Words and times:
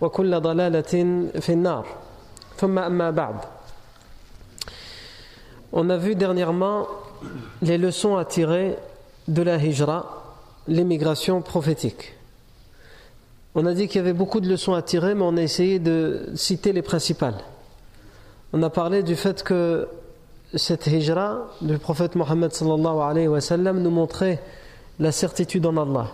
وكل 0.00 0.40
ضلالة 0.40 0.92
في 1.40 1.52
النار 1.52 1.86
ثم 2.56 2.78
أما 2.78 3.10
بعد 3.10 3.36
On 5.74 5.88
a 5.88 5.96
vu 5.96 6.14
dernièrement 6.14 6.86
les 7.62 7.78
leçons 7.78 8.18
à 8.18 8.26
tirer 8.26 8.76
de 9.26 9.42
la 9.42 9.56
hijra, 9.56 10.36
l'émigration 10.68 11.40
prophétique. 11.40 12.12
On 13.54 13.64
a 13.64 13.72
dit 13.72 13.88
qu'il 13.88 13.96
y 13.96 14.00
avait 14.00 14.12
beaucoup 14.12 14.40
de 14.40 14.48
leçons 14.48 14.74
à 14.74 14.82
tirer, 14.82 15.14
mais 15.14 15.22
on 15.22 15.36
a 15.38 15.42
essayé 15.42 15.78
de 15.78 16.30
citer 16.34 16.74
les 16.74 16.82
principales. 16.82 17.38
On 18.52 18.62
a 18.62 18.68
parlé 18.68 19.02
du 19.02 19.16
fait 19.16 19.42
que 19.42 19.88
cette 20.54 20.86
hijra 20.86 21.48
du 21.62 21.78
prophète 21.78 22.16
Mohammed 22.16 22.52
sallallahu 22.52 22.98
alayhi 23.00 23.28
wa 23.28 23.40
sallam 23.40 23.80
nous 23.80 23.90
montrait 23.90 24.42
la 24.98 25.10
certitude 25.10 25.64
en 25.64 25.76
Allah, 25.76 26.08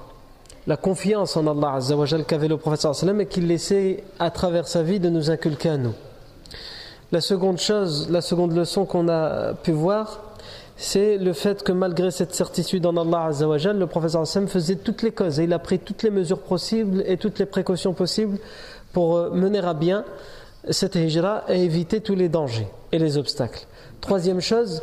la 0.67 0.77
confiance 0.77 1.35
en 1.35 1.45
Allah 1.47 1.75
azza 1.75 1.95
qu'avait 2.27 2.47
le 2.47 2.55
wa 2.55 2.75
sallam 2.77 3.21
et 3.21 3.25
qu'il 3.25 3.47
laissait 3.47 4.03
à 4.19 4.31
travers 4.31 4.67
sa 4.67 4.83
vie 4.83 4.99
de 4.99 5.09
nous 5.09 5.29
inculquer 5.29 5.69
à 5.69 5.77
nous. 5.77 5.93
La 7.11 7.21
seconde 7.21 7.59
chose, 7.59 8.09
la 8.09 8.21
seconde 8.21 8.55
leçon 8.55 8.85
qu'on 8.85 9.07
a 9.09 9.53
pu 9.53 9.71
voir, 9.71 10.21
c'est 10.77 11.17
le 11.17 11.33
fait 11.33 11.63
que 11.63 11.71
malgré 11.71 12.09
cette 12.11 12.33
certitude 12.33 12.85
en 12.85 12.97
Allah 12.97 13.25
Azzawajal, 13.25 13.77
le 13.77 13.87
professeur 13.87 14.21
Hassan 14.21 14.47
faisait 14.47 14.77
toutes 14.77 15.03
les 15.03 15.11
causes 15.11 15.39
et 15.39 15.43
il 15.43 15.53
a 15.53 15.59
pris 15.59 15.79
toutes 15.79 16.03
les 16.03 16.09
mesures 16.09 16.39
possibles 16.39 17.03
et 17.05 17.17
toutes 17.17 17.39
les 17.39 17.45
précautions 17.45 17.93
possibles 17.93 18.37
pour 18.91 19.31
mener 19.31 19.59
à 19.59 19.73
bien 19.73 20.05
cette 20.69 20.95
hijra 20.95 21.43
et 21.49 21.63
éviter 21.63 22.01
tous 22.01 22.15
les 22.15 22.29
dangers 22.29 22.67
et 22.91 22.97
les 22.97 23.17
obstacles. 23.17 23.65
Troisième 24.01 24.41
chose, 24.41 24.81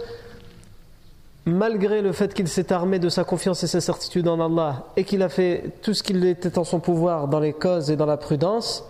malgré 1.47 2.03
le 2.03 2.13
fait 2.13 2.35
qu'il 2.35 2.49
s'est 2.49 2.73
armé 2.73 2.99
de 2.99 3.09
sa 3.09 3.25
confiance 3.25 3.63
et 3.63 3.67
sa 3.67 3.81
certitude 3.81 4.29
en 4.29 4.41
Allah 4.41 4.85
et 4.97 5.05
qu'il 5.05 5.23
a 5.23 5.29
fait 5.29 5.73
tout 5.83 5.95
ce 5.95 6.03
qu'il 6.03 6.25
était 6.27 6.59
en 6.59 6.65
son 6.65 6.81
pouvoir 6.81 7.29
dans 7.29 7.41
les 7.41 7.53
causes 7.53 7.91
et 7.91 7.97
dans 7.97 8.07
la 8.07 8.17
prudence, 8.17 8.85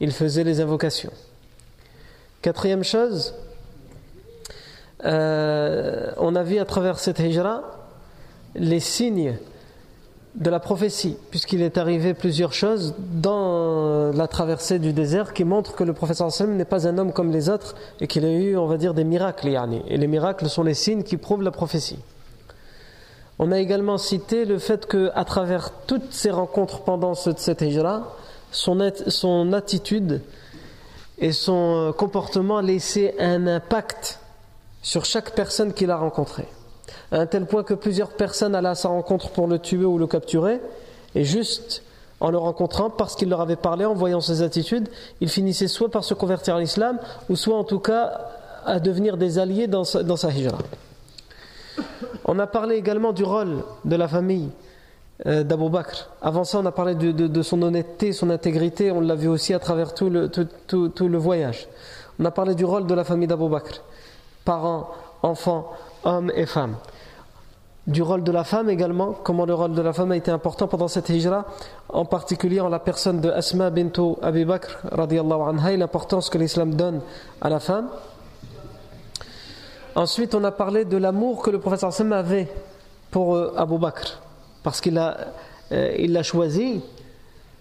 il 0.00 0.12
faisait 0.12 0.44
les 0.44 0.60
invocations. 0.60 1.12
Quatrième 2.42 2.84
chose, 2.84 3.34
euh, 5.04 6.12
on 6.18 6.34
a 6.34 6.42
vu 6.42 6.58
à 6.58 6.64
travers 6.64 6.98
cette 6.98 7.18
hijra 7.20 7.62
les 8.54 8.80
signes 8.80 9.36
de 10.34 10.50
la 10.50 10.58
prophétie, 10.58 11.16
puisqu'il 11.30 11.62
est 11.62 11.78
arrivé 11.78 12.12
plusieurs 12.12 12.52
choses 12.52 12.94
dans 12.98 14.10
la 14.12 14.26
traversée 14.26 14.80
du 14.80 14.92
désert 14.92 15.32
qui 15.32 15.44
montrent 15.44 15.76
que 15.76 15.84
le 15.84 15.92
professeur 15.92 16.32
sallam 16.32 16.56
n'est 16.56 16.64
pas 16.64 16.88
un 16.88 16.98
homme 16.98 17.12
comme 17.12 17.30
les 17.30 17.48
autres 17.48 17.76
et 18.00 18.08
qu'il 18.08 18.24
a 18.24 18.30
eu, 18.30 18.56
on 18.56 18.66
va 18.66 18.76
dire, 18.76 18.94
des 18.94 19.04
miracles. 19.04 19.48
Et 19.88 19.96
les 19.96 20.06
miracles 20.08 20.48
sont 20.48 20.64
les 20.64 20.74
signes 20.74 21.04
qui 21.04 21.16
prouvent 21.18 21.42
la 21.42 21.52
prophétie. 21.52 22.00
On 23.38 23.52
a 23.52 23.60
également 23.60 23.96
cité 23.96 24.44
le 24.44 24.58
fait 24.58 24.86
qu'à 24.86 25.24
travers 25.24 25.70
toutes 25.86 26.12
ces 26.12 26.30
rencontres 26.30 26.80
pendant 26.80 27.14
cette 27.14 27.62
hijra, 27.62 28.16
son, 28.50 28.92
son 29.08 29.52
attitude 29.52 30.20
et 31.18 31.32
son 31.32 31.94
comportement 31.96 32.60
laissait 32.60 33.14
un 33.20 33.46
impact 33.46 34.18
sur 34.82 35.04
chaque 35.04 35.34
personne 35.34 35.72
qu'il 35.72 35.90
a 35.90 35.96
rencontrée. 35.96 36.48
À 37.12 37.18
un 37.18 37.26
tel 37.26 37.46
point 37.46 37.62
que 37.62 37.74
plusieurs 37.74 38.10
personnes 38.10 38.54
allaient 38.54 38.68
à 38.68 38.74
sa 38.74 38.88
rencontre 38.88 39.30
pour 39.30 39.46
le 39.46 39.58
tuer 39.58 39.84
ou 39.84 39.98
le 39.98 40.06
capturer, 40.06 40.60
et 41.14 41.24
juste 41.24 41.82
en 42.20 42.30
le 42.30 42.38
rencontrant, 42.38 42.90
parce 42.90 43.16
qu'il 43.16 43.28
leur 43.28 43.40
avait 43.40 43.56
parlé, 43.56 43.84
en 43.84 43.94
voyant 43.94 44.20
ses 44.20 44.42
attitudes, 44.42 44.88
il 45.20 45.28
finissait 45.28 45.68
soit 45.68 45.90
par 45.90 46.04
se 46.04 46.14
convertir 46.14 46.56
à 46.56 46.60
l'islam, 46.60 46.98
ou 47.28 47.36
soit 47.36 47.56
en 47.56 47.64
tout 47.64 47.80
cas 47.80 48.20
à 48.64 48.80
devenir 48.80 49.16
des 49.16 49.38
alliés 49.38 49.66
dans 49.66 49.84
sa, 49.84 50.02
dans 50.02 50.16
hijra. 50.16 50.58
On 52.24 52.38
a 52.38 52.46
parlé 52.46 52.76
également 52.76 53.12
du 53.12 53.24
rôle 53.24 53.58
de 53.84 53.96
la 53.96 54.08
famille 54.08 54.48
euh, 55.26 55.44
d'Abu 55.44 55.68
Bakr. 55.68 56.08
Avant 56.22 56.44
ça, 56.44 56.58
on 56.58 56.66
a 56.66 56.72
parlé 56.72 56.94
de, 56.94 57.42
son 57.42 57.60
honnêteté, 57.62 58.12
son 58.12 58.30
intégrité, 58.30 58.90
on 58.90 59.00
l'a 59.00 59.14
vu 59.14 59.28
aussi 59.28 59.52
à 59.52 59.58
travers 59.58 59.94
tout 59.94 60.08
le, 60.08 60.28
tout, 60.28 61.08
le 61.08 61.18
voyage. 61.18 61.68
On 62.18 62.24
a 62.24 62.30
parlé 62.30 62.54
du 62.54 62.64
rôle 62.64 62.86
de 62.86 62.94
la 62.94 63.04
famille 63.04 63.28
d'Abu 63.28 63.48
Bakr, 63.48 63.82
parents, 64.44 64.88
enfants, 65.22 65.72
hommes 66.04 66.32
et 66.34 66.46
femmes. 66.46 66.76
Du 67.86 68.00
rôle 68.00 68.24
de 68.24 68.32
la 68.32 68.44
femme 68.44 68.70
également, 68.70 69.12
comment 69.12 69.44
le 69.44 69.52
rôle 69.52 69.72
de 69.72 69.82
la 69.82 69.92
femme 69.92 70.12
a 70.12 70.16
été 70.16 70.30
important 70.30 70.68
pendant 70.68 70.88
cette 70.88 71.10
hijra, 71.10 71.44
en 71.90 72.06
particulier 72.06 72.60
en 72.60 72.70
la 72.70 72.78
personne 72.78 73.20
de 73.20 73.30
Asma 73.30 73.68
bintou 73.68 74.16
Abi 74.22 74.46
Bakr, 74.46 74.78
anha, 74.90 75.72
et 75.72 75.76
l'importance 75.76 76.30
que 76.30 76.38
l'islam 76.38 76.74
donne 76.74 77.02
à 77.42 77.50
la 77.50 77.60
femme. 77.60 77.88
Ensuite, 79.94 80.34
on 80.34 80.42
a 80.44 80.50
parlé 80.50 80.86
de 80.86 80.96
l'amour 80.96 81.42
que 81.42 81.50
le 81.50 81.60
professeur 81.60 81.92
Sam 81.92 82.12
avait 82.12 82.48
pour 83.10 83.36
euh, 83.36 83.52
Abu 83.56 83.78
Bakr, 83.78 84.18
parce 84.62 84.80
qu'il 84.80 84.94
l'a 84.94 85.18
euh, 85.72 85.94
il 85.98 86.20
choisi 86.22 86.82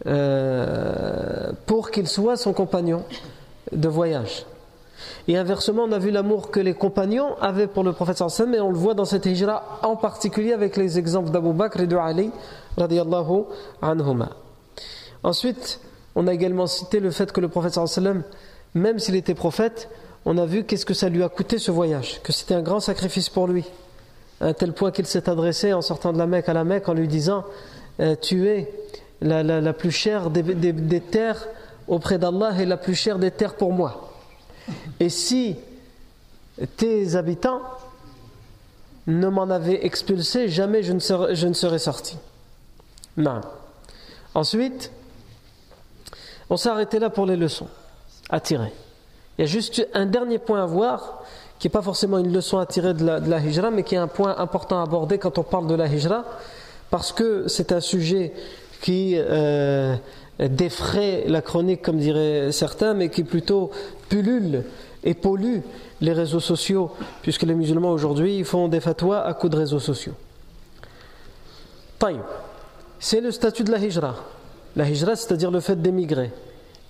euh, 0.06 1.52
pour 1.66 1.92
qu'il 1.92 2.08
soit 2.08 2.38
son 2.38 2.54
compagnon 2.54 3.04
de 3.72 3.88
voyage. 3.90 4.46
Et 5.28 5.38
inversement, 5.38 5.84
on 5.84 5.92
a 5.92 6.00
vu 6.00 6.12
l'amour 6.12 6.52
que 6.52 6.60
les 6.60 6.74
compagnons 6.74 7.36
avaient 7.40 7.68
pour 7.68 7.84
le 7.84 7.94
prophète 7.94 8.18
sallam 8.18 8.54
et 8.54 8.60
on 8.60 8.70
le 8.70 8.78
voit 8.78 8.94
dans 8.94 9.06
cette 9.06 9.26
hijra 9.26 9.80
en 9.84 9.96
particulier 9.96 10.54
avec 10.54 10.76
les 10.78 11.00
exemples 11.00 11.32
d'Abu 11.32 11.54
Bakr 11.54 11.82
et 11.82 11.88
de 11.88 11.96
Ali 11.96 12.32
radiallahu 12.78 13.44
anhuma. 13.82 14.30
Ensuite, 15.24 15.80
on 16.16 16.28
a 16.28 16.34
également 16.34 16.68
cité 16.68 17.00
le 17.00 17.12
fait 17.12 17.32
que 17.32 17.42
le 17.42 17.48
prophète 17.48 17.74
sallam, 17.74 18.24
même 18.74 19.00
s'il 19.00 19.16
était 19.16 19.34
prophète, 19.36 19.90
on 20.26 20.38
a 20.38 20.46
vu 20.46 20.64
qu'est-ce 20.64 20.86
que 20.86 20.94
ça 20.94 21.10
lui 21.10 21.24
a 21.24 21.30
coûté 21.30 21.58
ce 21.58 21.72
voyage, 21.72 22.22
que 22.24 22.32
c'était 22.32 22.56
un 22.56 22.62
grand 22.62 22.80
sacrifice 22.80 23.30
pour 23.30 23.48
lui, 23.48 23.66
à 24.42 24.48
un 24.48 24.54
tel 24.54 24.74
point 24.74 24.92
qu'il 24.92 25.06
s'est 25.06 25.30
adressé 25.30 25.74
en 25.74 25.82
sortant 25.82 26.14
de 26.14 26.18
la 26.18 26.28
Mecque 26.28 26.50
à 26.50 26.54
la 26.54 26.64
Mecque 26.64 26.90
en 26.90 26.94
lui 26.94 27.08
disant 27.08 27.46
euh, 28.00 28.16
Tu 28.22 28.48
es 28.48 28.74
la, 29.22 29.44
la, 29.44 29.62
la 29.62 29.74
plus 29.74 29.92
chère 29.92 30.30
des, 30.30 30.44
des 30.44 31.02
terres 31.02 31.48
auprès 31.88 32.18
d'Allah 32.18 32.54
et 32.60 32.66
la 32.66 32.78
plus 32.78 32.96
chère 32.96 33.20
des 33.20 33.32
terres 33.32 33.56
pour 33.56 33.74
moi. 33.74 34.13
Et 35.00 35.10
si 35.10 35.56
tes 36.78 37.16
habitants 37.16 37.62
ne 39.08 39.28
m'en 39.28 39.50
avaient 39.50 39.86
expulsé, 39.86 40.48
jamais 40.48 40.84
je 40.84 40.94
ne 40.94 41.00
serais, 41.54 41.80
sorti. 41.80 42.18
Non. 43.18 43.42
Ensuite, 44.34 44.92
on 46.50 46.58
s'est 46.58 46.70
arrêté 46.70 47.00
là 47.00 47.10
pour 47.10 47.26
les 47.26 47.36
leçons 47.36 47.68
à 48.30 48.40
tirer. 48.40 48.72
Il 49.38 49.42
y 49.42 49.44
a 49.44 49.48
juste 49.48 49.88
un 49.94 50.06
dernier 50.06 50.40
point 50.40 50.64
à 50.64 50.66
voir, 50.66 51.24
qui 51.60 51.68
n'est 51.68 51.72
pas 51.72 51.82
forcément 51.82 52.18
une 52.18 52.32
leçon 52.32 52.60
à 52.60 52.66
tirer 52.66 52.94
de 52.94 53.04
la, 53.04 53.40
hijra, 53.40 53.72
mais 53.72 53.84
qui 53.84 53.96
est 53.96 54.00
un 54.00 54.08
point 54.08 54.38
important 54.38 54.80
à 54.80 54.84
aborder 54.84 55.18
quand 55.18 55.38
on 55.38 55.44
parle 55.44 55.68
de 55.68 55.76
la 55.76 55.88
hijra, 55.88 56.24
parce 56.90 57.12
que 57.12 57.48
c'est 57.48 57.72
un 57.72 57.80
sujet 57.82 58.34
qui 58.82 59.16
euh, 59.18 59.96
défraie 60.40 61.24
la 61.28 61.42
chronique, 61.42 61.82
comme 61.82 61.98
diraient 61.98 62.52
certains, 62.52 62.94
mais 62.94 63.10
qui 63.10 63.24
plutôt 63.24 63.72
pullule 64.14 64.64
et 65.04 65.16
pollue 65.16 65.62
les 66.00 66.14
réseaux 66.14 66.40
sociaux, 66.40 66.92
puisque 67.24 67.42
les 67.42 67.56
musulmans 67.56 67.92
aujourd'hui 67.92 68.44
font 68.44 68.68
des 68.68 68.80
fatwas 68.80 69.26
à 69.26 69.34
coups 69.34 69.52
de 69.52 69.58
réseaux 69.58 69.80
sociaux. 69.80 70.14
C'est 73.00 73.22
le 73.22 73.32
statut 73.32 73.64
de 73.64 73.72
la 73.72 73.80
hijra. 73.80 74.16
La 74.76 74.88
hijra, 74.88 75.16
c'est-à-dire 75.16 75.50
le 75.50 75.62
fait 75.62 75.82
d'émigrer, 75.82 76.32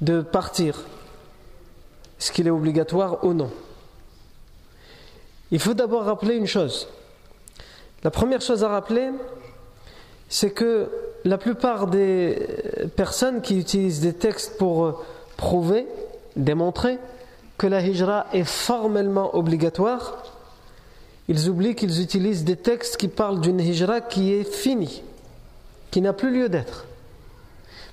de 0.02 0.22
partir. 0.22 0.82
Est-ce 2.20 2.32
qu'il 2.32 2.48
est 2.48 2.52
obligatoire 2.52 3.24
ou 3.24 3.34
non 3.34 3.52
Il 5.52 5.60
faut 5.60 5.74
d'abord 5.74 6.04
rappeler 6.04 6.36
une 6.36 6.48
chose. 6.48 6.88
La 8.04 8.12
première 8.12 8.42
chose 8.42 8.66
à 8.66 8.68
rappeler, 8.68 9.12
c'est 10.28 10.52
que 10.52 10.90
la 11.24 11.38
plupart 11.38 11.88
des 11.88 12.48
personnes 12.98 13.42
qui 13.42 13.58
utilisent 13.60 14.02
des 14.02 14.14
textes 14.14 14.58
pour 14.58 15.04
prouver, 15.38 15.88
démontrer 16.36 16.98
que 17.58 17.68
la 17.68 17.82
hijra 17.82 18.28
est 18.34 18.44
formellement 18.44 19.36
obligatoire, 19.36 20.24
ils 21.28 21.50
oublient 21.50 21.76
qu'ils 21.76 22.02
utilisent 22.02 22.44
des 22.44 22.58
textes 22.58 22.98
qui 22.98 23.08
parlent 23.08 23.40
d'une 23.40 23.60
hijra 23.60 24.02
qui 24.02 24.34
est 24.34 24.44
finie, 24.44 25.04
qui 25.92 26.02
n'a 26.02 26.14
plus 26.14 26.34
lieu 26.34 26.50
d'être, 26.50 26.86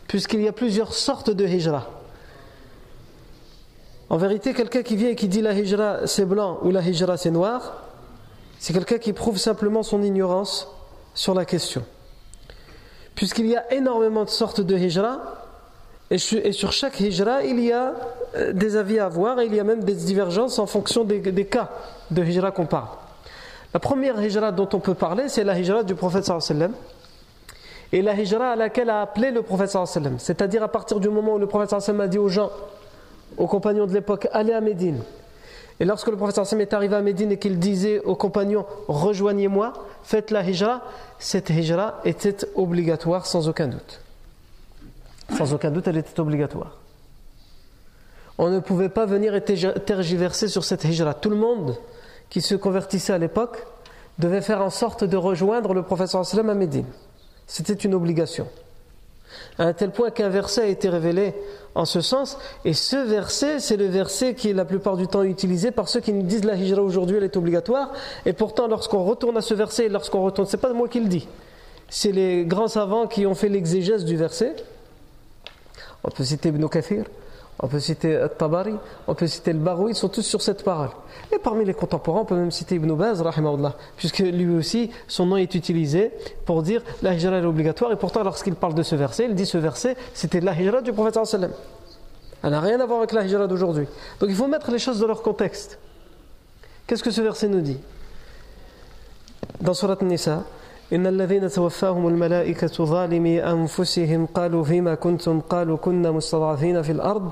puisqu'il 0.09 0.41
y 0.41 0.49
a 0.49 0.53
plusieurs 0.53 0.95
sortes 0.95 1.31
de 1.31 1.47
hijra. 1.47 1.89
En 4.09 4.17
vérité, 4.17 4.55
quelqu'un 4.55 4.83
qui 4.83 4.97
vient 4.97 5.11
et 5.11 5.15
qui 5.15 5.29
dit 5.29 5.41
la 5.41 5.53
hijra 5.53 6.07
c'est 6.07 6.25
blanc 6.25 6.59
ou 6.63 6.71
la 6.71 6.81
hijra 6.81 7.17
c'est 7.17 7.31
noir, 7.31 7.85
c'est 8.59 8.73
quelqu'un 8.73 8.99
qui 8.99 9.13
prouve 9.13 9.39
simplement 9.39 9.83
son 9.83 10.03
ignorance 10.03 10.69
sur 11.15 11.35
la 11.35 11.45
question. 11.45 11.85
Puisqu'il 13.15 13.47
y 13.47 13.57
a 13.57 13.73
énormément 13.73 14.25
de 14.25 14.31
sortes 14.31 14.61
de 14.61 14.77
hijra, 14.77 15.40
et 16.11 16.19
sur 16.19 16.73
chaque 16.73 16.99
hijra, 16.99 17.45
il 17.45 17.61
y 17.61 17.73
a 17.73 17.95
euh, 18.35 18.53
des 18.53 18.77
avis 18.77 18.99
à 18.99 19.07
avoir, 19.07 19.39
et 19.39 19.47
il 19.47 19.55
y 19.55 19.61
a 19.61 19.65
même 19.65 19.85
des 19.85 19.95
divergences 19.95 20.59
en 20.59 20.67
fonction 20.67 21.05
des, 21.05 21.21
cas 21.47 21.71
de 22.11 22.25
hijra 22.25 22.51
qu'on 22.51 22.67
parle. 22.67 22.89
La 23.73 23.79
première 23.79 24.21
hijra 24.21 24.51
dont 24.51 24.69
on 24.73 24.81
peut 24.81 24.95
parler, 24.95 25.29
c'est 25.29 25.45
la 25.45 25.57
hijra 25.57 25.85
du 25.85 25.95
prophète 25.95 26.25
sallam 26.25 26.73
et 27.93 28.03
la 28.03 28.15
hijra 28.15 28.53
à 28.53 28.57
laquelle 28.57 28.91
a 28.91 29.03
appelé 29.03 29.31
le 29.31 29.43
prophète 29.43 29.71
sallam. 29.71 30.19
C'est-à-dire 30.19 30.65
à 30.65 30.69
partir 30.69 30.99
du 30.99 31.09
moment 31.09 31.35
où 31.35 31.39
le 31.39 31.47
prophète 31.47 31.81
sallam 31.81 32.01
a 32.01 32.09
dit 32.09 32.19
aux 32.19 32.29
gens, 32.29 32.51
aux 33.37 33.47
compagnons 33.47 33.87
de 33.87 33.95
l'époque, 33.95 34.27
allez 34.33 34.53
à 34.53 34.61
Médine. 34.61 35.03
Et 35.79 35.85
lorsque 35.85 36.09
le 36.09 36.17
prophète 36.17 36.45
sallam 36.45 36.61
est 36.61 36.75
arrivé 36.75 36.97
à 36.97 37.03
Médine 37.03 37.31
et 37.31 37.39
qu'il 37.39 37.61
disait 37.61 38.01
aux 38.01 38.17
compagnons, 38.17 38.67
rejoignez-moi, 38.89 39.73
faites 40.03 40.33
la 40.33 40.43
hijra, 40.43 40.83
cette 41.21 41.51
hijra 41.51 42.01
était 42.05 42.37
obligatoire 42.57 43.27
sans 43.27 43.49
aucun 43.49 43.69
doute. 43.69 44.01
Sans 45.37 45.55
aucun 45.55 45.71
doute, 45.71 45.87
elle 45.89 45.97
était 45.97 46.19
obligatoire. 46.21 46.79
On 48.39 48.49
ne 48.49 48.61
pouvait 48.61 48.89
pas 48.89 49.07
venir 49.07 49.35
et 49.35 49.43
tergiverser 49.43 50.49
sur 50.49 50.65
cette 50.65 50.85
hijra. 50.85 51.15
Tout 51.15 51.31
le 51.31 51.37
monde 51.37 51.77
qui 52.31 52.41
se 52.41 52.55
convertissait 52.55 53.13
à 53.13 53.19
l'époque 53.19 53.67
devait 54.19 54.41
faire 54.41 54.63
en 54.63 54.71
sorte 54.71 55.05
de 55.05 55.17
rejoindre 55.17 55.75
le 55.75 55.83
professeur 55.83 56.25
sallam 56.25 56.51
à 56.51 56.55
Médine. 56.55 56.87
C'était 57.47 57.75
une 57.75 57.95
obligation. 57.95 58.47
À 59.59 59.65
un 59.65 59.73
tel 59.73 59.91
point 59.91 60.11
qu'un 60.11 60.29
verset 60.29 60.63
a 60.63 60.67
été 60.67 60.89
révélé 60.89 61.35
en 61.75 61.85
ce 61.85 62.01
sens, 62.01 62.39
et 62.65 62.73
ce 62.73 62.97
verset, 62.97 63.61
c'est 63.61 63.77
le 63.77 63.87
verset 63.87 64.35
qui 64.35 64.51
est 64.51 64.55
la 64.55 64.65
plupart 64.65 64.97
du 64.97 65.07
temps 65.07 65.23
utilisé 65.23 65.71
par 65.71 65.89
ceux 65.89 66.01
qui 66.01 66.13
nous 66.13 66.23
disent 66.23 66.45
la 66.45 66.55
hijra 66.55 66.83
aujourd'hui 66.83 67.17
elle 67.17 67.25
est 67.25 67.37
obligatoire, 67.37 67.93
et 68.27 68.33
pourtant 68.33 68.67
lorsqu'on 68.67 69.05
retourne 69.05 69.37
à 69.37 69.41
ce 69.41 69.55
verset, 69.55 69.89
lorsqu'on 69.89 70.23
retourne, 70.23 70.49
c'est 70.49 70.57
pas 70.57 70.73
moi 70.73 70.89
qui 70.89 71.01
le 71.01 71.09
dis, 71.09 71.29
c'est 71.89 72.13
les 72.13 72.45
grands 72.45 72.69
savants 72.69 73.07
qui 73.07 73.27
ont 73.27 73.35
fait 73.35 73.49
l'exégèse 73.49 74.05
du 74.05 74.17
verset. 74.17 74.57
On 76.03 76.11
peut 76.11 76.25
citer 76.25 76.49
Ibn 76.49 76.67
Kathir, 76.69 77.05
on 77.59 77.69
peut 77.69 77.79
citer 77.79 78.27
Tabari, 78.39 78.75
on 79.07 79.15
peut 79.15 79.27
citer 79.27 79.53
le 79.53 79.59
Barou, 79.59 79.89
ils 79.89 79.95
sont 79.95 80.09
tous 80.09 80.23
sur 80.23 80.41
cette 80.41 80.65
parole. 80.65 80.89
Et 81.31 81.39
parmi 81.39 81.65
les 81.65 81.75
contemporains, 81.75 82.21
on 82.21 82.25
peut 82.25 82.37
même 82.37 82.51
citer 82.51 82.77
Ibn 82.77 82.95
Baz, 82.95 83.23
puisque 83.97 84.21
lui 84.21 84.55
aussi, 84.55 84.91
son 85.09 85.27
nom 85.27 85.37
est 85.37 85.55
utilisé 85.55 86.11
pour 86.47 86.63
dire 86.63 86.83
la 87.03 87.15
hijra 87.15 87.37
est 87.37 87.45
obligatoire, 87.45 87.93
et 87.93 87.97
pourtant 87.97 88.23
lorsqu'il 88.25 88.55
parle 88.55 88.75
de 88.75 88.83
ce 88.83 88.95
verset, 88.95 89.27
il 89.27 89.35
dit 89.35 89.47
ce 89.47 89.59
verset, 89.59 89.97
c'était 90.15 90.41
la 90.41 90.59
hijra 90.59 90.81
du 90.81 90.93
prophète. 90.93 91.19
Elle 92.43 92.51
n'a 92.51 92.61
rien 92.61 92.81
à 92.81 92.87
voir 92.87 93.01
avec 93.01 93.13
la 93.13 93.25
hijra 93.27 93.47
d'aujourd'hui. 93.47 93.87
Donc 94.21 94.31
il 94.31 94.35
faut 94.35 94.49
mettre 94.49 94.71
les 94.71 94.79
choses 94.79 94.99
dans 94.99 95.07
leur 95.07 95.21
contexte. 95.21 95.79
Qu'est-ce 96.87 97.03
que 97.03 97.11
ce 97.11 97.21
verset 97.21 97.49
nous 97.49 97.61
dit? 97.61 97.79
Dans 99.61 99.75
Surat 99.75 99.99
Nisa, 100.01 100.45
إن 100.93 101.07
الذين 101.07 101.49
توفاهم 101.49 102.09
الملائكة 102.09 102.85
ظالمي 102.85 103.45
أنفسهم 103.45 104.27
قالوا 104.27 104.65
فيما 104.65 104.95
كنتم؟ 104.95 105.41
قالوا 105.41 105.77
كنا 105.77 106.11
مستضعفين 106.11 106.83
في 106.83 106.93
الأرض. 106.93 107.31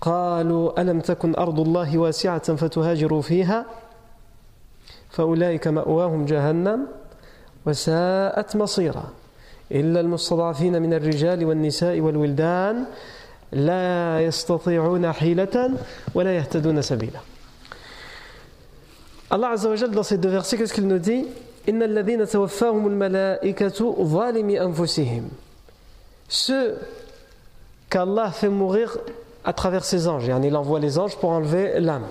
قالوا 0.00 0.80
ألم 0.80 1.00
تكن 1.00 1.34
أرض 1.34 1.60
الله 1.60 1.98
واسعة 1.98 2.54
فتهاجروا 2.56 3.22
فيها؟ 3.22 3.66
فأولئك 5.10 5.68
مأواهم 5.68 6.24
جهنم 6.24 6.86
وساءت 7.66 8.56
مصيرا. 8.56 9.04
إلا 9.72 10.00
المستضعفين 10.00 10.82
من 10.82 10.94
الرجال 10.94 11.44
والنساء 11.44 12.00
والولدان 12.00 12.84
لا 13.52 14.20
يستطيعون 14.20 15.12
حيلة 15.12 15.70
ولا 16.14 16.36
يهتدون 16.36 16.82
سبيلا. 16.82 17.20
الله 19.32 19.46
عز 19.48 19.66
وجل 19.66 19.94
dans 19.94 20.02
ces 20.02 20.18
deux 20.18 20.28
versets 20.28 20.56
qu'est-ce 20.56 20.74
qu'il 20.74 20.88
nous 20.88 20.98
dit? 20.98 21.24
Ceux 26.30 26.78
qu'Allah 27.90 28.30
fait 28.30 28.48
mourir 28.48 28.98
à 29.44 29.52
travers 29.52 29.84
ses 29.84 30.08
anges. 30.08 30.30
Il 30.42 30.56
envoie 30.56 30.78
les 30.78 30.98
anges 30.98 31.16
pour 31.16 31.30
enlever 31.30 31.80
l'âme. 31.80 32.06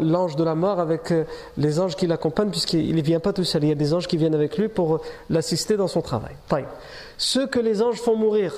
L'ange 0.00 0.36
de 0.36 0.44
la 0.44 0.54
mort 0.54 0.80
avec 0.80 1.10
euh, 1.10 1.24
les 1.58 1.80
anges 1.80 1.94
qui 1.94 2.06
l'accompagnent 2.06 2.48
puisqu'il 2.48 2.94
ne 2.94 3.02
vient 3.02 3.20
pas 3.20 3.34
tout 3.34 3.44
seul. 3.44 3.64
Il 3.64 3.68
y 3.68 3.72
a 3.72 3.74
des 3.74 3.92
anges 3.92 4.06
qui 4.06 4.16
viennent 4.16 4.34
avec 4.34 4.56
lui 4.56 4.68
pour 4.68 5.02
l'assister 5.28 5.76
dans 5.76 5.88
son 5.88 6.00
travail. 6.00 6.34
Ceux 7.18 7.46
que 7.46 7.58
les 7.58 7.82
anges 7.82 8.00
font 8.00 8.16
mourir 8.16 8.54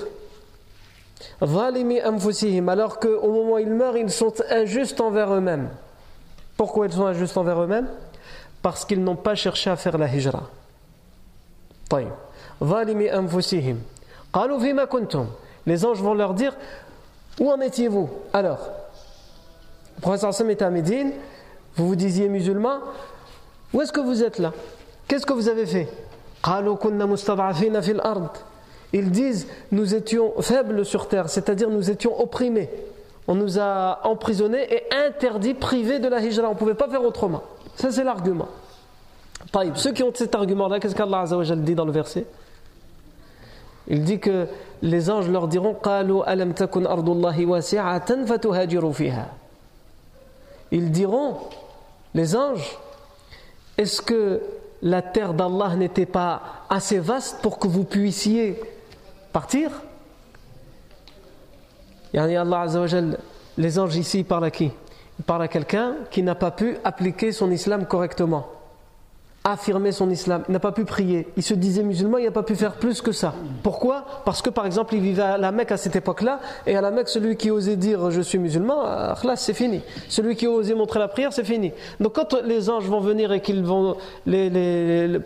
alors 1.41 3.01
qu'au 3.01 3.33
moment 3.33 3.55
où 3.55 3.59
ils 3.59 3.71
meurent 3.71 3.97
ils 3.97 4.11
sont 4.11 4.33
injustes 4.51 5.01
envers 5.01 5.33
eux-mêmes. 5.35 5.71
Pourquoi 6.57 6.87
ils 6.87 6.93
sont 6.93 7.07
injustes 7.07 7.37
envers 7.37 7.61
eux-mêmes? 7.63 7.89
Parce 8.63 8.85
qu'ils 8.85 9.03
n'ont 9.03 9.17
pas 9.17 9.35
cherché 9.35 9.69
à 9.71 9.77
faire 9.77 9.99
la 9.99 10.07
hijra. 10.07 10.49
Les 15.67 15.85
anges 15.85 16.01
vont 16.01 16.15
leur 16.15 16.35
dire 16.35 16.57
Où 17.41 17.51
en 17.51 17.61
étiez-vous? 17.61 18.09
Alors, 18.33 18.71
le 19.97 20.01
professeur 20.01 20.31
Hassan 20.31 20.49
était 20.51 20.65
à 20.65 20.71
Médine, 20.71 21.13
vous 21.77 21.89
vous 21.89 21.97
disiez 21.97 22.29
musulman, 22.29 22.79
où 23.73 23.83
est-ce 23.83 23.93
que 23.93 24.01
vous 24.01 24.23
êtes 24.23 24.39
là? 24.39 24.53
Qu'est-ce 25.09 25.27
que 25.27 25.33
vous 25.33 25.49
avez 25.49 25.67
fait? 25.67 25.89
Ils 28.93 29.11
disent 29.11 29.49
Nous 29.71 29.95
étions 29.95 30.33
faibles 30.41 30.85
sur 30.85 31.09
terre, 31.09 31.29
c'est-à-dire 31.29 31.69
nous 31.69 31.91
étions 31.91 32.21
opprimés. 32.21 32.71
On 33.29 33.35
nous 33.35 33.59
a 33.59 34.01
emprisonnés 34.05 34.67
et 34.75 34.95
interdits, 34.95 35.55
privés 35.55 35.99
de 35.99 36.09
la 36.09 36.21
hijra. 36.21 36.49
On 36.49 36.55
ne 36.55 36.59
pouvait 36.59 36.75
pas 36.75 36.89
faire 36.89 37.05
autrement. 37.05 37.43
Ça, 37.77 37.91
c'est 37.91 38.05
l'argument. 38.05 38.49
Ceux 39.75 39.93
qui 39.93 40.03
ont 40.03 40.13
cet 40.15 40.35
argument-là, 40.35 40.81
qu'est-ce 40.81 40.95
qu'Allah 40.95 41.25
dit 41.57 41.75
dans 41.75 41.85
le 41.85 41.93
verset? 41.93 42.27
Il 43.89 44.05
dit 44.05 44.21
que 44.21 44.47
les 44.81 45.11
anges 45.11 45.29
leur 45.29 45.49
diront 45.49 45.75
Ils 50.71 50.91
diront, 50.91 51.37
les 52.15 52.37
anges, 52.37 52.79
est-ce 53.77 54.01
que 54.01 54.41
la 54.83 55.03
terre 55.03 55.35
d'Allah 55.35 55.77
n'était 55.77 56.07
pas 56.07 56.43
assez 56.71 56.99
vaste 56.99 57.41
pour 57.43 57.59
que 57.59 57.67
vous 57.67 57.85
puissiez 57.85 58.61
partir? 59.33 59.71
Allah 62.15 62.67
les 63.59 63.79
anges 63.79 63.97
ici, 63.97 64.25
parlent 64.25 64.45
à 64.45 64.51
qui? 64.51 64.71
Ils 65.23 65.25
parlent 65.25 65.43
à 65.43 65.47
quelqu'un 65.47 65.95
qui 66.11 66.25
n'a 66.25 66.35
pas 66.35 66.51
pu 66.51 66.79
appliquer 66.83 67.31
son 67.31 67.53
islam 67.53 67.87
correctement 67.87 68.49
affirmer 69.45 69.91
son 69.91 70.09
islam, 70.11 70.45
n'a 70.49 70.61
pas 70.61 70.71
pu 70.71 70.85
prier, 70.85 71.27
il 71.37 71.43
se 71.43 71.55
disait 71.55 71.83
musulman, 71.83 72.19
il 72.19 72.27
n'a 72.27 72.31
pas 72.31 72.45
pu 72.45 72.55
faire 72.55 72.75
plus 72.75 73.03
que 73.03 73.11
ça. 73.11 73.35
Pourquoi? 73.65 74.05
Parce 74.25 74.41
que 74.41 74.51
par 74.51 74.67
exemple, 74.67 74.95
il 74.95 75.01
vivait 75.01 75.23
à 75.23 75.37
la 75.37 75.51
Mecque 75.51 75.73
à 75.73 75.77
cette 75.77 75.97
époque-là, 75.97 76.39
et 76.65 76.77
à 76.77 76.81
la 76.81 76.93
Mecque, 76.93 77.09
celui 77.09 77.37
qui 77.37 77.51
osait 77.51 77.75
dire 77.75 78.13
je 78.13 78.21
suis 78.21 78.39
musulman, 78.39 78.85
là 78.85 79.35
c'est 79.35 79.55
fini. 79.55 79.83
Celui 80.09 80.37
qui 80.37 80.47
osait 80.47 80.75
montrer 80.75 81.01
la 81.01 81.09
prière, 81.09 81.33
c'est 81.33 81.43
fini. 81.43 81.73
Donc 81.99 82.15
quand 82.15 82.35
les 82.45 82.71
anges 82.71 82.87
vont 82.87 83.01
venir 83.01 83.33
et 83.33 83.41
qu'ils 83.41 83.65
vont 83.65 83.97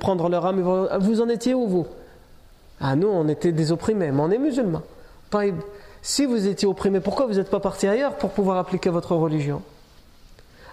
prendre 0.00 0.28
leur 0.30 0.46
âme, 0.46 0.62
vont, 0.62 0.88
vous 0.98 1.20
en 1.20 1.28
étiez 1.28 1.52
où 1.52 1.66
vous? 1.66 1.86
Ah 2.80 2.96
nous, 2.96 3.08
on 3.08 3.28
était 3.28 3.52
des 3.52 3.70
opprimés, 3.70 4.12
mais 4.12 4.22
on 4.22 4.30
est 4.30 4.38
musulmans. 4.38 4.82
Si 6.00 6.24
vous 6.24 6.46
étiez 6.46 6.66
opprimés, 6.66 7.00
pourquoi 7.00 7.26
vous 7.26 7.34
n'êtes 7.34 7.50
pas 7.50 7.60
partis 7.60 7.86
ailleurs 7.86 8.14
pour 8.14 8.30
pouvoir 8.30 8.56
appliquer 8.56 8.88
votre 8.88 9.14
religion? 9.14 9.60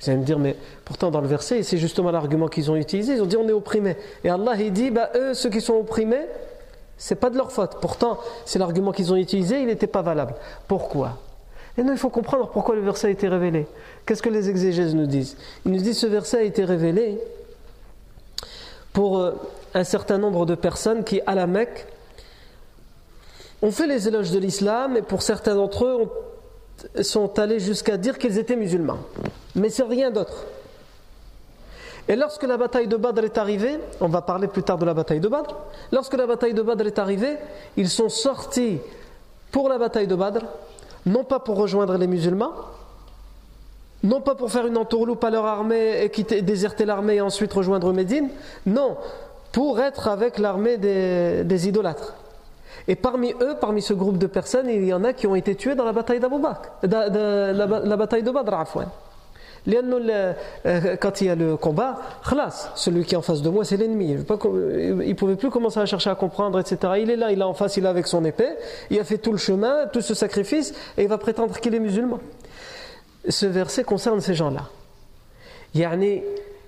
Vous 0.00 0.10
allez 0.10 0.18
me 0.18 0.24
dire, 0.24 0.38
mais 0.38 0.56
pourtant 0.84 1.10
dans 1.10 1.20
le 1.20 1.28
verset, 1.28 1.62
c'est 1.62 1.78
justement 1.78 2.10
l'argument 2.10 2.48
qu'ils 2.48 2.70
ont 2.70 2.76
utilisé, 2.76 3.14
ils 3.14 3.22
ont 3.22 3.26
dit 3.26 3.36
on 3.36 3.48
est 3.48 3.52
opprimés. 3.52 3.96
Et 4.24 4.28
Allah 4.28 4.52
il 4.58 4.72
dit, 4.72 4.90
bah, 4.90 5.10
eux, 5.14 5.34
ceux 5.34 5.48
qui 5.48 5.60
sont 5.60 5.74
opprimés, 5.74 6.26
c'est 6.98 7.14
pas 7.14 7.30
de 7.30 7.36
leur 7.36 7.52
faute. 7.52 7.78
Pourtant, 7.80 8.18
c'est 8.44 8.58
l'argument 8.58 8.92
qu'ils 8.92 9.12
ont 9.12 9.16
utilisé, 9.16 9.60
il 9.60 9.66
n'était 9.66 9.86
pas 9.86 10.02
valable. 10.02 10.34
Pourquoi? 10.68 11.18
Et 11.78 11.82
non, 11.82 11.92
il 11.92 11.98
faut 11.98 12.10
comprendre 12.10 12.48
pourquoi 12.48 12.74
le 12.74 12.80
verset 12.80 13.08
a 13.08 13.10
été 13.10 13.28
révélé. 13.28 13.66
Qu'est-ce 14.06 14.22
que 14.22 14.30
les 14.30 14.48
exégèses 14.48 14.94
nous 14.94 15.06
disent? 15.06 15.36
Ils 15.64 15.72
nous 15.72 15.80
disent 15.80 15.98
ce 15.98 16.06
verset 16.06 16.38
a 16.38 16.42
été 16.42 16.64
révélé 16.64 17.18
pour 18.92 19.18
euh, 19.18 19.32
un 19.74 19.84
certain 19.84 20.16
nombre 20.16 20.46
de 20.46 20.54
personnes 20.54 21.04
qui, 21.04 21.20
à 21.26 21.34
la 21.34 21.46
Mecque, 21.46 21.86
ont 23.60 23.70
fait 23.70 23.86
les 23.86 24.08
éloges 24.08 24.30
de 24.30 24.38
l'islam 24.38 24.96
et 24.96 25.02
pour 25.02 25.22
certains 25.22 25.54
d'entre 25.54 25.84
eux 25.84 26.10
sont 27.02 27.38
allés 27.38 27.60
jusqu'à 27.60 27.96
dire 27.96 28.18
qu'ils 28.18 28.38
étaient 28.38 28.56
musulmans. 28.56 28.98
Mais 29.54 29.70
c'est 29.70 29.84
rien 29.84 30.10
d'autre. 30.10 30.44
Et 32.08 32.14
lorsque 32.14 32.44
la 32.44 32.56
bataille 32.56 32.86
de 32.86 32.96
Badr 32.96 33.24
est 33.24 33.38
arrivée, 33.38 33.78
on 34.00 34.08
va 34.08 34.22
parler 34.22 34.46
plus 34.46 34.62
tard 34.62 34.78
de 34.78 34.84
la 34.84 34.94
bataille 34.94 35.20
de 35.20 35.28
Badr, 35.28 35.56
lorsque 35.90 36.14
la 36.14 36.26
bataille 36.26 36.54
de 36.54 36.62
Badr 36.62 36.86
est 36.86 36.98
arrivée, 36.98 37.36
ils 37.76 37.88
sont 37.88 38.08
sortis 38.08 38.78
pour 39.50 39.68
la 39.68 39.78
bataille 39.78 40.06
de 40.06 40.14
Badr, 40.14 40.44
non 41.04 41.24
pas 41.24 41.40
pour 41.40 41.56
rejoindre 41.56 41.96
les 41.96 42.06
musulmans, 42.06 42.52
non 44.02 44.20
pas 44.20 44.34
pour 44.36 44.50
faire 44.52 44.66
une 44.66 44.76
entourloupe 44.76 45.24
à 45.24 45.30
leur 45.30 45.46
armée 45.46 46.02
et 46.02 46.10
quitter, 46.10 46.42
déserter 46.42 46.84
l'armée 46.84 47.16
et 47.16 47.20
ensuite 47.20 47.52
rejoindre 47.52 47.92
Médine, 47.92 48.28
non, 48.66 48.96
pour 49.52 49.80
être 49.80 50.08
avec 50.08 50.38
l'armée 50.38 50.76
des, 50.76 51.68
idolâtres. 51.68 52.14
Et 52.88 52.94
parmi 52.94 53.32
eux, 53.40 53.56
parmi 53.60 53.82
ce 53.82 53.92
groupe 53.92 54.18
de 54.18 54.26
personnes, 54.26 54.68
il 54.68 54.84
y 54.84 54.92
en 54.92 55.04
a 55.04 55.12
qui 55.12 55.26
ont 55.26 55.34
été 55.34 55.54
tués 55.54 55.74
dans 55.74 55.84
la 55.84 55.92
bataille 55.92 56.20
d'Abu 56.20 56.38
Bakr, 56.38 56.70
la, 56.82 57.08
la, 57.08 57.96
bataille 57.96 58.22
de 58.22 58.30
Badr, 58.30 58.54
Afouane. 58.54 58.88
Euh, 59.68 60.34
quand 61.00 61.20
il 61.20 61.26
y 61.26 61.30
a 61.30 61.34
le 61.34 61.56
combat, 61.56 61.98
celui 62.76 63.04
qui 63.04 63.14
est 63.14 63.18
en 63.18 63.22
face 63.22 63.42
de 63.42 63.48
moi, 63.48 63.64
c'est 63.64 63.76
l'ennemi. 63.76 64.12
Il 64.12 64.18
ne 64.18 65.14
pouvait 65.14 65.34
plus 65.34 65.50
commencer 65.50 65.80
à 65.80 65.86
chercher 65.86 66.10
à 66.10 66.14
comprendre, 66.14 66.60
etc. 66.60 66.92
Il 67.00 67.10
est 67.10 67.16
là, 67.16 67.32
il 67.32 67.40
est 67.40 67.44
en 67.44 67.54
face, 67.54 67.76
il 67.76 67.84
est 67.84 67.88
avec 67.88 68.06
son 68.06 68.24
épée, 68.24 68.50
il 68.90 69.00
a 69.00 69.04
fait 69.04 69.18
tout 69.18 69.32
le 69.32 69.38
chemin, 69.38 69.86
tout 69.92 70.00
ce 70.00 70.14
sacrifice, 70.14 70.72
et 70.96 71.02
il 71.02 71.08
va 71.08 71.18
prétendre 71.18 71.58
qu'il 71.58 71.74
est 71.74 71.80
musulman. 71.80 72.20
Ce 73.28 73.46
verset 73.46 73.82
concerne 73.82 74.20
ces 74.20 74.34
gens-là. 74.34 74.68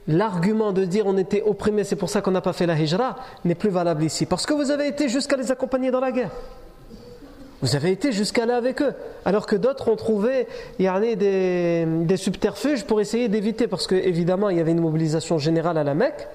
L'argument 0.09 0.73
de 0.73 0.87
dire 0.87 1.07
on 1.07 1.19
était 1.19 1.43
opprimé, 1.43 1.85
c'est 1.85 1.95
pour 1.95 2.09
ça 2.09 2.23
qu'on 2.23 2.31
n'a 2.31 2.41
pas 2.41 2.55
fait 2.55 2.67
la 2.67 2.79
hijra, 2.79 3.17
n'est 3.45 3.55
plus 3.55 3.69
valable 3.69 4.03
ici. 4.03 4.25
Parce 4.25 4.47
que 4.47 4.55
vous 4.55 4.71
avez 4.71 4.89
été 4.89 5.09
jusqu'à 5.11 5.37
les 5.37 5.53
accompagner 5.53 5.91
dans 5.91 6.01
la 6.01 6.13
guerre. 6.13 6.31
Vous 7.61 7.77
avez 7.77 7.91
été 7.91 8.13
jusqu'à 8.13 8.47
là 8.47 8.57
avec 8.57 8.81
eux. 8.81 8.95
Alors 9.27 9.47
que 9.47 9.57
d'autres 9.57 9.89
ont 9.89 9.97
trouvé 9.97 10.47
des, 10.79 12.17
subterfuges 12.17 12.85
pour 12.85 13.01
essayer 13.01 13.29
d'éviter. 13.29 13.67
Parce 13.67 13.87
qu'évidemment, 13.87 14.49
il 14.49 14.57
y 14.57 14.61
avait 14.61 14.71
une 14.71 14.81
mobilisation 14.81 15.39
générale 15.39 15.77
à 15.77 15.85
la 15.85 15.95
Mecque. 15.95 16.27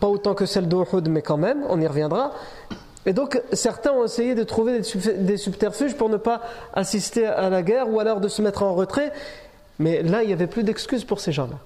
Pas 0.00 0.06
autant 0.06 0.34
que 0.34 0.46
celle 0.46 0.68
d'Uhud, 0.68 1.08
mais 1.08 1.22
quand 1.22 1.36
même, 1.36 1.64
on 1.68 1.80
y 1.80 1.86
reviendra. 1.86 2.32
Et 3.06 3.12
donc, 3.12 3.40
certains 3.52 3.92
ont 3.92 4.04
essayé 4.04 4.34
de 4.34 4.42
trouver 4.42 4.80
des 5.18 5.36
subterfuges 5.36 5.96
pour 5.96 6.08
ne 6.08 6.16
pas 6.16 6.40
assister 6.72 7.26
à 7.26 7.50
la 7.50 7.62
guerre 7.62 7.90
ou 7.90 8.00
alors 8.00 8.20
de 8.20 8.28
se 8.28 8.40
mettre 8.40 8.62
en 8.62 8.74
retrait. 8.74 9.12
Mais 9.78 10.02
là, 10.02 10.22
il 10.22 10.28
n'y 10.28 10.32
avait 10.32 10.46
plus 10.46 10.62
d'excuses 10.62 11.04
pour 11.04 11.20
ces 11.20 11.32
gens-là. 11.32 11.58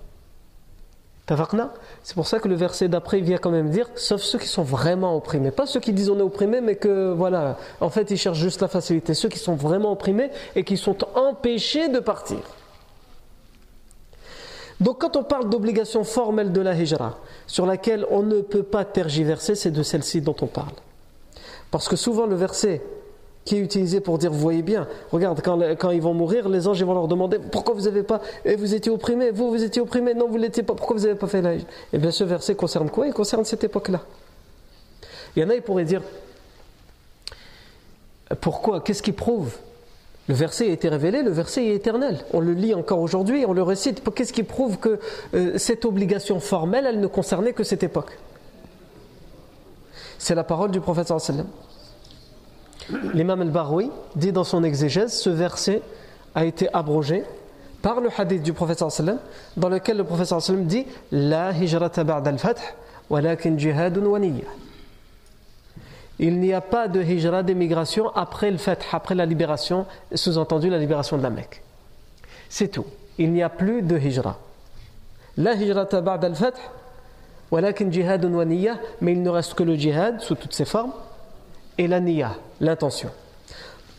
C'est 2.02 2.14
pour 2.14 2.26
ça 2.26 2.40
que 2.40 2.48
le 2.48 2.56
verset 2.56 2.88
d'après 2.88 3.20
vient 3.20 3.38
quand 3.38 3.50
même 3.50 3.70
dire 3.70 3.88
sauf 3.94 4.20
ceux 4.20 4.38
qui 4.38 4.48
sont 4.48 4.64
vraiment 4.64 5.16
opprimés. 5.16 5.50
Pas 5.50 5.66
ceux 5.66 5.78
qui 5.78 5.92
disent 5.92 6.10
on 6.10 6.18
est 6.18 6.22
opprimés, 6.22 6.60
mais 6.60 6.74
que 6.74 7.12
voilà, 7.12 7.56
en 7.80 7.88
fait 7.90 8.10
ils 8.10 8.16
cherchent 8.16 8.38
juste 8.38 8.60
la 8.60 8.68
facilité. 8.68 9.14
Ceux 9.14 9.28
qui 9.28 9.38
sont 9.38 9.54
vraiment 9.54 9.92
opprimés 9.92 10.30
et 10.56 10.64
qui 10.64 10.76
sont 10.76 10.96
empêchés 11.16 11.88
de 11.88 12.00
partir. 12.00 12.40
Donc 14.80 15.00
quand 15.00 15.16
on 15.16 15.22
parle 15.22 15.48
d'obligation 15.48 16.04
formelle 16.04 16.52
de 16.52 16.60
la 16.60 16.74
hijra, 16.74 17.18
sur 17.46 17.66
laquelle 17.66 18.06
on 18.10 18.22
ne 18.22 18.40
peut 18.40 18.62
pas 18.62 18.84
tergiverser, 18.84 19.54
c'est 19.54 19.70
de 19.70 19.82
celle-ci 19.82 20.22
dont 20.22 20.36
on 20.40 20.46
parle. 20.46 20.72
Parce 21.70 21.88
que 21.88 21.96
souvent 21.96 22.26
le 22.26 22.34
verset 22.34 22.82
qui 23.44 23.56
est 23.56 23.60
utilisé 23.60 24.00
pour 24.00 24.18
dire, 24.18 24.30
vous 24.30 24.38
voyez 24.38 24.62
bien, 24.62 24.86
regarde, 25.10 25.40
quand, 25.42 25.90
ils 25.90 26.02
vont 26.02 26.14
mourir, 26.14 26.48
les 26.48 26.68
anges 26.68 26.82
vont 26.82 26.94
leur 26.94 27.08
demander, 27.08 27.38
pourquoi 27.38 27.74
vous 27.74 27.82
n'avez 27.82 28.02
pas, 28.02 28.20
et 28.44 28.54
vous 28.54 28.74
étiez 28.74 28.92
opprimé, 28.92 29.30
vous, 29.30 29.50
vous 29.50 29.62
étiez 29.62 29.80
opprimé, 29.80 30.14
non, 30.14 30.28
vous 30.28 30.36
l'étiez 30.36 30.62
pas, 30.62 30.74
pourquoi 30.74 30.96
vous 30.96 31.02
n'avez 31.04 31.18
pas 31.18 31.26
fait 31.26 31.42
la 31.42 31.54
Eh 31.92 31.98
bien, 31.98 32.10
ce 32.10 32.24
verset 32.24 32.54
concerne 32.54 32.90
quoi? 32.90 33.06
Il 33.06 33.14
concerne 33.14 33.44
cette 33.44 33.64
époque-là. 33.64 34.02
Il 35.34 35.42
y 35.42 35.46
en 35.46 35.50
a, 35.50 35.54
ils 35.54 35.62
pourraient 35.62 35.84
dire, 35.84 36.02
pourquoi? 38.40 38.80
Qu'est-ce 38.80 39.02
qui 39.02 39.12
prouve? 39.12 39.56
Le 40.28 40.34
verset 40.34 40.68
a 40.68 40.72
été 40.72 40.88
révélé, 40.88 41.22
le 41.22 41.30
verset 41.30 41.66
est 41.66 41.74
éternel. 41.74 42.24
On 42.32 42.38
le 42.38 42.52
lit 42.52 42.74
encore 42.74 43.00
aujourd'hui, 43.00 43.44
on 43.46 43.52
le 43.52 43.62
récite. 43.62 44.02
Qu'est-ce 44.14 44.32
qui 44.32 44.44
prouve 44.44 44.78
que 44.78 45.00
euh, 45.34 45.58
cette 45.58 45.84
obligation 45.84 46.38
formelle, 46.38 46.86
elle 46.86 47.00
ne 47.00 47.08
concernait 47.08 47.52
que 47.52 47.64
cette 47.64 47.82
époque? 47.82 48.16
C'est 50.18 50.36
la 50.36 50.44
parole 50.44 50.70
du 50.70 50.80
prophète 50.80 51.08
sallallahu 51.08 51.46
L'imam 53.14 53.40
al-Baroui 53.40 53.90
dit 54.16 54.32
dans 54.32 54.44
son 54.44 54.64
exégèse, 54.64 55.12
ce 55.12 55.30
verset 55.30 55.82
a 56.34 56.44
été 56.44 56.72
abrogé 56.72 57.24
par 57.82 58.00
le 58.00 58.08
hadith 58.16 58.42
du 58.42 58.52
prophète 58.52 58.78
sallam 58.90 59.18
dans 59.56 59.68
lequel 59.68 59.96
le 59.96 60.04
prophète 60.04 60.26
sallam 60.26 60.64
dit 60.64 60.86
La 61.10 61.52
hijrata 61.52 62.04
ba'da 62.04 62.30
al-fath 62.30 62.76
walakin 63.08 63.56
jihadun 63.58 64.06
wa 64.06 64.18
Il 66.18 66.38
n'y 66.40 66.52
a 66.52 66.60
pas 66.60 66.88
de 66.88 67.02
hijra 67.02 67.42
d'émigration 67.42 68.10
après 68.14 68.50
le 68.50 68.58
fath, 68.58 68.84
après 68.92 69.14
la 69.14 69.26
libération, 69.26 69.86
sous-entendu 70.14 70.68
la 70.68 70.78
libération 70.78 71.16
de 71.16 71.22
la 71.22 71.30
Mecque. 71.30 71.62
C'est 72.48 72.68
tout. 72.68 72.86
Il 73.18 73.32
n'y 73.32 73.42
a 73.42 73.48
plus 73.48 73.82
de 73.82 73.98
hijra. 73.98 74.38
La 75.36 75.54
hijrata 75.54 76.00
ba'da 76.00 76.26
al-fath 76.26 76.60
walakin 77.50 77.90
jihadun 77.90 78.34
wa 78.34 78.44
mais 78.44 79.12
il 79.12 79.22
ne 79.22 79.30
reste 79.30 79.54
que 79.54 79.62
le 79.62 79.74
jihad 79.74 80.20
sous 80.20 80.34
toutes 80.34 80.52
ses 80.54 80.64
formes 80.64 80.92
et 81.78 81.88
la 81.88 82.00
niya, 82.00 82.36
l'intention. 82.60 83.10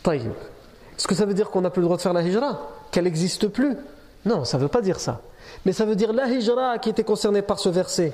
Est-ce 0.06 1.06
que 1.06 1.14
ça 1.14 1.26
veut 1.26 1.34
dire 1.34 1.50
qu'on 1.50 1.60
n'a 1.60 1.70
plus 1.70 1.80
le 1.80 1.86
droit 1.86 1.96
de 1.96 2.02
faire 2.02 2.12
la 2.12 2.22
hijra? 2.22 2.60
Qu'elle 2.90 3.04
n'existe 3.04 3.48
plus? 3.48 3.76
Non, 4.24 4.44
ça 4.44 4.56
ne 4.58 4.62
veut 4.62 4.68
pas 4.68 4.80
dire 4.80 5.00
ça. 5.00 5.20
Mais 5.64 5.72
ça 5.72 5.84
veut 5.84 5.96
dire 5.96 6.12
la 6.12 6.28
hijra 6.28 6.78
qui 6.78 6.90
était 6.90 7.04
concernée 7.04 7.42
par 7.42 7.58
ce 7.58 7.68
verset, 7.68 8.12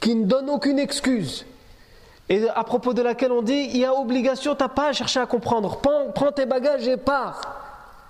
qui 0.00 0.14
ne 0.14 0.24
donne 0.24 0.50
aucune 0.50 0.78
excuse, 0.78 1.46
et 2.28 2.48
à 2.48 2.62
propos 2.62 2.94
de 2.94 3.02
laquelle 3.02 3.32
on 3.32 3.42
dit 3.42 3.70
il 3.72 3.78
y 3.78 3.84
a 3.84 3.92
obligation, 3.92 4.54
tu 4.54 4.62
n'as 4.62 4.68
pas 4.68 4.88
à 4.88 4.92
chercher 4.92 5.20
à 5.20 5.26
comprendre. 5.26 5.80
Prends, 6.14 6.32
tes 6.32 6.46
bagages 6.46 6.86
et 6.86 6.96
pars. 6.96 7.40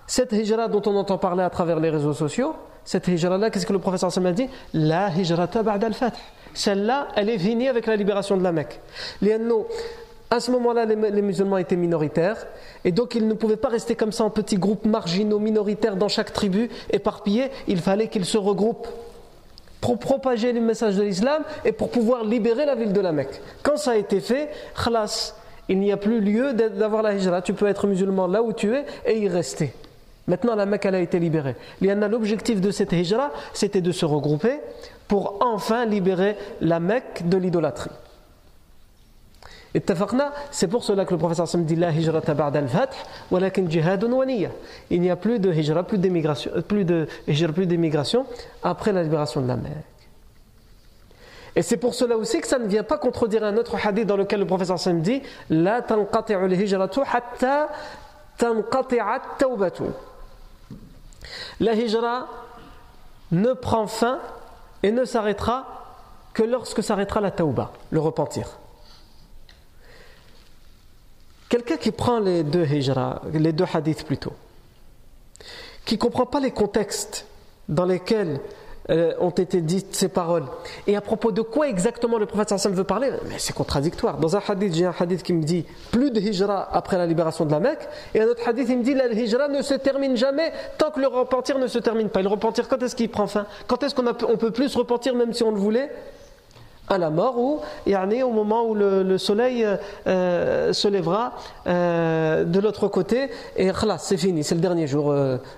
Cette 0.06 0.32
hijra 0.32 0.68
dont 0.68 0.82
on 0.86 0.96
entend 0.96 1.16
parler 1.16 1.42
à 1.42 1.50
travers 1.50 1.80
les 1.80 1.88
réseaux 1.88 2.12
sociaux, 2.12 2.54
cette 2.84 3.08
hijra-là, 3.08 3.50
qu'est-ce 3.50 3.66
que 3.66 3.72
le 3.72 3.78
professeur 3.78 4.10
a 4.14 4.32
dit? 4.32 4.48
La 4.74 5.08
hijra 5.10 5.46
ba'da 5.46 5.86
al-fath. 5.86 6.16
Celle-là, 6.52 7.08
elle 7.14 7.30
est 7.30 7.38
finie 7.38 7.68
avec 7.68 7.86
la 7.86 7.96
libération 7.96 8.36
de 8.36 8.42
la 8.42 8.52
Mecque. 8.52 8.80
À 10.32 10.38
ce 10.38 10.52
moment-là, 10.52 10.84
les, 10.84 11.22
musulmans 11.22 11.58
étaient 11.58 11.74
minoritaires, 11.74 12.46
et 12.84 12.92
donc 12.92 13.16
ils 13.16 13.26
ne 13.26 13.34
pouvaient 13.34 13.56
pas 13.56 13.68
rester 13.68 13.96
comme 13.96 14.12
ça 14.12 14.22
en 14.22 14.30
petits 14.30 14.58
groupes 14.58 14.84
marginaux, 14.84 15.40
minoritaires 15.40 15.96
dans 15.96 16.06
chaque 16.06 16.32
tribu, 16.32 16.70
éparpillés. 16.90 17.50
Il 17.66 17.80
fallait 17.80 18.06
qu'ils 18.06 18.24
se 18.24 18.38
regroupent 18.38 18.86
pour 19.80 19.98
propager 19.98 20.52
le 20.52 20.60
message 20.60 20.96
de 20.96 21.02
l'islam 21.02 21.42
et 21.64 21.72
pour 21.72 21.90
pouvoir 21.90 22.22
libérer 22.22 22.64
la 22.64 22.76
ville 22.76 22.92
de 22.92 23.00
la 23.00 23.10
Mecque. 23.10 23.40
Quand 23.64 23.76
ça 23.76 23.92
a 23.92 23.96
été 23.96 24.20
fait, 24.20 24.50
khlas, 24.76 25.34
il 25.68 25.80
n'y 25.80 25.90
a 25.90 25.96
plus 25.96 26.20
lieu 26.20 26.52
d'avoir 26.52 27.02
la 27.02 27.14
hijra. 27.14 27.42
Tu 27.42 27.52
peux 27.52 27.66
être 27.66 27.88
musulman 27.88 28.28
là 28.28 28.40
où 28.42 28.52
tu 28.52 28.72
es 28.72 28.84
et 29.06 29.18
y 29.18 29.26
rester. 29.26 29.72
Maintenant, 30.28 30.54
la 30.54 30.64
Mecque, 30.64 30.86
a 30.86 31.00
été 31.00 31.18
libérée. 31.18 31.56
L'objectif 31.80 32.60
de 32.60 32.70
cette 32.70 32.92
hijra, 32.92 33.32
c'était 33.52 33.80
de 33.80 33.90
se 33.90 34.04
regrouper 34.04 34.60
pour 35.08 35.38
enfin 35.40 35.86
libérer 35.86 36.36
la 36.60 36.78
Mecque 36.78 37.28
de 37.28 37.36
l'idolâtrie. 37.36 37.90
Et 39.74 39.82
c'est 40.50 40.66
pour 40.66 40.82
cela 40.82 41.04
que 41.04 41.12
le 41.12 41.18
professeur 41.18 41.46
Sam 41.46 41.64
dit 41.64 41.76
la 41.76 41.90
hijra 41.90 42.20
ba'da 42.20 42.58
al-fath 42.58 42.94
walakin 43.30 43.68
jihadun 43.68 44.10
wa 44.12 44.24
Il 44.90 45.00
n'y 45.00 45.10
a 45.10 45.16
plus 45.16 45.38
de 45.38 45.52
hijra, 45.52 45.84
plus 45.84 45.98
d'émigration, 45.98 46.50
plus 46.66 46.84
de 46.84 47.06
hijra, 47.28 47.52
plus 47.52 47.66
d'émigration 47.66 48.26
après 48.64 48.92
la 48.92 49.02
libération 49.02 49.40
de 49.40 49.46
la 49.46 49.56
Mecque. 49.56 49.72
Et 51.56 51.62
c'est 51.62 51.76
pour 51.76 51.94
cela 51.94 52.16
aussi 52.16 52.40
que 52.40 52.46
ça 52.46 52.58
ne 52.58 52.66
vient 52.66 52.84
pas 52.84 52.98
contredire 52.98 53.44
un 53.44 53.56
autre 53.56 53.76
hadith 53.84 54.06
dans 54.06 54.16
lequel 54.16 54.40
le 54.40 54.46
professeur 54.46 54.78
Sam 54.78 55.00
dit 55.00 55.22
la 55.50 55.84
La 61.60 61.74
hijra 61.74 62.26
ne 63.32 63.52
prend 63.52 63.86
fin 63.86 64.18
et 64.82 64.92
ne 64.92 65.04
s'arrêtera 65.04 65.66
que 66.32 66.42
lorsque 66.42 66.82
s'arrêtera 66.82 67.20
la 67.20 67.30
tauba, 67.30 67.72
le 67.90 68.00
repentir. 68.00 68.59
Quelqu'un 71.50 71.76
qui 71.76 71.90
prend 71.90 72.20
les 72.20 72.44
deux 72.44 72.64
les 73.32 73.52
deux 73.52 73.64
hadiths 73.74 74.04
plutôt, 74.04 74.32
qui 75.84 75.94
ne 75.94 75.98
comprend 75.98 76.24
pas 76.24 76.38
les 76.38 76.52
contextes 76.52 77.26
dans 77.68 77.84
lesquels 77.84 78.40
euh, 78.88 79.14
ont 79.18 79.30
été 79.30 79.60
dites 79.60 79.96
ces 79.96 80.08
paroles. 80.08 80.44
Et 80.86 80.94
à 80.94 81.00
propos 81.00 81.32
de 81.32 81.42
quoi 81.42 81.68
exactement 81.68 82.18
le 82.18 82.26
prophète 82.26 82.56
sallam 82.56 82.78
veut 82.78 82.84
parler 82.84 83.10
Mais 83.28 83.38
c'est 83.38 83.52
contradictoire. 83.52 84.18
Dans 84.18 84.36
un 84.36 84.42
hadith, 84.46 84.74
j'ai 84.74 84.86
un 84.86 84.94
hadith 84.96 85.24
qui 85.24 85.32
me 85.32 85.42
dit 85.42 85.66
plus 85.90 86.12
de 86.12 86.20
hijra 86.20 86.68
après 86.72 86.96
la 86.96 87.06
libération 87.06 87.44
de 87.44 87.50
la 87.50 87.58
Mecque, 87.58 87.88
et 88.14 88.20
un 88.20 88.28
autre 88.28 88.46
hadith, 88.48 88.68
il 88.68 88.78
me 88.78 88.84
dit 88.84 88.94
la 88.94 89.08
hijra 89.08 89.48
ne 89.48 89.62
se 89.62 89.74
termine 89.74 90.16
jamais 90.16 90.52
tant 90.78 90.92
que 90.92 91.00
le 91.00 91.08
repentir 91.08 91.58
ne 91.58 91.66
se 91.66 91.80
termine 91.80 92.10
pas. 92.10 92.22
Le 92.22 92.28
repentir, 92.28 92.68
quand 92.68 92.80
est-ce 92.80 92.94
qu'il 92.94 93.10
prend 93.10 93.26
fin? 93.26 93.46
Quand 93.66 93.82
est-ce 93.82 93.96
qu'on 93.96 94.06
on 94.06 94.36
peut 94.36 94.52
plus 94.52 94.76
repentir 94.76 95.16
même 95.16 95.32
si 95.32 95.42
on 95.42 95.50
le 95.50 95.58
voulait? 95.58 95.90
À 96.90 96.98
la 96.98 97.08
mort 97.10 97.38
ou 97.38 97.60
au 98.22 98.30
moment 98.30 98.64
où 98.64 98.74
le, 98.74 99.18
soleil 99.18 99.66
euh, 100.06 100.72
se 100.72 100.88
lèvera 100.88 101.32
euh, 101.66 102.44
de 102.44 102.60
l'autre 102.60 102.88
côté 102.88 103.30
et 103.56 103.70
c'est 103.98 104.16
fini, 104.16 104.44
c'est 104.44 104.54
le 104.54 104.60
dernier 104.60 104.86
jour 104.86 105.12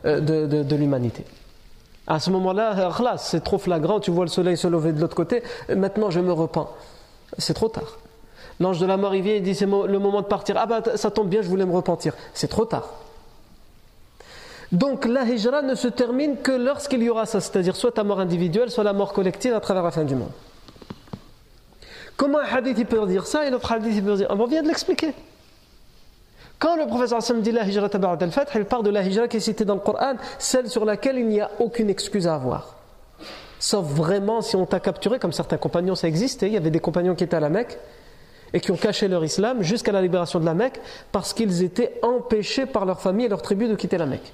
de, 0.04 0.20
de 0.62 0.76
l'humanité. 0.76 1.24
À 2.06 2.20
ce 2.20 2.30
moment-là, 2.30 2.92
c'est 3.16 3.42
trop 3.42 3.58
flagrant, 3.58 4.00
tu 4.00 4.10
vois 4.10 4.24
le 4.24 4.30
soleil 4.30 4.56
se 4.56 4.68
lever 4.68 4.92
de 4.92 5.00
l'autre 5.00 5.16
côté, 5.16 5.42
maintenant 5.74 6.10
je 6.10 6.20
me 6.20 6.32
repens. 6.32 6.70
C'est 7.38 7.54
trop 7.54 7.68
tard. 7.68 7.98
L'ange 8.60 8.78
de 8.78 8.86
la 8.86 8.96
mort, 8.96 9.14
il 9.14 9.22
vient 9.22 9.34
et 9.34 9.40
dit 9.40 9.54
c'est 9.54 9.66
le 9.66 9.98
moment 9.98 10.20
de 10.20 10.26
partir. 10.26 10.56
Ah 10.58 10.66
bah 10.66 10.82
ça 10.94 11.10
tombe 11.10 11.28
bien, 11.28 11.42
je 11.42 11.48
voulais 11.48 11.64
me 11.64 11.74
repentir. 11.74 12.14
C'est 12.34 12.48
trop 12.48 12.64
tard. 12.64 12.88
Donc 14.70 15.04
la 15.04 15.24
hijra 15.24 15.62
ne 15.62 15.74
se 15.74 15.88
termine 15.88 16.38
que 16.38 16.52
lorsqu'il 16.52 17.02
y 17.02 17.10
aura 17.10 17.26
ça, 17.26 17.40
c'est-à-dire 17.40 17.76
soit 17.76 17.92
ta 17.92 18.04
mort 18.04 18.20
individuelle, 18.20 18.70
soit 18.70 18.84
la 18.84 18.94
mort 18.94 19.12
collective 19.12 19.54
à 19.54 19.60
travers 19.60 19.82
la 19.82 19.90
fin 19.90 20.04
du 20.04 20.14
monde. 20.14 20.30
Comment 22.23 22.38
un 22.38 22.57
hadith 22.57 22.79
il 22.79 22.87
peut 22.87 23.05
dire 23.09 23.26
ça 23.26 23.45
et 23.45 23.50
l'autre 23.50 23.73
hadith 23.73 24.05
peut 24.05 24.14
dire 24.14 24.29
ah, 24.31 24.37
On 24.38 24.47
vient 24.47 24.62
de 24.62 24.69
l'expliquer. 24.69 25.12
Quand 26.57 26.76
le 26.76 26.87
professeur 26.87 27.19
dit 27.41 27.50
la 27.50 27.67
hijra 27.67 27.88
al 27.93 28.31
fath 28.31 28.52
il 28.55 28.64
parle 28.64 28.85
de 28.85 28.91
la 28.91 29.02
hijra 29.02 29.26
qui 29.26 29.38
est 29.38 29.41
citée 29.41 29.64
dans 29.64 29.75
le 29.75 29.81
Coran, 29.81 30.14
celle 30.38 30.69
sur 30.69 30.85
laquelle 30.85 31.19
il 31.19 31.26
n'y 31.26 31.41
a 31.41 31.50
aucune 31.59 31.91
excuse 31.91 32.29
à 32.29 32.37
avoir. 32.37 32.76
Sauf 33.59 33.87
vraiment 33.87 34.41
si 34.41 34.55
on 34.55 34.67
t'a 34.67 34.79
capturé, 34.79 35.19
comme 35.19 35.33
certains 35.33 35.57
compagnons, 35.57 35.97
ça 35.97 36.07
existait. 36.07 36.47
Il 36.47 36.52
y 36.52 36.57
avait 36.57 36.71
des 36.71 36.79
compagnons 36.79 37.17
qui 37.17 37.25
étaient 37.25 37.35
à 37.35 37.41
la 37.41 37.49
Mecque 37.49 37.76
et 38.52 38.61
qui 38.61 38.71
ont 38.71 38.76
caché 38.76 39.09
leur 39.09 39.25
islam 39.25 39.64
jusqu'à 39.64 39.91
la 39.91 40.00
libération 40.00 40.38
de 40.38 40.45
la 40.45 40.55
Mecque 40.55 40.81
parce 41.11 41.33
qu'ils 41.33 41.64
étaient 41.64 41.99
empêchés 42.02 42.67
par 42.67 42.87
leur 42.87 43.00
famille 43.00 43.26
et 43.26 43.31
leur 43.31 43.43
tribu 43.43 43.67
de 43.67 43.75
quitter 43.75 43.99
la 43.99 44.07
Mecque. 44.07 44.33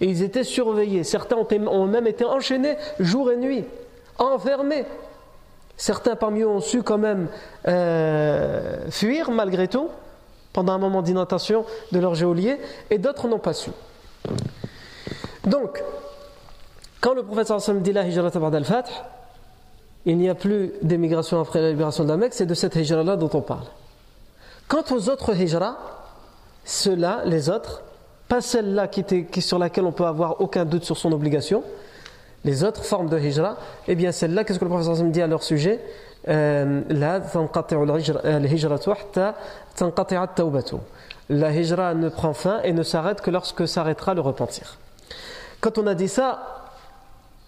Et 0.00 0.06
ils 0.06 0.24
étaient 0.24 0.42
surveillés. 0.42 1.04
Certains 1.04 1.36
ont 1.36 1.86
même 1.86 2.08
été 2.08 2.24
enchaînés 2.24 2.76
jour 2.98 3.30
et 3.30 3.36
nuit, 3.36 3.64
enfermés. 4.18 4.86
Certains 5.78 6.16
parmi 6.16 6.40
eux 6.40 6.48
ont 6.48 6.60
su 6.60 6.82
quand 6.82 6.98
même 6.98 7.28
euh, 7.68 8.90
fuir 8.90 9.30
malgré 9.30 9.68
tout 9.68 9.88
pendant 10.52 10.72
un 10.72 10.78
moment 10.78 11.02
d'inattention 11.02 11.64
de 11.92 12.00
leur 12.00 12.16
géolier, 12.16 12.58
et 12.90 12.98
d'autres 12.98 13.28
n'ont 13.28 13.38
pas 13.38 13.52
su. 13.52 13.70
Donc, 15.44 15.82
quand 17.00 17.14
le 17.14 17.22
prophète 17.22 17.46
sallam 17.46 17.80
dit 17.80 17.92
la 17.92 18.06
hijra 18.06 18.28
al-fath, 18.28 18.90
il 20.04 20.18
n'y 20.18 20.28
a 20.28 20.34
plus 20.34 20.72
d'émigration 20.82 21.40
après 21.40 21.60
la 21.60 21.70
libération 21.70 22.02
de 22.02 22.08
la 22.08 22.16
Mecque, 22.16 22.34
c'est 22.34 22.46
de 22.46 22.54
cette 22.54 22.74
hijra-là 22.74 23.16
dont 23.16 23.30
on 23.34 23.40
parle. 23.40 23.66
Quant 24.66 24.82
aux 24.90 25.08
autres 25.08 25.40
hijras, 25.40 25.76
ceux-là, 26.64 27.22
les 27.24 27.50
autres, 27.50 27.82
pas 28.26 28.40
celle-là 28.40 28.88
qui, 28.88 29.04
qui, 29.04 29.42
sur 29.42 29.58
laquelle 29.58 29.84
on 29.84 29.92
peut 29.92 30.06
avoir 30.06 30.40
aucun 30.40 30.64
doute 30.64 30.84
sur 30.84 30.96
son 30.96 31.12
obligation, 31.12 31.62
les 32.44 32.64
autres 32.64 32.84
formes 32.84 33.08
de 33.08 33.18
hijra, 33.18 33.56
eh 33.86 33.94
bien 33.94 34.12
celle-là, 34.12 34.44
qu'est-ce 34.44 34.58
que 34.58 34.64
le 34.64 34.82
sallam 34.82 35.10
dit 35.10 35.22
à 35.22 35.26
leur 35.26 35.42
sujet 35.42 35.80
la 41.30 41.52
hijra 41.52 41.94
ne 41.94 42.08
prend 42.08 42.32
fin 42.32 42.60
et 42.62 42.72
ne 42.72 42.82
s'arrête 42.82 43.20
que 43.20 43.30
lorsque 43.30 43.68
s'arrêtera 43.68 44.14
le 44.14 44.20
repentir. 44.20 44.78
Quand 45.60 45.78
on 45.78 45.86
a 45.86 45.94
dit 45.94 46.08
ça, 46.08 46.58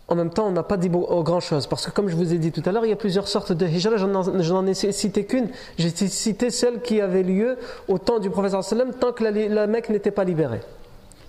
en 0.08 0.16
même 0.16 0.30
temps, 0.30 0.48
on 0.48 0.50
n'a 0.50 0.64
pas 0.64 0.76
dit 0.76 0.90
grand 0.90 1.40
chose. 1.40 1.66
Parce 1.66 1.86
que, 1.86 1.92
comme 1.92 2.08
je 2.08 2.16
vous 2.16 2.34
ai 2.34 2.38
dit 2.38 2.50
tout 2.50 2.62
à 2.66 2.72
l'heure, 2.72 2.84
il 2.84 2.90
y 2.90 2.92
a 2.92 2.96
plusieurs 2.96 3.28
sortes 3.28 3.52
de 3.52 3.66
hijra. 3.66 3.96
Je 3.96 4.06
n'en 4.52 4.66
ai 4.66 4.74
cité 4.74 5.24
qu'une. 5.24 5.48
J'ai 5.78 5.90
cité 5.90 6.50
celle 6.50 6.82
qui 6.82 7.00
avait 7.00 7.22
lieu 7.22 7.58
au 7.88 7.98
temps 7.98 8.18
du 8.18 8.28
prophète 8.28 8.60
sallam, 8.62 8.92
tant 8.92 9.12
que 9.12 9.22
la, 9.24 9.66
Mecque 9.66 9.88
n'était 9.88 10.10
pas 10.10 10.24
libérée. 10.24 10.60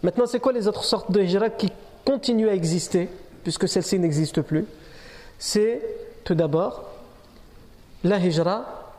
Maintenant, 0.03 0.25
c'est 0.25 0.39
quoi 0.39 0.51
les 0.51 0.67
autres 0.67 0.83
sortes 0.83 1.11
de 1.11 1.21
hijra 1.21 1.49
qui 1.49 1.71
continuent 2.05 2.49
à 2.49 2.55
exister, 2.55 3.07
puisque 3.43 3.67
celle-ci 3.67 3.99
n'existe 3.99 4.41
plus 4.41 4.65
C'est, 5.39 5.81
tout 6.23 6.35
d'abord, 6.35 6.89
la 8.03 8.19
hijra, 8.19 8.93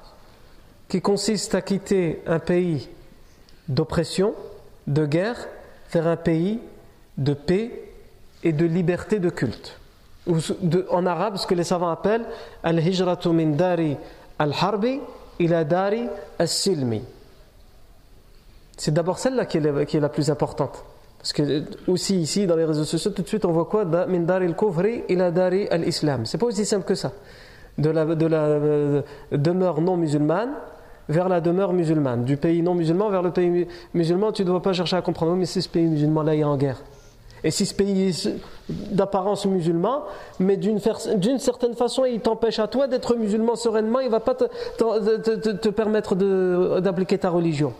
qui 0.88 1.00
consiste 1.00 1.54
à 1.54 1.62
quitter 1.62 2.22
un 2.26 2.38
pays 2.38 2.88
d'oppression, 3.68 4.34
de 4.86 5.06
guerre, 5.06 5.48
vers 5.92 6.06
un 6.06 6.16
pays 6.16 6.60
de 7.16 7.34
paix 7.34 7.92
et 8.42 8.52
de 8.52 8.64
liberté 8.66 9.18
de 9.18 9.30
culte. 9.30 9.78
en 10.90 11.06
arabe, 11.06 11.36
ce 11.36 11.46
que 11.46 11.54
les 11.54 11.64
savants 11.64 11.90
appellent 11.90 12.26
al-hijratu 12.62 13.30
al-harbi 14.38 15.00
ila 15.38 15.64
dari 15.64 16.08
al-silmi. 16.38 17.02
C'est 18.76 18.92
d'abord 18.92 19.18
celle-là 19.18 19.46
qui, 19.46 19.58
est 19.58 20.00
la 20.00 20.08
plus 20.08 20.30
importante. 20.30 20.84
Parce 21.22 21.32
que 21.32 21.62
aussi 21.86 22.20
ici, 22.20 22.46
dans 22.46 22.56
les 22.56 22.64
réseaux 22.64 22.84
sociaux, 22.84 23.12
tout 23.12 23.22
de 23.22 23.28
suite 23.28 23.44
on 23.44 23.52
voit 23.52 23.66
quoi? 23.66 23.84
Min 23.84 24.20
dari 24.20 24.46
al-kufri 24.46 25.04
ila 25.08 25.30
dari 25.30 25.68
al-islam. 25.68 26.26
C'est 26.26 26.36
pas 26.36 26.46
aussi 26.46 26.66
simple 26.66 26.84
que 26.84 26.96
ça 26.96 27.12
de 27.78 27.90
la, 27.90 28.02
euh, 28.02 29.02
demeure 29.30 29.80
non 29.80 29.96
musulmane 29.96 30.50
vers 31.08 31.28
la 31.28 31.40
demeure 31.40 31.72
musulmane. 31.72 32.24
Du 32.24 32.36
pays 32.36 32.62
non 32.62 32.74
musulman 32.74 33.10
vers 33.10 33.22
le 33.22 33.30
pays 33.30 33.66
musulman, 33.94 34.32
tu 34.32 34.42
ne 34.42 34.48
dois 34.48 34.62
pas 34.62 34.72
chercher 34.72 34.96
à 34.96 35.02
comprendre, 35.02 35.34
mais 35.36 35.46
si 35.46 35.62
ce 35.62 35.68
pays 35.68 35.86
musulman-là 35.86 36.36
est 36.36 36.44
en 36.44 36.56
guerre. 36.56 36.82
Et 37.44 37.50
si 37.50 37.66
ce 37.66 37.74
pays 37.74 38.08
est 38.08 38.28
d'apparence 38.68 39.46
musulman, 39.46 40.04
mais 40.38 40.56
d'une 40.56 40.78
certaine 40.78 41.74
façon, 41.74 42.04
il 42.04 42.20
t'empêche 42.20 42.60
à 42.60 42.68
toi 42.68 42.86
d'être 42.86 43.16
musulman 43.16 43.56
sereinement, 43.56 43.98
il 43.98 44.06
ne 44.06 44.12
va 44.12 44.20
pas 44.20 44.34
te, 44.34 45.68
permettre 45.70 46.14
d'appliquer 46.14 47.18
ta 47.18 47.30
religion. 47.30 47.72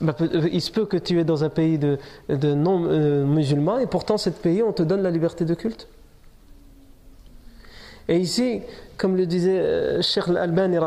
Bah, 0.00 0.16
il 0.50 0.62
se 0.62 0.70
peut 0.70 0.86
que 0.86 0.96
tu 0.96 1.20
es 1.20 1.24
dans 1.24 1.44
un 1.44 1.50
pays 1.50 1.78
de, 1.78 1.98
non 2.28 2.84
euh, 2.86 3.78
et 3.80 3.86
pourtant, 3.86 4.16
ce 4.16 4.30
pays, 4.30 4.62
on 4.62 4.72
te 4.72 4.82
donne 4.82 5.02
la 5.02 5.10
liberté 5.10 5.44
de 5.44 5.54
culte. 5.54 5.88
Et 8.08 8.16
ici, 8.16 8.62
comme 8.96 9.16
le 9.16 9.26
disait 9.26 9.58
euh, 9.60 10.02
Sheikh 10.02 10.28
Al-Albani, 10.28 10.78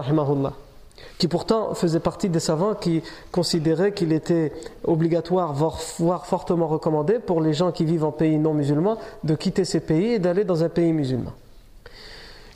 qui 1.20 1.28
pourtant 1.28 1.76
faisait 1.76 2.00
partie 2.00 2.28
des 2.28 2.40
savants 2.40 2.74
qui 2.74 3.04
considéraient 3.32 3.94
qu'il 3.94 4.12
était 4.14 4.52
obligatoire, 4.84 5.54
voire 5.54 6.26
fortement 6.26 6.68
recommandé 6.68 7.20
pour 7.20 7.40
les 7.40 7.54
gens 7.54 7.72
qui 7.72 7.86
vivent 7.86 8.06
en 8.06 8.12
pays 8.12 8.40
non 8.40 8.54
musulmans 8.54 8.98
de 9.24 9.36
quitter 9.36 9.64
ces 9.64 9.80
pays 9.80 10.14
et 10.14 10.20
d'aller 10.20 10.44
dans 10.44 10.64
un 10.64 10.70
pays 10.70 10.92
musulman. 10.92 11.34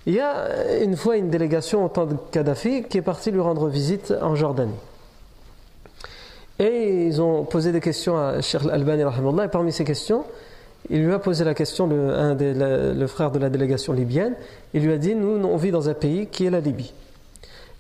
Il 0.08 0.14
y 0.14 0.20
a 0.20 0.80
une 0.82 0.96
fois 0.96 1.18
une 1.18 1.30
délégation 1.30 1.86
au 1.86 1.90
temps 1.90 2.06
de 2.06 2.16
Kadhafi 2.32 2.84
qui 2.84 2.98
est 2.98 3.02
partie 3.02 3.30
lui 3.30 3.42
rendre 3.42 3.68
visite 3.68 4.14
en 4.22 4.36
Jordanie. 4.36 4.74
Et 6.60 7.06
ils 7.08 7.22
ont 7.22 7.44
posé 7.44 7.72
des 7.72 7.82
questions 7.82 8.18
à 8.18 8.42
Sheikh 8.42 8.64
Al-Albani, 8.64 9.04
et 9.04 9.48
parmi 9.48 9.72
ces 9.72 9.84
questions, 9.84 10.26
il 10.90 11.06
lui 11.06 11.14
a 11.14 11.20
posé 11.20 11.44
la 11.44 11.54
question, 11.54 11.88
le, 11.88 12.10
un 12.16 12.36
des, 12.36 12.54
le, 12.54 13.08
frère 13.08 13.32
de 13.32 13.40
la 13.40 13.50
délégation 13.50 13.94
libyenne, 13.94 14.36
il 14.74 14.84
lui 14.84 14.94
a 14.94 14.98
dit, 14.98 15.16
nous, 15.16 15.44
on 15.46 15.58
vit 15.58 15.72
dans 15.72 15.90
un 15.90 15.94
pays 15.94 16.28
qui 16.28 16.46
est 16.46 16.50
la 16.50 16.60
Libye. 16.60 16.94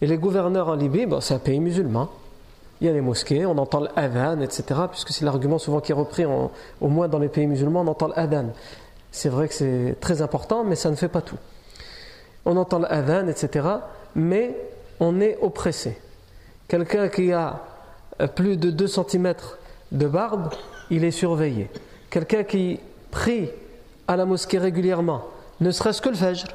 Et 0.01 0.07
les 0.07 0.17
gouverneurs 0.17 0.67
en 0.67 0.75
Libye, 0.75 1.07
c'est 1.21 1.33
un 1.33 1.39
pays 1.39 1.59
musulman. 1.59 2.09
Il 2.79 2.87
y 2.87 2.89
a 2.89 2.93
les 2.93 3.01
mosquées, 3.01 3.45
on 3.47 3.57
entend 3.57 3.79
l'adhan, 3.79 4.41
etc., 4.41 4.81
puisque 4.91 5.09
c'est 5.09 5.25
l'argument 5.25 5.57
souvent 5.57 5.79
qui 5.79 5.91
est 5.91 5.95
repris, 5.95 6.25
au 6.25 6.87
moins 6.87 7.07
dans 7.07 7.17
les 7.17 7.29
pays 7.29 7.47
musulmans, 7.47 7.81
on 7.81 7.87
entend 7.87 8.09
l'adhan. 8.15 8.51
C'est 9.11 9.29
vrai 9.29 9.47
que 9.47 9.55
c'est 9.55 9.95
très 9.99 10.21
important, 10.21 10.63
mais 10.63 10.75
ça 10.75 10.91
ne 10.91 10.95
fait 10.95 11.07
pas 11.07 11.21
tout. 11.21 11.37
On 12.45 12.55
entend 12.57 12.77
l'adhan, 12.77 13.27
etc., 13.27 13.67
mais 14.15 14.55
on 14.99 15.19
est 15.19 15.39
oppressé. 15.41 15.97
Quelqu'un 16.67 17.07
qui 17.07 17.31
a 17.31 17.61
plus 18.35 18.57
de 18.57 18.71
2 18.71 18.87
cm 18.87 19.33
de 19.91 20.07
barbe, 20.07 20.49
il 20.89 21.03
est 21.03 21.11
surveillé. 21.11 21.69
Quelqu'un 22.09 22.43
qui 22.43 22.79
prie 23.11 23.49
à 24.07 24.15
la 24.15 24.25
mosquée 24.25 24.57
régulièrement, 24.57 25.23
ne 25.59 25.71
serait-ce 25.71 26.01
que 26.01 26.09
le 26.09 26.15
Fajr, 26.15 26.47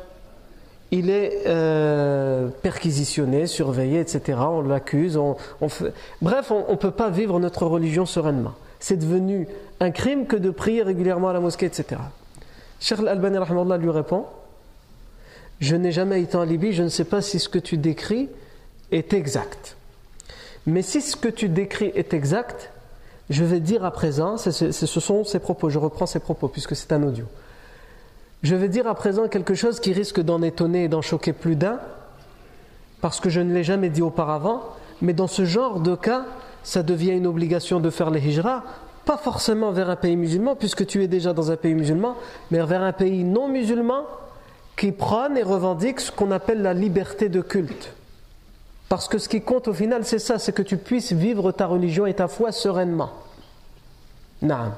il 0.90 1.08
est 1.08 1.44
euh, 1.46 2.48
perquisitionné, 2.62 3.46
surveillé, 3.46 4.00
etc. 4.00 4.38
On 4.42 4.62
l'accuse. 4.62 5.16
On, 5.16 5.36
fait... 5.68 5.92
Bref, 6.20 6.50
on 6.50 6.70
ne 6.70 6.76
peut 6.76 6.90
pas 6.90 7.08
vivre 7.08 7.40
notre 7.40 7.66
religion 7.66 8.04
sereinement. 8.04 8.52
C'est 8.78 8.98
devenu 8.98 9.48
un 9.80 9.90
crime 9.90 10.26
que 10.26 10.36
de 10.36 10.50
prier 10.50 10.82
régulièrement 10.82 11.30
à 11.30 11.32
la 11.32 11.40
mosquée, 11.40 11.66
etc. 11.66 12.00
Cheikh 12.78 12.98
Al-Albani 12.98 13.38
lui 13.78 13.90
répond 13.90 14.26
Je 15.60 15.76
n'ai 15.76 15.92
jamais 15.92 16.20
été 16.20 16.36
en 16.36 16.44
Libye, 16.44 16.72
je 16.72 16.82
ne 16.82 16.88
sais 16.88 17.04
pas 17.04 17.22
si 17.22 17.38
ce 17.38 17.48
que 17.48 17.58
tu 17.58 17.78
décris 17.78 18.28
est 18.90 19.14
exact. 19.14 19.76
Mais 20.66 20.82
si 20.82 21.00
ce 21.00 21.16
que 21.16 21.28
tu 21.28 21.48
décris 21.48 21.92
est 21.94 22.14
exact, 22.14 22.70
je 23.30 23.44
vais 23.44 23.60
dire 23.60 23.84
à 23.84 23.90
présent, 23.90 24.36
ce 24.36 24.50
sont 24.86 25.24
ses 25.24 25.38
propos, 25.38 25.70
je 25.70 25.78
reprends 25.78 26.06
ses 26.06 26.20
propos 26.20 26.48
puisque 26.48 26.76
c'est 26.76 26.92
un 26.92 27.02
audio. 27.02 27.24
Je 28.42 28.54
vais 28.54 28.68
dire 28.68 28.86
à 28.86 28.94
présent 28.94 29.28
quelque 29.28 29.54
chose 29.54 29.80
qui 29.80 29.92
risque 29.92 30.20
d'en 30.20 30.42
étonner 30.42 30.84
et 30.84 30.88
d'en 30.88 31.02
choquer 31.02 31.32
plus 31.32 31.56
d'un, 31.56 31.78
parce 33.00 33.20
que 33.20 33.30
je 33.30 33.40
ne 33.40 33.52
l'ai 33.52 33.64
jamais 33.64 33.88
dit 33.88 34.02
auparavant, 34.02 34.62
mais 35.00 35.12
dans 35.12 35.26
ce 35.26 35.44
genre 35.44 35.80
de 35.80 35.94
cas, 35.94 36.24
ça 36.62 36.82
devient 36.82 37.12
une 37.12 37.26
obligation 37.26 37.80
de 37.80 37.90
faire 37.90 38.10
les 38.10 38.20
hijras 38.20 38.62
pas 39.04 39.16
forcément 39.16 39.72
vers 39.72 39.90
un 39.90 39.96
pays 39.96 40.16
musulman, 40.16 40.54
puisque 40.54 40.86
tu 40.86 41.02
es 41.02 41.08
déjà 41.08 41.32
dans 41.32 41.50
un 41.50 41.56
pays 41.56 41.74
musulman, 41.74 42.16
mais 42.50 42.64
vers 42.64 42.82
un 42.82 42.92
pays 42.92 43.24
non 43.24 43.48
musulman 43.48 44.06
qui 44.76 44.92
prône 44.92 45.36
et 45.36 45.42
revendique 45.42 46.00
ce 46.00 46.12
qu'on 46.12 46.30
appelle 46.30 46.62
la 46.62 46.74
liberté 46.74 47.28
de 47.28 47.40
culte. 47.40 47.92
Parce 48.88 49.08
que 49.08 49.18
ce 49.18 49.28
qui 49.28 49.40
compte 49.40 49.68
au 49.68 49.72
final, 49.72 50.04
c'est 50.04 50.18
ça, 50.18 50.38
c'est 50.38 50.52
que 50.52 50.62
tu 50.62 50.76
puisses 50.76 51.12
vivre 51.12 51.52
ta 51.52 51.66
religion 51.66 52.06
et 52.06 52.14
ta 52.14 52.28
foi 52.28 52.52
sereinement. 52.52 53.10
Non. 54.42 54.72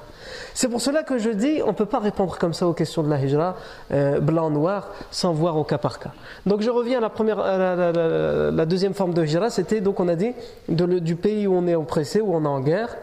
C'est 0.52 0.68
pour 0.68 0.80
cela 0.80 1.02
que 1.02 1.18
je 1.18 1.30
dis, 1.30 1.60
on 1.64 1.68
ne 1.68 1.72
peut 1.72 1.86
pas 1.86 1.98
répondre 1.98 2.38
comme 2.38 2.54
ça 2.54 2.68
aux 2.68 2.74
questions 2.74 3.02
de 3.02 3.08
la 3.08 3.18
hijra, 3.18 3.56
euh, 3.92 4.20
blanc-noir, 4.20 4.90
sans 5.10 5.32
voir 5.32 5.56
au 5.56 5.64
cas 5.64 5.78
par 5.78 5.98
cas. 5.98 6.12
Donc 6.46 6.60
je 6.60 6.70
reviens 6.70 6.98
à 6.98 7.00
la, 7.00 7.10
première, 7.10 7.38
la, 7.38 8.66
deuxième 8.66 8.94
forme 8.94 9.14
de 9.14 9.24
hijra, 9.24 9.50
c'était, 9.50 9.80
donc 9.80 10.00
on 10.00 10.08
a 10.08 10.14
dit, 10.14 10.32
du 10.68 11.16
pays 11.16 11.46
où 11.46 11.54
on 11.54 11.66
est 11.66 11.74
oppressé, 11.74 12.20
où 12.20 12.34
on 12.34 12.44
est 12.44 12.48
en 12.48 12.60
guerre, 12.60 12.96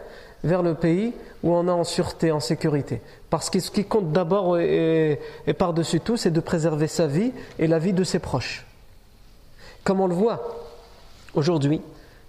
vers 0.44 0.62
le 0.62 0.74
pays 0.74 1.12
où 1.42 1.52
on 1.52 1.66
est 1.66 1.72
en 1.72 1.84
sûreté, 1.84 2.32
en 2.32 2.40
sécurité. 2.40 3.00
Parce 3.28 3.50
que 3.50 3.58
ce 3.60 3.70
qui 3.70 3.84
compte 3.84 4.12
d'abord 4.12 4.58
et 4.58 5.18
par-dessus 5.58 6.00
tout, 6.00 6.16
c'est 6.16 6.30
de 6.30 6.40
préserver 6.40 6.86
sa 6.86 7.06
vie 7.06 7.32
et 7.58 7.66
la 7.66 7.78
vie 7.78 7.92
de 7.92 8.04
ses 8.04 8.18
proches. 8.18 8.64
Comme 9.84 10.00
on 10.00 10.06
le 10.06 10.14
voit, 10.14 10.61
Aujourd'hui, 11.34 11.80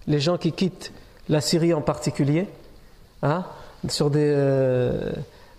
les 0.07 0.19
gens 0.19 0.37
qui 0.37 0.53
quittent 0.53 0.93
la 1.27 1.41
Syrie 1.41 1.73
en 1.73 1.81
particulier, 1.81 2.47
hein, 3.21 3.43
sur 3.89 4.09
des 4.09 4.31
euh, 4.33 5.11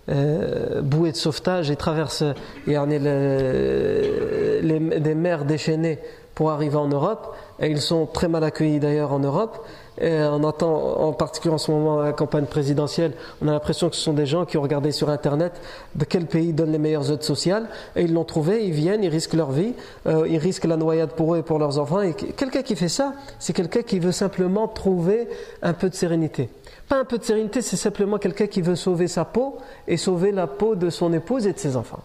euh, 0.09 0.81
bouées 0.81 1.11
de 1.11 1.17
sauvetage 1.17 1.69
et 1.69 1.75
traversent 1.75 2.23
des 2.65 2.75
mers 5.15 5.45
déchaînées 5.45 5.99
pour 6.33 6.49
arriver 6.49 6.77
en 6.77 6.87
Europe, 6.87 7.35
et 7.59 7.67
ils 7.69 7.81
sont 7.81 8.07
très 8.07 8.27
mal 8.27 8.43
accueillis 8.43 8.79
d'ailleurs 8.79 9.13
en 9.13 9.19
Europe, 9.19 9.65
et 9.99 10.11
on 10.23 10.43
entend, 10.43 10.99
en 10.99 11.13
particulier 11.13 11.53
en 11.53 11.57
ce 11.57 11.71
moment, 11.71 12.01
la 12.01 12.11
campagne 12.11 12.45
présidentielle, 12.45 13.13
on 13.41 13.47
a 13.47 13.51
l'impression 13.51 13.89
que 13.89 13.95
ce 13.95 14.01
sont 14.01 14.13
des 14.13 14.25
gens 14.25 14.45
qui 14.45 14.57
ont 14.57 14.61
regardé 14.61 14.91
sur 14.91 15.09
Internet 15.09 15.53
de 15.95 16.03
quel 16.03 16.25
pays 16.25 16.51
donne 16.51 16.71
les 16.71 16.77
meilleures 16.77 17.11
aides 17.11 17.23
sociales, 17.23 17.67
et 17.95 18.03
ils 18.03 18.13
l'ont 18.13 18.25
trouvé, 18.25 18.65
ils 18.65 18.73
viennent, 18.73 19.03
ils 19.03 19.09
risquent 19.09 19.35
leur 19.35 19.51
vie, 19.51 19.73
euh, 20.05 20.27
ils 20.27 20.37
risquent 20.37 20.65
la 20.65 20.75
noyade 20.75 21.11
pour 21.11 21.35
eux 21.35 21.39
et 21.39 21.43
pour 21.43 21.59
leurs 21.59 21.79
enfants. 21.79 22.01
Quelqu'un 22.35 22.61
qui 22.61 22.75
fait 22.75 22.89
ça, 22.89 23.13
c'est 23.39 23.53
quelqu'un 23.53 23.83
qui 23.83 23.99
veut 23.99 24.11
simplement 24.11 24.67
trouver 24.67 25.29
un 25.61 25.73
peu 25.73 25.89
de 25.89 25.95
sérénité. 25.95 26.49
Pas 26.89 26.97
un 26.99 27.05
peu 27.05 27.17
de 27.17 27.23
sérénité, 27.23 27.61
c'est 27.61 27.77
simplement 27.77 28.17
quelqu'un 28.17 28.47
qui 28.47 28.61
veut 28.61 28.75
sauver 28.75 29.07
sa 29.07 29.23
peau 29.23 29.57
et 29.87 29.97
sauver 29.97 30.31
la 30.31 30.47
peau 30.47 30.75
de 30.75 30.89
son 30.89 31.13
épouse 31.13 31.47
et 31.47 31.53
de 31.53 31.59
ses 31.59 31.77
enfants. 31.77 32.03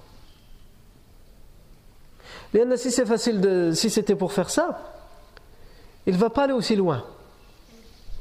Si 2.77 2.91
c'est 2.91 3.75
si 3.75 3.91
c'était 3.91 4.15
pour 4.15 4.33
faire 4.33 4.51
ça, 4.51 4.81
il 6.07 6.15
ne 6.15 6.19
va 6.19 6.31
pas 6.31 6.45
aller 6.45 6.53
aussi 6.53 6.77
loin. 6.77 7.05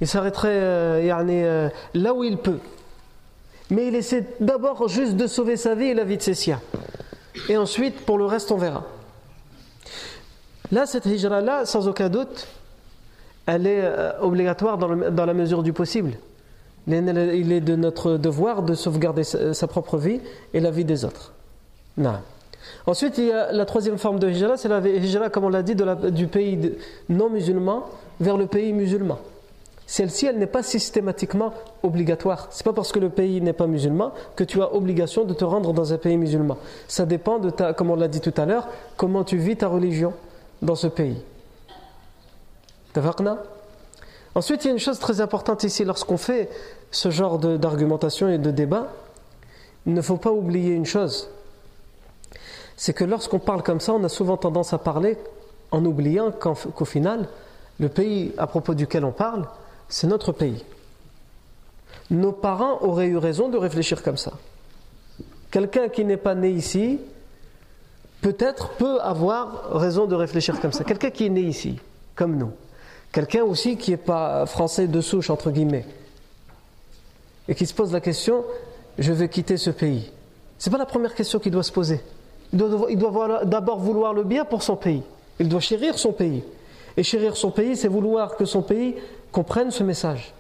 Il 0.01 0.07
s'arrêterait 0.07 0.49
euh, 0.49 1.23
euh, 1.29 1.69
là 1.93 2.13
où 2.13 2.23
il 2.23 2.37
peut. 2.37 2.59
Mais 3.69 3.87
il 3.87 3.95
essaie 3.95 4.25
d'abord 4.39 4.87
juste 4.87 5.15
de 5.15 5.27
sauver 5.27 5.57
sa 5.57 5.75
vie 5.75 5.85
et 5.85 5.93
la 5.93 6.03
vie 6.03 6.17
de 6.17 6.21
ses 6.21 6.33
siens. 6.33 6.61
Et 7.49 7.57
ensuite, 7.57 8.05
pour 8.05 8.17
le 8.17 8.25
reste, 8.25 8.51
on 8.51 8.57
verra. 8.57 8.83
Là, 10.71 10.85
cette 10.85 11.05
hijra-là, 11.05 11.65
sans 11.65 11.87
aucun 11.87 12.09
doute, 12.09 12.47
elle 13.45 13.67
est 13.67 13.81
euh, 13.81 14.11
obligatoire 14.21 14.77
dans, 14.77 15.25
la 15.25 15.33
mesure 15.33 15.63
du 15.63 15.73
possible. 15.73 16.13
Il 16.87 17.51
est 17.51 17.61
de 17.61 17.75
notre 17.75 18.17
devoir 18.17 18.63
de 18.63 18.73
sauvegarder 18.73 19.23
sa, 19.23 19.67
propre 19.67 19.97
vie 19.97 20.21
et 20.53 20.59
la 20.59 20.71
vie 20.71 20.85
des 20.85 21.05
autres. 21.05 21.33
Ensuite, 22.85 23.17
il 23.17 23.25
y 23.25 23.31
a 23.31 23.51
la 23.51 23.65
troisième 23.65 23.97
forme 23.97 24.17
de 24.17 24.29
hijra, 24.29 24.57
c'est 24.57 24.69
la 24.69 24.79
hijra, 24.79 25.29
comme 25.29 25.43
on 25.43 25.49
l'a 25.49 25.61
dit, 25.61 25.75
du 25.75 26.27
pays 26.27 26.77
non 27.09 27.29
musulman 27.29 27.85
vers 28.19 28.37
le 28.37 28.47
pays 28.47 28.73
musulman 28.73 29.19
celle-ci, 29.89 30.27
elle 30.27 30.37
n'est 30.37 30.45
pas 30.45 30.61
systématiquement 30.61 31.51
obligatoire. 31.81 32.49
C'est 32.51 32.63
pas 32.63 32.73
parce 32.73 32.91
que 32.91 32.99
le 32.99 33.09
pays 33.09 33.41
n'est 33.41 33.53
pas 33.53 33.65
musulman 33.65 34.13
que 34.35 34.43
tu 34.43 34.61
as 34.61 34.71
obligation 34.75 35.25
de 35.25 35.33
te 35.33 35.43
rendre 35.43 35.73
dans 35.73 35.91
un 35.93 35.97
pays 35.97 36.15
musulman. 36.15 36.57
Ça 36.87 37.07
dépend 37.07 37.39
de 37.39 37.49
ta, 37.49 37.73
comme 37.73 37.89
on 37.89 37.95
l'a 37.95 38.07
dit 38.07 38.21
tout 38.21 38.33
à 38.37 38.45
l'heure, 38.45 38.67
comment 38.97 39.23
tu 39.23 39.37
vis 39.37 39.57
ta 39.57 39.67
religion 39.67 40.13
dans 40.61 40.75
ce 40.75 40.85
pays. 40.85 41.17
Ensuite, 44.35 44.63
il 44.63 44.67
y 44.67 44.69
a 44.69 44.73
une 44.73 44.79
chose 44.79 44.99
très 44.99 45.21
importante 45.21 45.63
ici, 45.63 45.83
lorsqu'on 45.83 46.17
fait 46.17 46.51
ce 46.91 47.09
genre 47.09 47.39
d'argumentation 47.39 48.29
et 48.29 48.37
de 48.37 48.51
débat, 48.51 48.89
il 49.87 49.95
ne 49.95 50.03
faut 50.03 50.17
pas 50.17 50.31
oublier 50.31 50.75
une 50.75 50.85
chose. 50.85 51.31
C'est 52.77 52.93
que 52.93 53.05
lorsqu'on 53.05 53.39
parle 53.39 53.63
comme 53.63 53.79
ça, 53.79 53.93
on 53.93 54.03
a 54.03 54.09
souvent 54.09 54.37
tendance 54.37 54.71
à 54.71 54.77
parler 54.77 55.17
en 55.71 55.83
oubliant 55.83 56.31
qu'au 56.31 56.85
final, 56.85 57.27
le 57.79 57.89
pays 57.89 58.33
à 58.37 58.45
propos 58.45 58.75
duquel 58.75 59.03
on 59.03 59.11
parle, 59.11 59.47
c'est 59.89 60.07
notre 60.07 60.31
pays. 60.31 60.63
Nos 62.11 62.31
parents 62.31 62.81
auraient 62.81 63.07
eu 63.07 63.17
raison 63.17 63.49
de 63.49 63.57
réfléchir 63.57 64.01
comme 64.01 64.17
ça. 64.17 64.33
Quelqu'un 65.51 65.89
qui 65.89 66.05
n'est 66.05 66.17
pas 66.17 66.35
né 66.35 66.49
ici, 66.49 66.99
peut-être 68.21 68.69
peut 68.77 68.99
avoir 69.01 69.71
raison 69.73 70.05
de 70.05 70.15
réfléchir 70.15 70.59
comme 70.59 70.71
ça. 70.71 70.83
Quelqu'un 70.83 71.09
qui 71.09 71.25
est 71.25 71.29
né 71.29 71.41
ici, 71.41 71.79
comme 72.15 72.37
nous. 72.37 72.51
Quelqu'un 73.11 73.43
aussi 73.43 73.77
qui 73.77 73.91
n'est 73.91 73.97
pas 73.97 74.45
français 74.45 74.87
de 74.87 75.01
souche, 75.01 75.29
entre 75.29 75.49
guillemets. 75.49 75.85
Et 77.47 77.55
qui 77.55 77.65
se 77.65 77.73
pose 77.73 77.91
la 77.91 78.01
question, 78.01 78.45
je 78.99 79.11
vais 79.11 79.27
quitter 79.27 79.57
ce 79.57 79.71
pays. 79.71 80.11
Ce 80.59 80.69
n'est 80.69 80.71
pas 80.71 80.77
la 80.77 80.85
première 80.85 81.15
question 81.15 81.39
qu'il 81.39 81.51
doit 81.51 81.63
se 81.63 81.71
poser. 81.71 82.01
Il 82.53 82.59
doit, 82.59 82.87
il 82.91 82.97
doit 82.97 83.45
d'abord 83.45 83.79
vouloir 83.79 84.13
le 84.13 84.23
bien 84.23 84.45
pour 84.45 84.61
son 84.61 84.75
pays. 84.75 85.01
Il 85.39 85.49
doit 85.49 85.59
chérir 85.59 85.97
son 85.97 86.11
pays. 86.11 86.43
Et 86.97 87.03
chérir 87.03 87.37
son 87.37 87.49
pays, 87.49 87.77
c'est 87.77 87.87
vouloir 87.87 88.35
que 88.35 88.45
son 88.45 88.61
pays 88.61 88.95
comprenne 89.31 89.71
ce 89.71 89.83
message. 89.83 90.33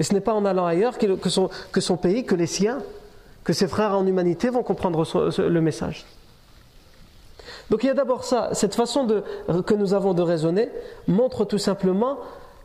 Et 0.00 0.02
ce 0.02 0.14
n'est 0.14 0.20
pas 0.20 0.34
en 0.34 0.44
allant 0.44 0.66
ailleurs 0.66 0.96
que 0.98 1.30
son, 1.80 1.96
pays, 1.96 2.24
que 2.24 2.34
les 2.34 2.46
siens, 2.46 2.78
que 3.44 3.52
ses 3.52 3.68
frères 3.68 3.96
en 3.96 4.06
humanité 4.06 4.48
vont 4.48 4.62
comprendre 4.62 5.04
le 5.38 5.60
message. 5.60 6.06
Donc 7.70 7.82
il 7.82 7.86
y 7.86 7.90
a 7.90 7.94
d'abord 7.94 8.24
ça, 8.24 8.50
cette 8.52 8.74
façon 8.74 9.04
de, 9.04 9.22
que 9.66 9.74
nous 9.74 9.92
avons 9.92 10.14
de 10.14 10.22
raisonner 10.22 10.70
montre 11.06 11.44
tout 11.44 11.58
simplement 11.58 12.18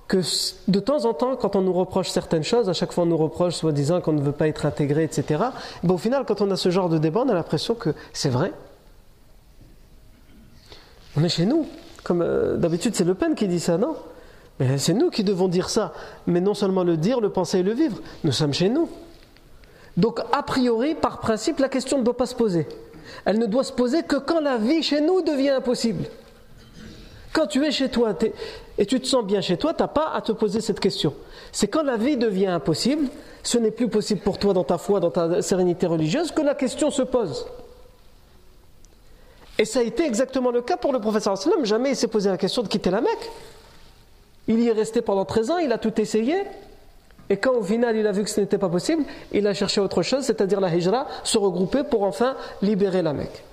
que 0.08 0.20
de 0.68 0.80
temps 0.80 1.06
en 1.06 1.14
temps, 1.14 1.36
quand 1.36 1.56
on 1.56 1.62
nous 1.62 1.74
reproche 1.74 2.10
certaines 2.10 2.44
choses, 2.44 2.70
à 2.70 2.74
chaque 2.74 2.92
fois 2.92 3.04
on 3.04 3.08
nous 3.08 3.18
reproche 3.18 3.56
soi-disant 3.56 4.02
qu'on 4.02 4.14
ne 4.14 4.22
veut 4.22 4.32
pas 4.32 4.48
être 4.48 4.66
intégré, 4.66 5.04
etc., 5.04 5.44
ben, 5.84 5.94
au 5.94 5.98
final, 5.98 6.26
quand 6.26 6.42
on 6.42 6.52
a 6.52 6.56
ce 6.56 6.70
genre 6.70 6.90
de 6.90 6.98
débat, 6.98 7.24
on 7.26 7.30
a 7.30 7.34
l'impression 7.34 7.74
que 7.74 7.92
c'est 8.12 8.30
vrai. 8.30 8.54
On 11.18 11.24
est 11.24 11.30
chez 11.30 11.46
nous. 11.46 11.68
Comme 12.04 12.22
euh, 12.22 12.58
d'habitude, 12.58 12.96
c'est 12.96 13.06
Le 13.06 13.14
Pen 13.14 13.34
qui 13.34 13.48
dit 13.48 13.60
ça, 13.60 13.78
non? 13.78 13.96
C'est 14.78 14.94
nous 14.94 15.10
qui 15.10 15.24
devons 15.24 15.48
dire 15.48 15.70
ça. 15.70 15.94
Mais 16.28 16.42
non 16.42 16.54
seulement 16.54 16.84
le 16.84 16.98
dire, 16.98 17.20
le 17.20 17.30
penser 17.30 17.60
et 17.60 17.64
le 17.64 17.74
vivre. 17.74 18.00
Nous 18.24 18.32
sommes 18.32 18.54
chez 18.54 18.70
nous. 18.70 18.90
Donc, 19.98 20.20
a 20.32 20.44
priori, 20.44 20.96
par 20.96 21.20
principe, 21.20 21.60
la 21.60 21.70
question 21.70 21.98
ne 22.00 22.04
doit 22.04 22.18
pas 22.18 22.26
se 22.26 22.36
poser. 22.36 22.68
Elle 23.26 23.40
ne 23.40 23.46
doit 23.46 23.64
se 23.64 23.74
poser 23.74 24.04
que 24.04 24.16
quand 24.16 24.40
la 24.40 24.58
vie 24.58 24.82
chez 24.82 25.02
nous 25.02 25.22
devient 25.22 25.50
impossible. 25.50 26.06
Quand 27.32 27.48
tu 27.48 27.66
es 27.66 27.72
chez 27.72 27.90
toi 27.90 28.16
et 28.78 28.86
tu 28.86 29.00
te 29.00 29.08
sens 29.08 29.26
bien 29.26 29.42
chez 29.42 29.58
toi, 29.58 29.74
tu 29.74 29.82
n'as 29.82 29.88
pas 29.88 30.12
à 30.14 30.22
te 30.22 30.32
poser 30.32 30.62
cette 30.62 30.80
question. 30.80 31.14
C'est 31.52 31.68
quand 31.68 31.84
la 31.84 31.98
vie 31.98 32.16
devient 32.16 32.48
impossible, 32.48 33.08
ce 33.42 33.58
n'est 33.58 33.72
plus 33.72 33.88
possible 33.88 34.22
pour 34.22 34.38
toi 34.38 34.54
dans 34.54 34.64
ta 34.64 34.78
foi, 34.78 35.00
dans 35.00 35.10
ta 35.10 35.42
sérénité 35.42 35.88
religieuse, 35.88 36.32
que 36.32 36.42
la 36.42 36.54
question 36.54 36.92
se 36.92 37.02
pose. 37.02 37.46
Et 39.58 39.66
ça 39.66 39.80
a 39.80 39.84
été 39.84 40.06
exactement 40.06 40.52
le 40.52 40.62
cas 40.62 40.78
pour 40.78 40.94
le 40.94 41.00
professeur. 41.00 41.36
Jamais 41.64 41.92
il 41.92 41.96
s'est 41.96 42.08
posé 42.08 42.30
la 42.30 42.38
question 42.38 42.62
de 42.64 42.68
quitter 42.68 42.90
la 42.90 43.02
Mecque. 43.02 43.32
Il 44.48 44.60
y 44.60 44.68
est 44.68 44.74
resté 44.74 45.02
pendant 45.02 45.26
13 45.26 45.52
ans, 45.52 45.58
il 45.58 45.72
a 45.72 45.78
tout 45.78 46.00
essayé. 46.00 46.44
Et 47.30 47.38
quand 47.38 47.54
au 47.54 47.64
final 47.64 47.96
il 47.96 48.06
a 48.06 48.12
vu 48.12 48.24
que 48.24 48.30
ce 48.30 48.42
n'était 48.42 48.58
pas 48.58 48.70
possible, 48.70 49.04
il 49.32 49.48
a 49.48 49.54
cherché 49.54 49.80
autre 49.80 50.04
chose, 50.04 50.24
c'est-à-dire 50.26 50.60
la 50.60 50.74
hijra, 50.74 51.08
se 51.24 51.38
regrouper 51.38 51.84
pour 51.84 52.04
enfin 52.04 52.36
libérer 52.62 53.02
la 53.02 53.14
Mecque. 53.14 53.44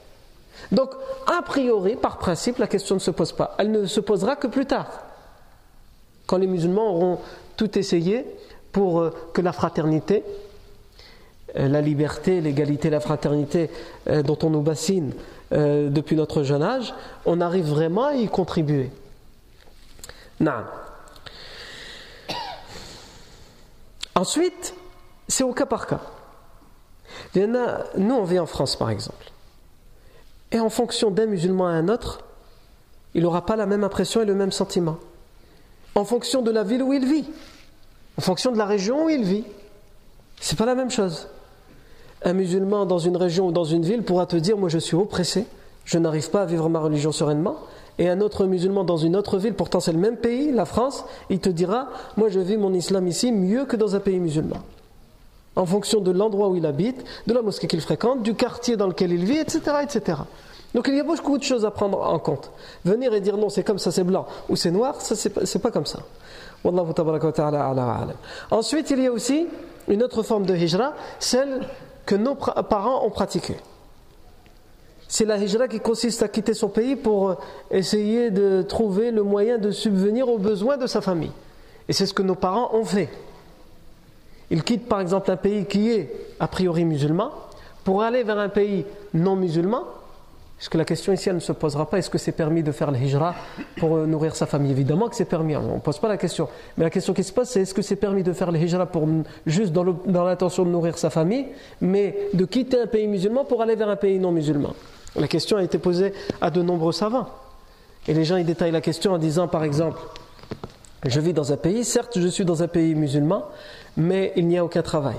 Donc, 0.73 0.91
a 1.27 1.43
priori, 1.43 1.97
par 1.97 2.19
principe, 2.19 2.59
la 2.59 2.67
question 2.67 2.97
ne 2.97 3.01
se 3.01 3.11
pose 3.11 3.33
pas. 3.33 3.55
Elle 3.59 3.71
ne 3.71 3.87
se 3.87 4.01
posera 4.01 4.37
que 4.37 4.47
plus 4.47 4.67
tard. 4.67 5.05
Quand 6.27 6.37
les 6.37 6.47
musulmans 6.47 6.95
auront 6.95 7.19
tout 7.57 7.79
essayé 7.79 8.25
pour 8.73 9.01
euh, 9.01 9.11
que 9.33 9.41
la 9.41 9.53
fraternité, 9.53 10.23
euh, 11.57 11.69
la 11.69 11.81
liberté, 11.81 12.41
l'égalité, 12.41 12.91
la 12.91 13.01
fraternité 13.01 13.71
euh, 14.09 14.23
dont 14.23 14.39
on 14.43 14.51
nous 14.51 14.63
bassine 14.63 15.13
depuis 15.53 16.15
notre 16.15 16.45
jeune 16.45 16.63
âge, 16.63 16.95
on 17.27 17.41
arrive 17.41 17.65
vraiment 17.65 18.05
à 18.05 18.15
y 18.15 18.29
contribuer. 18.29 18.89
Non. 20.39 20.63
Ensuite, 24.15 24.75
c'est 25.29 25.45
au 25.45 25.53
cas 25.53 25.67
par 25.67 25.87
cas. 25.87 26.01
nous, 27.35 28.15
on 28.15 28.25
vit 28.25 28.39
en 28.39 28.47
France, 28.47 28.77
par 28.77 28.91
exemple. 28.91 29.31
Et 30.53 30.59
en 30.59 30.71
fonction 30.71 31.11
d'un 31.11 31.27
musulman 31.27 31.69
à 31.69 31.73
un 31.73 31.89
autre, 31.89 32.25
il 33.15 33.23
n'aura 33.23 33.47
pas 33.47 33.57
la 33.57 33.67
même 33.67 33.85
impression 33.85 34.23
et 34.23 34.25
le 34.25 34.35
même 34.35 34.53
sentiment. 34.53 34.99
En 35.95 36.05
fonction 36.05 36.43
de 36.43 36.51
la 36.51 36.63
ville 36.63 36.83
où 36.83 36.93
il 36.93 37.05
vit, 37.05 37.29
en 38.19 38.21
fonction 38.21 38.53
de 38.53 38.59
la 38.59 38.67
région 38.67 39.05
où 39.05 39.09
il 39.09 39.25
vit, 39.25 39.45
c'est 40.41 40.59
pas 40.59 40.67
la 40.67 40.75
même 40.75 40.91
chose. 40.91 41.29
Un 42.23 42.33
musulman 42.33 42.87
dans 42.87 42.99
une 42.99 43.17
région 43.17 43.49
ou 43.49 43.53
dans 43.53 43.65
une 43.65 43.85
ville 43.85 44.03
pourra 44.03 44.27
te 44.27 44.37
dire 44.37 44.57
Moi, 44.57 44.69
je 44.69 44.79
suis 44.79 44.97
oppressé, 44.97 45.47
je 45.85 45.99
n'arrive 45.99 46.31
pas 46.31 46.43
à 46.43 46.47
vivre 46.47 46.69
ma 46.69 46.81
religion 46.81 47.13
sereinement 47.13 47.57
et 47.99 48.09
un 48.09 48.21
autre 48.21 48.47
musulman 48.47 48.85
dans 48.85 48.97
une 48.97 49.17
autre 49.17 49.39
ville, 49.39 49.55
pourtant 49.55 49.81
c'est 49.81 49.93
le 49.93 49.99
même 49.99 50.17
pays, 50.17 50.53
la 50.53 50.65
France, 50.65 51.05
il 51.29 51.41
te 51.41 51.49
dira 51.49 51.89
Moi 52.17 52.29
je 52.29 52.41
vis 52.41 52.57
mon 52.57 52.73
islam 52.73 53.07
ici 53.07 53.33
mieux 53.33 53.65
que 53.65 53.77
dans 53.77 53.97
un 53.97 54.01
pays 54.01 54.19
musulman. 54.19 54.59
en 55.57 55.67
fonction 55.67 56.01
de 56.01 56.11
l'endroit 56.11 56.49
où 56.49 56.57
il 56.57 56.67
habite, 56.67 57.05
de 57.27 57.35
la 57.35 57.43
mosquée 57.43 57.67
qu'il 57.67 57.81
fréquente, 57.81 58.23
du 58.23 58.35
quartier 58.35 58.77
dans 58.77 58.87
lequel 58.87 59.13
il 59.13 59.25
vit, 59.25 59.39
etc. 59.39 59.61
etc. 59.83 60.19
Donc 60.75 60.87
il 60.89 60.97
y 60.97 61.01
a 61.01 61.05
beaucoup 61.05 61.37
de 61.37 61.43
choses 61.43 61.65
à 61.65 61.71
prendre 61.71 62.01
en 62.01 62.19
compte. 62.19 62.51
Venir 62.85 63.13
et 63.13 63.21
dire 63.21 63.37
non, 63.37 63.49
c'est 63.49 63.65
comme 63.65 63.79
ça, 63.79 63.91
c'est 63.91 64.05
blanc 64.05 64.27
ou 64.49 64.57
c'est 64.57 64.71
noir, 64.71 65.01
ça 65.01 65.17
c'est 65.17 65.59
pas, 65.59 65.71
comme 65.71 65.87
ça. 65.87 66.01
Ensuite, 68.51 68.91
il 68.91 69.03
y 69.03 69.07
a 69.07 69.13
aussi 69.13 69.47
une 69.89 70.03
autre 70.03 70.23
forme 70.23 70.47
de 70.47 70.55
hijra, 70.55 70.93
celle 71.19 71.67
que 72.07 72.15
nos 72.15 72.35
parents 72.35 73.05
ont 73.05 73.11
pratiquée. 73.11 73.57
C'est 75.13 75.25
la 75.25 75.39
hijra 75.39 75.67
qui 75.67 75.81
consiste 75.81 76.23
à 76.23 76.29
quitter 76.29 76.55
son 76.55 76.69
pays 76.69 76.95
pour 76.95 77.35
essayer 77.69 78.31
de 78.31 78.63
trouver 78.63 79.11
le 79.11 79.25
moyen 79.25 79.59
de 79.59 79.73
subvenir 79.73 80.29
aux 80.29 80.39
besoins 80.39 80.77
de 80.77 80.87
sa 80.87 81.01
famille. 81.01 81.33
Et 81.89 81.93
c'est 81.93 82.07
ce 82.07 82.15
que 82.15 82.23
nos 82.23 82.37
parents 82.37 82.73
ont 82.77 82.85
fait. 82.85 83.09
Ils 84.51 84.63
quittent 84.63 84.89
par 84.89 85.01
exemple 85.01 85.29
un 85.33 85.37
pays 85.37 85.67
qui 85.67 85.91
est 85.91 86.15
a 86.39 86.47
priori 86.47 86.85
musulman 86.85 87.33
pour 87.83 88.03
aller 88.03 88.23
vers 88.23 88.39
un 88.39 88.49
pays 88.49 88.87
non 89.13 89.35
musulman 89.35 89.83
est-ce 90.61 90.69
que 90.69 90.77
la 90.77 90.85
question 90.85 91.15
ici, 91.15 91.31
elle 91.31 91.37
ne 91.37 91.41
se 91.41 91.53
posera 91.53 91.89
pas 91.89 91.97
est-ce 91.97 92.11
que 92.11 92.19
c'est 92.19 92.33
permis 92.33 92.63
de 92.63 92.71
faire 92.71 92.91
le 92.91 92.99
hijra 92.99 93.35
pour 93.79 93.97
euh, 93.97 94.05
nourrir 94.05 94.37
sa 94.37 94.45
famille? 94.45 94.71
Évidemment 94.71 95.09
que 95.09 95.17
c'est 95.17 95.25
permis, 95.25 95.57
on 95.57 95.77
ne 95.77 95.81
pose 95.81 95.99
pas 95.99 96.09
la 96.09 96.19
question. 96.19 96.51
Mais 96.77 96.85
la 96.85 96.91
question 96.91 97.15
qui 97.15 97.25
se 97.25 97.33
pose, 97.33 97.49
c'est 97.49 97.63
est-ce 97.63 97.73
que 97.73 97.81
c'est 97.81 97.97
permis 97.97 98.23
de 98.23 98.35
faire 98.35 98.53
le 98.53 98.59
hijra 98.59 98.85
pour, 98.85 99.09
juste 99.47 99.73
dans 99.73 100.23
l'intention 100.23 100.67
de 100.67 100.71
nourrir 100.71 100.99
sa 100.99 101.09
famille, 101.09 101.47
mais 101.81 102.29
de 102.35 102.45
quitter 102.45 102.79
un 102.79 102.87
pays 102.87 103.07
musulman 103.07 103.47
pour 103.47 103.63
aller 103.63 103.75
vers 103.75 103.89
un 103.89 103.97
pays 103.97 104.19
non 104.19 104.33
musulman? 104.33 104.75
La 105.17 105.29
question 105.29 105.57
a 105.57 105.63
été 105.63 105.79
posée 105.79 106.13
à 106.41 106.51
de 106.51 106.63
nombreux 106.63 106.93
savants. 106.93 107.29
Et 108.09 108.15
les 108.15 108.25
gens 108.25 108.37
y 108.37 108.45
détaillent 108.45 108.71
la 108.73 108.81
question 108.81 109.13
en 109.13 109.19
disant, 109.19 109.49
par 109.49 109.65
exemple, 109.65 110.01
je 111.05 111.21
vis 111.21 111.33
dans 111.33 111.53
un 111.53 111.57
pays, 111.57 111.85
certes 111.85 112.19
je 112.19 112.29
suis 112.29 112.45
dans 112.45 112.63
un 112.63 112.69
pays 112.69 112.95
musulman, 112.95 113.45
mais 113.97 114.33
il 114.37 114.47
n'y 114.47 114.59
a 114.59 114.65
aucun 114.65 114.83
travail. 114.83 115.17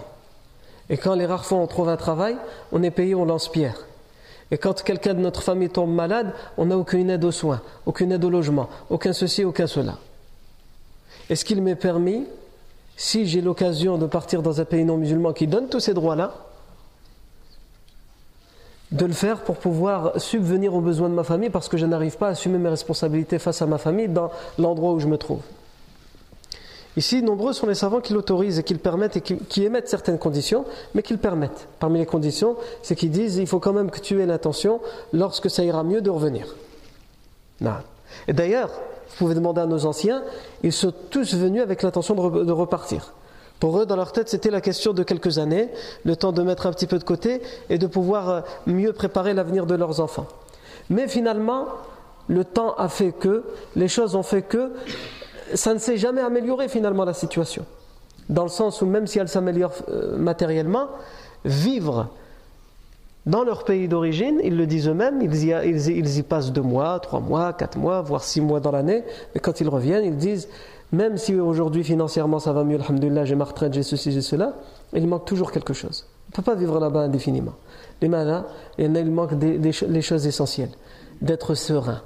Et 0.89 0.97
quand 0.97 1.15
les 1.15 1.25
rares 1.25 1.45
fois 1.45 1.59
on 1.59 1.67
trouve 1.67 1.89
un 1.89 1.97
travail, 1.97 2.37
on 2.71 2.83
est 2.83 2.91
payé, 2.91 3.15
on 3.15 3.25
lance 3.25 3.49
pierre. 3.49 3.85
Et 4.51 4.57
quand 4.57 4.83
quelqu'un 4.83 5.13
de 5.13 5.19
notre 5.19 5.41
famille 5.41 5.69
tombe 5.69 5.93
malade, 5.93 6.33
on 6.57 6.65
n'a 6.65 6.77
aucune 6.77 7.09
aide 7.09 7.23
aux 7.23 7.31
soins, 7.31 7.61
aucune 7.85 8.11
aide 8.11 8.25
au 8.25 8.29
logement, 8.29 8.69
aucun 8.89 9.13
ceci, 9.13 9.45
aucun 9.45 9.67
cela. 9.67 9.97
Est-ce 11.29 11.45
qu'il 11.45 11.61
m'est 11.61 11.75
permis, 11.75 12.25
si 12.97 13.25
j'ai 13.25 13.41
l'occasion 13.41 13.97
de 13.97 14.05
partir 14.05 14.41
dans 14.41 14.59
un 14.59 14.65
pays 14.65 14.83
non 14.83 14.97
musulman 14.97 15.31
qui 15.31 15.47
donne 15.47 15.69
tous 15.69 15.79
ces 15.79 15.93
droits-là, 15.93 16.33
de 18.91 19.05
le 19.05 19.13
faire 19.13 19.41
pour 19.43 19.55
pouvoir 19.55 20.19
subvenir 20.19 20.73
aux 20.73 20.81
besoins 20.81 21.09
de 21.09 21.13
ma 21.13 21.23
famille 21.23 21.49
parce 21.49 21.69
que 21.69 21.77
je 21.77 21.85
n'arrive 21.85 22.17
pas 22.17 22.27
à 22.27 22.31
assumer 22.31 22.57
mes 22.57 22.69
responsabilités 22.69 23.39
face 23.39 23.61
à 23.61 23.65
ma 23.65 23.77
famille 23.77 24.09
dans 24.09 24.31
l'endroit 24.57 24.91
où 24.91 24.99
je 24.99 25.07
me 25.07 25.17
trouve 25.17 25.41
Ici, 26.97 27.23
nombreux 27.23 27.53
sont 27.53 27.67
les 27.67 27.75
savants 27.75 28.01
qui 28.01 28.11
l'autorisent 28.11 28.59
et 28.59 28.63
qui 28.63 28.73
le 28.73 28.79
permettent 28.79 29.15
et 29.15 29.21
qui, 29.21 29.63
émettent 29.63 29.87
certaines 29.87 30.19
conditions, 30.19 30.65
mais 30.93 31.03
qui 31.03 31.13
le 31.13 31.19
permettent. 31.19 31.69
Parmi 31.79 31.99
les 31.99 32.05
conditions, 32.05 32.57
c'est 32.81 32.95
qu'ils 32.95 33.11
disent 33.11 33.37
il 33.37 33.47
faut 33.47 33.59
quand 33.59 33.71
même 33.71 33.89
que 33.89 33.99
tu 33.99 34.19
aies 34.19 34.25
l'intention, 34.25 34.81
lorsque 35.13 35.49
ça 35.49 35.63
ira 35.63 35.83
mieux, 35.83 36.01
de 36.01 36.09
revenir. 36.09 36.53
Non. 37.61 37.75
Et 38.27 38.33
d'ailleurs, 38.33 38.71
vous 38.71 39.15
pouvez 39.17 39.35
demander 39.35 39.61
à 39.61 39.65
nos 39.65 39.85
anciens, 39.85 40.21
ils 40.63 40.73
sont 40.73 40.93
tous 41.09 41.33
venus 41.33 41.61
avec 41.61 41.81
l'intention 41.81 42.13
de, 42.13 42.51
repartir. 42.51 43.13
Pour 43.61 43.79
eux, 43.79 43.85
dans 43.85 43.95
leur 43.95 44.11
tête, 44.11 44.27
c'était 44.27 44.49
la 44.49 44.59
question 44.59 44.91
de 44.91 45.03
quelques 45.03 45.37
années, 45.37 45.69
le 46.03 46.15
temps 46.15 46.31
de 46.31 46.41
mettre 46.41 46.65
un 46.65 46.71
petit 46.71 46.87
peu 46.87 46.97
de 46.97 47.03
côté 47.03 47.43
et 47.69 47.77
de 47.77 47.85
pouvoir 47.85 48.29
euh, 48.29 48.41
mieux 48.65 48.91
préparer 48.91 49.35
l'avenir 49.35 49.67
de 49.67 49.75
leurs 49.75 49.99
enfants. 49.99 50.25
Mais 50.89 51.07
finalement, 51.07 51.67
le 52.27 52.43
temps 52.43 52.73
a 52.73 52.89
fait 52.89 53.11
que, 53.11 53.43
les 53.75 53.87
choses 53.87 54.15
ont 54.15 54.23
fait 54.23 54.41
que, 54.41 54.71
ça 55.53 55.75
ne 55.75 55.79
s'est 55.79 55.97
jamais 55.97 56.21
amélioré 56.21 56.69
finalement 56.69 57.05
la 57.05 57.13
situation. 57.13 57.63
Dans 58.29 58.41
le 58.41 58.49
sens 58.49 58.81
où 58.81 58.87
même 58.87 59.05
si 59.05 59.19
elle 59.19 59.29
s'améliore 59.29 59.73
euh, 59.89 60.17
matériellement, 60.17 60.87
vivre 61.45 62.07
dans 63.27 63.43
leur 63.43 63.63
pays 63.63 63.87
d'origine, 63.87 64.41
ils 64.43 64.57
le 64.57 64.65
disent 64.65 64.87
eux-mêmes, 64.87 65.21
ils 65.21 65.43
y, 65.43 65.53
ils, 65.65 66.17
y, 66.17 66.23
passent 66.23 66.51
deux 66.51 66.63
mois, 66.63 66.99
trois 66.99 67.19
mois, 67.19 67.53
quatre 67.53 67.77
mois, 67.77 68.01
voire 68.01 68.23
six 68.23 68.41
mois 68.41 68.59
dans 68.59 68.71
l'année, 68.71 69.03
mais 69.35 69.39
quand 69.39 69.61
ils 69.61 69.69
reviennent, 69.69 70.03
ils 70.03 70.17
disent, 70.17 70.47
même 70.91 71.17
si 71.17 71.35
aujourd'hui 71.35 71.83
financièrement 71.83 72.39
ça 72.39 72.53
va 72.53 72.63
mieux, 72.63 72.79
alhamdulillah, 72.79 73.25
j'ai 73.25 73.35
ma 73.35 73.45
retraite, 73.45 73.73
j'ai 73.73 73.83
ceci, 73.83 74.11
j'ai 74.11 74.21
cela, 74.21 74.53
il 74.93 75.07
manque 75.07 75.25
toujours 75.25 75.51
quelque 75.51 75.73
chose. 75.73 76.05
On 76.27 76.31
ne 76.31 76.35
peut 76.35 76.51
pas 76.51 76.55
vivre 76.55 76.79
là-bas 76.79 77.01
indéfiniment. 77.01 77.53
Les 78.01 78.07
malins, 78.07 78.45
il 78.77 78.89
manque 79.11 79.37
des, 79.37 79.57
les 79.57 80.01
choses 80.01 80.27
essentielles, 80.27 80.71
d'être 81.21 81.55
serein, 81.55 82.01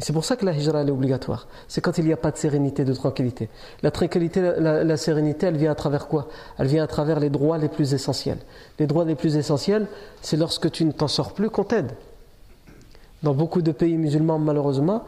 c'est 0.00 0.12
pour 0.12 0.24
ça 0.24 0.36
que 0.36 0.46
la 0.46 0.52
hijra 0.52 0.82
est 0.82 0.90
obligatoire. 0.90 1.48
C'est 1.66 1.80
quand 1.80 1.98
il 1.98 2.04
n'y 2.04 2.12
a 2.12 2.16
pas 2.16 2.30
de 2.30 2.36
sérénité, 2.36 2.84
de 2.84 2.94
tranquillité. 2.94 3.48
La 3.82 3.90
tranquillité, 3.90 4.40
la, 4.40 4.96
sérénité, 4.96 5.46
elle 5.46 5.56
vient 5.56 5.72
à 5.72 5.74
travers 5.74 6.06
quoi? 6.06 6.28
Elle 6.56 6.68
vient 6.68 6.84
à 6.84 6.86
travers 6.86 7.18
les 7.18 7.30
droits 7.30 7.58
les 7.58 7.68
plus 7.68 7.94
essentiels. 7.94 8.38
Les 8.78 8.86
droits 8.86 9.04
les 9.04 9.16
plus 9.16 9.36
essentiels, 9.36 9.88
c'est 10.22 10.36
lorsque 10.36 10.70
tu 10.70 10.84
ne 10.84 10.92
t'en 10.92 11.08
sors 11.08 11.32
plus 11.32 11.50
qu'on 11.50 11.64
t'aide. 11.64 11.90
Dans 13.24 13.34
beaucoup 13.34 13.60
de 13.60 13.72
pays 13.72 13.96
musulmans, 13.96 14.38
malheureusement, 14.38 15.02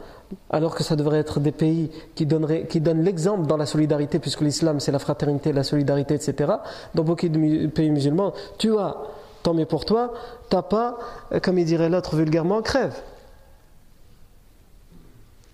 alors 0.49 0.75
que 0.75 0.83
ça 0.83 0.95
devrait 0.95 1.19
être 1.19 1.39
des 1.39 1.51
pays 1.51 1.91
qui, 2.15 2.25
donnent 2.25 3.03
l'exemple 3.03 3.47
dans 3.47 3.57
la 3.57 3.65
solidarité, 3.65 4.19
puisque 4.19 4.41
l'islam 4.41 4.79
c'est 4.79 4.91
la 4.91 4.99
fraternité, 4.99 5.53
la 5.53 5.63
solidarité, 5.63 6.13
etc. 6.13 6.53
Dans 6.95 7.03
beaucoup 7.03 7.27
de 7.27 7.67
pays 7.67 7.89
musulmans, 7.89 8.33
tu 8.57 8.77
as, 8.77 8.97
tant 9.43 9.53
mieux 9.53 9.65
pour 9.65 9.85
toi, 9.85 10.13
t'as 10.49 10.61
pas, 10.61 10.97
comme 11.41 11.57
il 11.57 11.65
dirait 11.65 11.89
l'autre 11.89 12.15
vulgairement, 12.15 12.61
crève. 12.61 12.95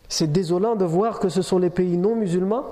C'est 0.09 0.31
désolant 0.31 0.75
de 0.75 0.85
voir 0.85 1.19
que 1.19 1.29
ce 1.29 1.41
sont 1.41 1.59
les 1.59 1.69
pays 1.69 1.97
non 1.97 2.15
musulmans 2.15 2.65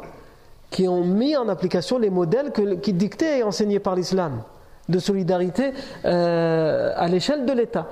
qui 0.72 0.88
ont 0.88 1.04
mis 1.04 1.36
en 1.36 1.48
application 1.50 2.00
les 2.00 2.10
modèles 2.10 2.52
qui 2.82 2.94
dictaient 2.94 3.40
et 3.40 3.44
enseignés 3.44 3.80
par 3.80 3.96
l'islam 3.96 4.42
de 4.90 5.00
solidarité 5.00 5.74
euh, 6.06 6.94
à 6.96 7.08
l'échelle 7.08 7.46
de 7.46 7.54
l'État. 7.54 7.88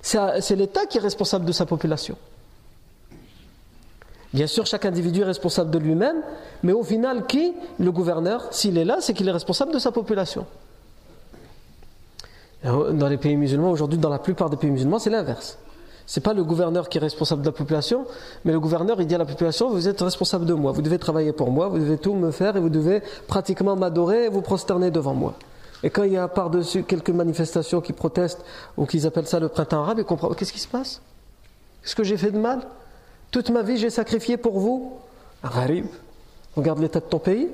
C'est 0.00 0.56
l'État 0.56 0.86
qui 0.86 0.98
est 0.98 1.00
responsable 1.00 1.44
de 1.44 1.52
sa 1.52 1.66
population. 1.66 2.16
Bien 4.36 4.46
sûr, 4.46 4.66
chaque 4.66 4.84
individu 4.84 5.22
est 5.22 5.24
responsable 5.24 5.70
de 5.70 5.78
lui-même, 5.78 6.16
mais 6.62 6.74
au 6.74 6.82
final, 6.82 7.24
qui 7.24 7.54
Le 7.78 7.90
gouverneur, 7.90 8.48
s'il 8.50 8.76
est 8.76 8.84
là, 8.84 8.98
c'est 9.00 9.14
qu'il 9.14 9.26
est 9.26 9.32
responsable 9.32 9.72
de 9.72 9.78
sa 9.78 9.92
population. 9.92 10.44
Dans 12.62 13.08
les 13.08 13.16
pays 13.16 13.34
musulmans, 13.34 13.70
aujourd'hui, 13.70 13.98
dans 13.98 14.10
la 14.10 14.18
plupart 14.18 14.50
des 14.50 14.58
pays 14.58 14.70
musulmans, 14.70 14.98
c'est 14.98 15.08
l'inverse. 15.08 15.56
C'est 16.04 16.20
pas 16.20 16.34
le 16.34 16.44
gouverneur 16.44 16.90
qui 16.90 16.98
est 16.98 17.00
responsable 17.00 17.40
de 17.40 17.46
la 17.46 17.52
population, 17.52 18.04
mais 18.44 18.52
le 18.52 18.60
gouverneur 18.60 19.00
il 19.00 19.06
dit 19.06 19.14
à 19.14 19.18
la 19.18 19.24
population 19.24 19.70
vous 19.70 19.88
êtes 19.88 20.02
responsable 20.02 20.44
de 20.44 20.52
moi, 20.52 20.70
vous 20.70 20.82
devez 20.82 20.98
travailler 20.98 21.32
pour 21.32 21.50
moi, 21.50 21.68
vous 21.68 21.78
devez 21.78 21.96
tout 21.96 22.14
me 22.14 22.30
faire 22.30 22.58
et 22.58 22.60
vous 22.60 22.68
devez 22.68 23.02
pratiquement 23.26 23.74
m'adorer 23.74 24.26
et 24.26 24.28
vous 24.28 24.42
prosterner 24.42 24.90
devant 24.90 25.14
moi. 25.14 25.32
Et 25.82 25.88
quand 25.88 26.02
il 26.02 26.12
y 26.12 26.18
a 26.18 26.28
par-dessus 26.28 26.82
quelques 26.82 27.10
manifestations 27.10 27.80
qui 27.80 27.94
protestent 27.94 28.44
ou 28.76 28.84
qu'ils 28.84 29.06
appellent 29.06 29.26
ça 29.26 29.40
le 29.40 29.48
printemps 29.48 29.82
arabe, 29.82 29.98
ils 29.98 30.04
comprennent 30.04 30.34
qu'est-ce 30.34 30.52
qui 30.52 30.60
se 30.60 30.68
passe? 30.68 31.00
Qu'est-ce 31.82 31.96
que 31.96 32.04
j'ai 32.04 32.18
fait 32.18 32.30
de 32.30 32.38
mal? 32.38 32.60
Toute 33.36 33.50
ma 33.50 33.60
vie 33.60 33.76
j'ai 33.76 33.90
sacrifié 33.90 34.38
pour 34.38 34.58
vous. 34.58 34.92
Gharib, 35.44 35.84
regarde 36.56 36.78
l'état 36.78 37.00
de 37.00 37.04
ton 37.04 37.18
pays. 37.18 37.50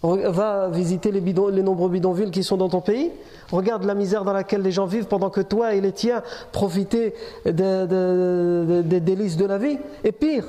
Va 0.00 0.68
visiter 0.68 1.10
les, 1.10 1.20
nombreux 1.60 1.88
bidonvilles 1.88 2.30
qui 2.30 2.44
sont 2.44 2.56
dans 2.56 2.68
ton 2.68 2.80
pays. 2.80 3.10
Regarde 3.50 3.82
la 3.82 3.96
misère 3.96 4.22
dans 4.22 4.32
laquelle 4.32 4.62
les 4.62 4.70
gens 4.70 4.86
vivent 4.86 5.06
pendant 5.06 5.30
que 5.30 5.40
toi 5.40 5.74
et 5.74 5.80
les 5.80 5.90
tiens 5.90 6.22
profitez 6.52 7.14
des 7.44 9.00
délices 9.00 9.36
de 9.36 9.44
la 9.44 9.58
vie. 9.58 9.80
Et 10.04 10.12
pire, 10.12 10.44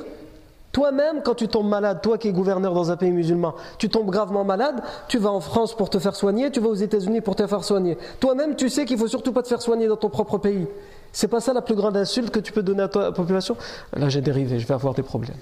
toi-même, 0.71 1.23
quand 1.23 1.33
tu 1.33 1.47
tombes 1.47 1.67
malade, 1.67 2.01
toi 2.03 2.19
qui 2.19 2.27
es 2.27 2.31
gouverneur 2.31 2.75
dans 2.75 2.91
un 2.91 2.95
pays 2.95 3.09
musulman, 3.09 3.55
tu 3.79 3.89
tombes 3.89 4.11
gravement 4.11 4.43
malade, 4.43 4.83
tu 5.07 5.17
vas 5.17 5.31
en 5.31 5.39
France 5.39 5.75
pour 5.75 5.89
te 5.89 5.97
faire 5.97 6.15
soigner, 6.15 6.51
tu 6.51 6.59
vas 6.59 6.69
aux 6.69 6.75
États-Unis 6.75 7.21
pour 7.21 7.35
te 7.35 7.47
faire 7.47 7.63
soigner. 7.63 7.97
Toi-même, 8.19 8.55
tu 8.55 8.69
sais 8.69 8.85
qu'il 8.85 8.99
faut 8.99 9.07
surtout 9.07 9.33
pas 9.33 9.41
te 9.41 9.47
faire 9.47 9.63
soigner 9.63 9.87
dans 9.87 9.97
ton 9.97 10.09
propre 10.09 10.37
pays. 10.37 10.67
C'est 11.11 11.27
pas 11.27 11.39
ça 11.39 11.53
la 11.53 11.61
plus 11.61 11.75
grande 11.75 11.97
insulte 11.97 12.31
que 12.31 12.39
tu 12.39 12.51
peux 12.51 12.63
donner 12.63 12.83
à 12.83 12.87
ta 12.87 13.11
population? 13.11 13.57
Là, 13.93 14.09
j'ai 14.09 14.21
dérivé, 14.21 14.59
je 14.59 14.67
vais 14.67 14.73
avoir 14.73 14.93
des 14.93 15.03
problèmes. 15.03 15.37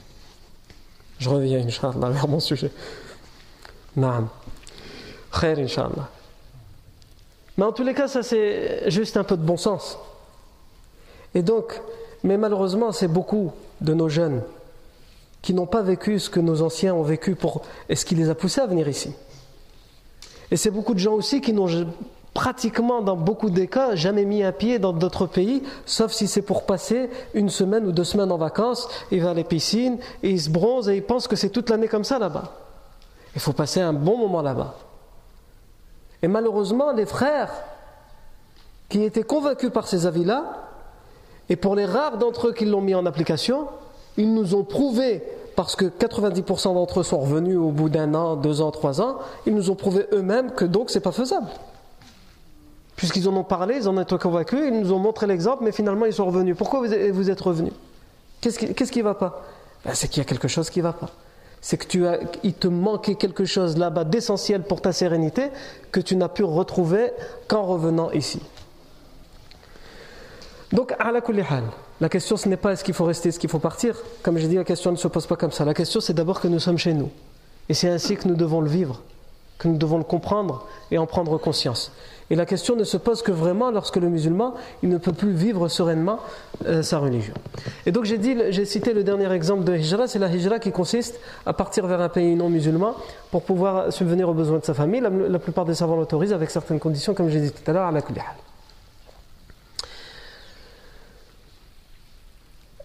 Je 1.20 1.30
reviens, 1.30 1.60
Inch'Allah, 1.60 2.10
vers 2.10 2.28
mon 2.28 2.40
sujet. 2.40 2.72
Naam. 3.96 4.30
Khair, 5.32 5.60
Inch'Allah. 5.60 6.10
Mais 7.58 7.66
en 7.66 7.72
tous 7.72 7.84
les 7.84 7.94
cas, 7.94 8.08
ça 8.08 8.22
c'est 8.22 8.90
juste 8.92 9.18
un 9.18 9.24
peu 9.24 9.36
de 9.36 9.42
bon 9.42 9.58
sens. 9.58 9.98
Et 11.34 11.42
donc, 11.42 11.82
mais 12.24 12.38
malheureusement, 12.38 12.92
c'est 12.92 13.08
beaucoup 13.08 13.52
de 13.82 13.94
nos 13.94 14.10
jeunes 14.10 14.44
qui 15.42 15.54
n'ont 15.54 15.66
pas 15.66 15.82
vécu 15.82 16.20
ce 16.20 16.30
que 16.30 16.40
nos 16.40 16.62
anciens 16.62 16.94
ont 16.94 17.04
vécu 17.04 17.36
et 17.90 17.96
ce 17.96 18.06
qui 18.06 18.16
les 18.16 18.30
a 18.30 18.36
poussés 18.36 18.62
à 18.62 18.68
venir 18.68 18.88
ici. 18.88 19.14
Et 20.52 20.58
c'est 20.58 20.72
beaucoup 20.72 20.94
de 20.94 21.00
gens 21.00 21.14
aussi 21.14 21.42
qui 21.42 21.54
n'ont 21.54 21.68
pratiquement, 22.38 23.02
dans 23.02 23.16
beaucoup 23.16 23.50
des 23.50 23.66
cas, 23.66 23.96
jamais 23.96 24.24
mis 24.24 24.44
un 24.44 24.52
pied 24.52 24.78
dans 24.78 24.94
d'autres 24.94 25.26
pays, 25.26 25.64
sauf 25.88 26.12
si 26.12 26.28
c'est 26.28 26.44
pour 26.44 26.68
passer 26.68 27.10
une 27.34 27.50
semaine 27.50 27.88
ou 27.88 27.92
deux 27.92 28.04
semaines 28.04 28.32
en 28.32 28.38
vacances, 28.38 28.88
ils 29.10 29.24
vont 29.24 29.32
à 29.32 29.34
les 29.34 29.44
piscines, 29.44 29.98
et 30.22 30.38
se 30.38 30.52
bronzent 30.52 30.88
et 30.88 30.98
ils 30.98 31.04
pensent 31.04 31.28
que 31.28 31.36
c'est 31.36 31.50
toute 31.50 31.72
l'année 31.72 31.88
comme 31.88 32.04
ça 32.04 32.20
là-bas. 32.20 32.54
Il 33.34 33.42
faut 33.42 33.54
passer 33.54 33.82
un 33.82 33.92
bon 33.92 34.20
moment 34.20 34.44
là-bas. 34.44 34.76
Et 36.22 36.28
malheureusement, 36.28 36.92
les 36.92 37.08
frères 37.08 37.50
qui 38.88 39.02
étaient 39.02 39.24
convaincus 39.24 39.72
par 39.72 39.88
ces 39.88 40.06
avis-là, 40.06 40.44
et 41.50 41.56
pour 41.56 41.74
les 41.74 41.86
rares 41.86 42.20
d'entre 42.20 42.50
eux 42.50 42.54
qui 42.54 42.66
l'ont 42.66 42.82
mis 42.82 42.94
en 42.94 43.08
application, 43.08 43.68
ils 44.16 44.32
nous 44.32 44.54
ont 44.54 44.64
prouvé 44.64 45.24
parce 45.56 45.76
que 45.76 45.86
90% 45.86 46.76
d'entre 46.76 47.00
eux 47.00 47.04
sont 47.04 47.20
revenus 47.20 47.58
au 47.58 47.72
bout 47.72 47.90
d'un 47.90 48.14
an, 48.14 48.36
deux 48.36 48.62
ans, 48.62 48.70
trois 48.70 49.02
ans, 49.02 49.18
ils 49.48 49.56
nous 49.56 49.72
ont 49.72 49.76
prouvé 49.76 50.06
eux-mêmes 50.14 50.52
que 50.52 50.66
donc 50.66 50.92
c'est 50.92 51.00
pas 51.00 51.12
faisable. 51.12 51.48
Puisqu'ils 52.98 53.30
en 53.30 53.36
ont 53.38 53.44
parlé, 53.44 53.76
ils 53.78 53.88
en 53.88 53.96
ont 53.96 54.02
été 54.02 54.18
convaincus, 54.18 54.60
ils 54.66 54.80
nous 54.80 54.92
ont 54.92 54.98
montré 54.98 55.28
l'exemple, 55.28 55.64
mais 55.64 55.72
finalement 55.72 56.06
ils 56.06 56.14
sont 56.14 56.26
revenus. 56.26 56.58
Pourquoi 56.58 56.82
vous 56.82 57.30
êtes 57.30 57.42
revenus? 57.42 57.74
Qu'est-ce 58.42 58.92
qui 58.92 59.00
ne 59.00 59.04
va 59.04 59.14
pas? 59.14 59.44
Ben, 59.86 59.94
C'est 59.94 60.08
qu'il 60.08 60.18
y 60.18 60.26
a 60.26 60.26
quelque 60.26 60.48
chose 60.48 60.70
qui 60.70 60.80
ne 60.80 60.84
va 60.84 60.94
pas. 60.94 61.12
C'est 61.62 61.78
que 61.78 61.86
tu 61.86 62.08
as, 62.08 62.20
il 62.44 62.54
te 62.54 62.68
manquait 62.68 63.16
quelque 63.16 63.46
chose 63.46 63.78
là-bas 63.78 64.04
d'essentiel 64.04 64.64
pour 64.64 64.82
ta 64.82 64.94
sérénité 64.94 65.50
que 65.92 66.00
tu 66.00 66.16
n'as 66.16 66.28
pu 66.28 66.44
retrouver 66.44 67.12
qu'en 67.48 67.64
revenant 67.64 68.12
ici. 68.12 68.42
Donc, 70.74 70.94
à 71.00 71.12
la 71.12 71.22
la 72.00 72.10
question 72.10 72.36
ce 72.36 72.50
n'est 72.50 72.58
pas 72.58 72.74
est-ce 72.74 72.84
qu'il 72.84 72.94
faut 72.94 73.06
rester, 73.06 73.30
est-ce 73.30 73.40
qu'il 73.40 73.50
faut 73.50 73.60
partir? 73.60 73.96
Comme 74.24 74.38
j'ai 74.38 74.48
dit, 74.48 74.56
la 74.56 74.64
question 74.64 74.92
ne 74.92 74.98
se 74.98 75.08
pose 75.08 75.28
pas 75.28 75.36
comme 75.36 75.52
ça. 75.52 75.66
La 75.66 75.74
question 75.74 76.00
c'est 76.00 76.14
d'abord 76.14 76.42
que 76.42 76.48
nous 76.48 76.60
sommes 76.60 76.78
chez 76.78 76.94
nous. 76.94 77.12
Et 77.70 77.74
c'est 77.74 77.90
ainsi 77.90 78.16
que 78.16 78.28
nous 78.28 78.36
devons 78.36 78.62
le 78.62 78.70
vivre, 78.70 79.02
que 79.60 79.68
nous 79.68 79.78
devons 79.78 79.98
le 79.98 80.04
comprendre 80.04 80.68
et 80.92 80.98
en 80.98 81.06
prendre 81.06 81.38
conscience. 81.38 81.92
Et 82.30 82.36
la 82.36 82.46
question 82.46 82.76
ne 82.76 82.84
se 82.84 82.98
pose 82.98 83.22
que 83.22 83.32
vraiment 83.32 83.72
lorsque 83.72 83.96
le 83.96 84.10
musulman 84.10 84.54
il 84.84 84.90
ne 84.90 84.98
peut 84.98 85.14
plus 85.14 85.32
vivre 85.32 85.70
sereinement 85.70 86.20
euh, 86.66 86.82
sa 86.82 86.98
religion. 86.98 87.34
Et 87.86 87.92
donc 87.92 88.04
j'ai 88.04 88.18
dit, 88.18 88.36
j'ai 88.50 88.66
cité 88.66 88.94
le 88.94 89.04
dernier 89.04 89.32
exemple 89.32 89.64
de 89.64 89.76
hijra, 89.76 90.08
c'est 90.08 90.20
la 90.20 90.28
hijra 90.28 90.60
qui 90.60 90.72
consiste 90.72 91.20
à 91.46 91.54
partir 91.54 91.88
vers 91.88 92.02
un 92.02 92.10
pays 92.10 92.36
non 92.36 92.50
musulman 92.50 92.96
pour 93.32 93.44
pouvoir 93.44 93.94
subvenir 93.94 94.28
aux 94.28 94.34
besoins 94.34 94.60
de 94.60 94.66
sa 94.66 94.74
famille. 94.74 95.02
La, 95.02 95.40
plupart 95.40 95.66
des 95.66 95.76
savants 95.76 95.96
l'autorisent 95.96 96.34
avec 96.34 96.50
certaines 96.50 96.80
conditions, 96.80 97.14
comme 97.14 97.30
j'ai 97.30 97.40
dit 97.40 97.52
tout 97.52 97.70
à 97.70 97.74
l'heure, 97.74 97.88
à 97.88 97.92
la 97.92 98.02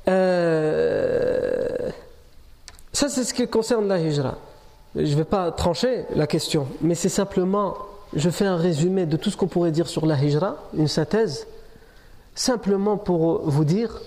euh, 0.09 1.91
ça 2.93 3.09
c'est 3.09 3.25
ce 3.25 3.35
qui 3.35 3.47
concerne 3.49 3.89
la 3.89 3.99
hijra. 3.99 4.37
Je 4.95 5.01
ne 5.01 5.17
vais 5.17 5.25
pas 5.25 5.51
trancher 5.51 6.05
la 6.15 6.27
question, 6.27 6.69
mais 6.81 6.95
c'est 6.95 7.09
simplement 7.09 7.75
je 8.15 8.31
fais 8.31 8.47
un 8.47 8.57
résumé 8.57 9.07
de 9.07 9.17
tout 9.17 9.31
ce 9.31 9.37
qu'on 9.37 9.47
pourrait 9.47 9.71
dire 9.71 9.89
sur 9.89 10.07
la 10.07 10.17
hijra, 10.23 10.57
une 10.75 10.89
synthèse, 10.89 11.47
simplement 12.35 12.97
pour 12.97 13.43
vous 13.49 13.65
dire 13.65 14.01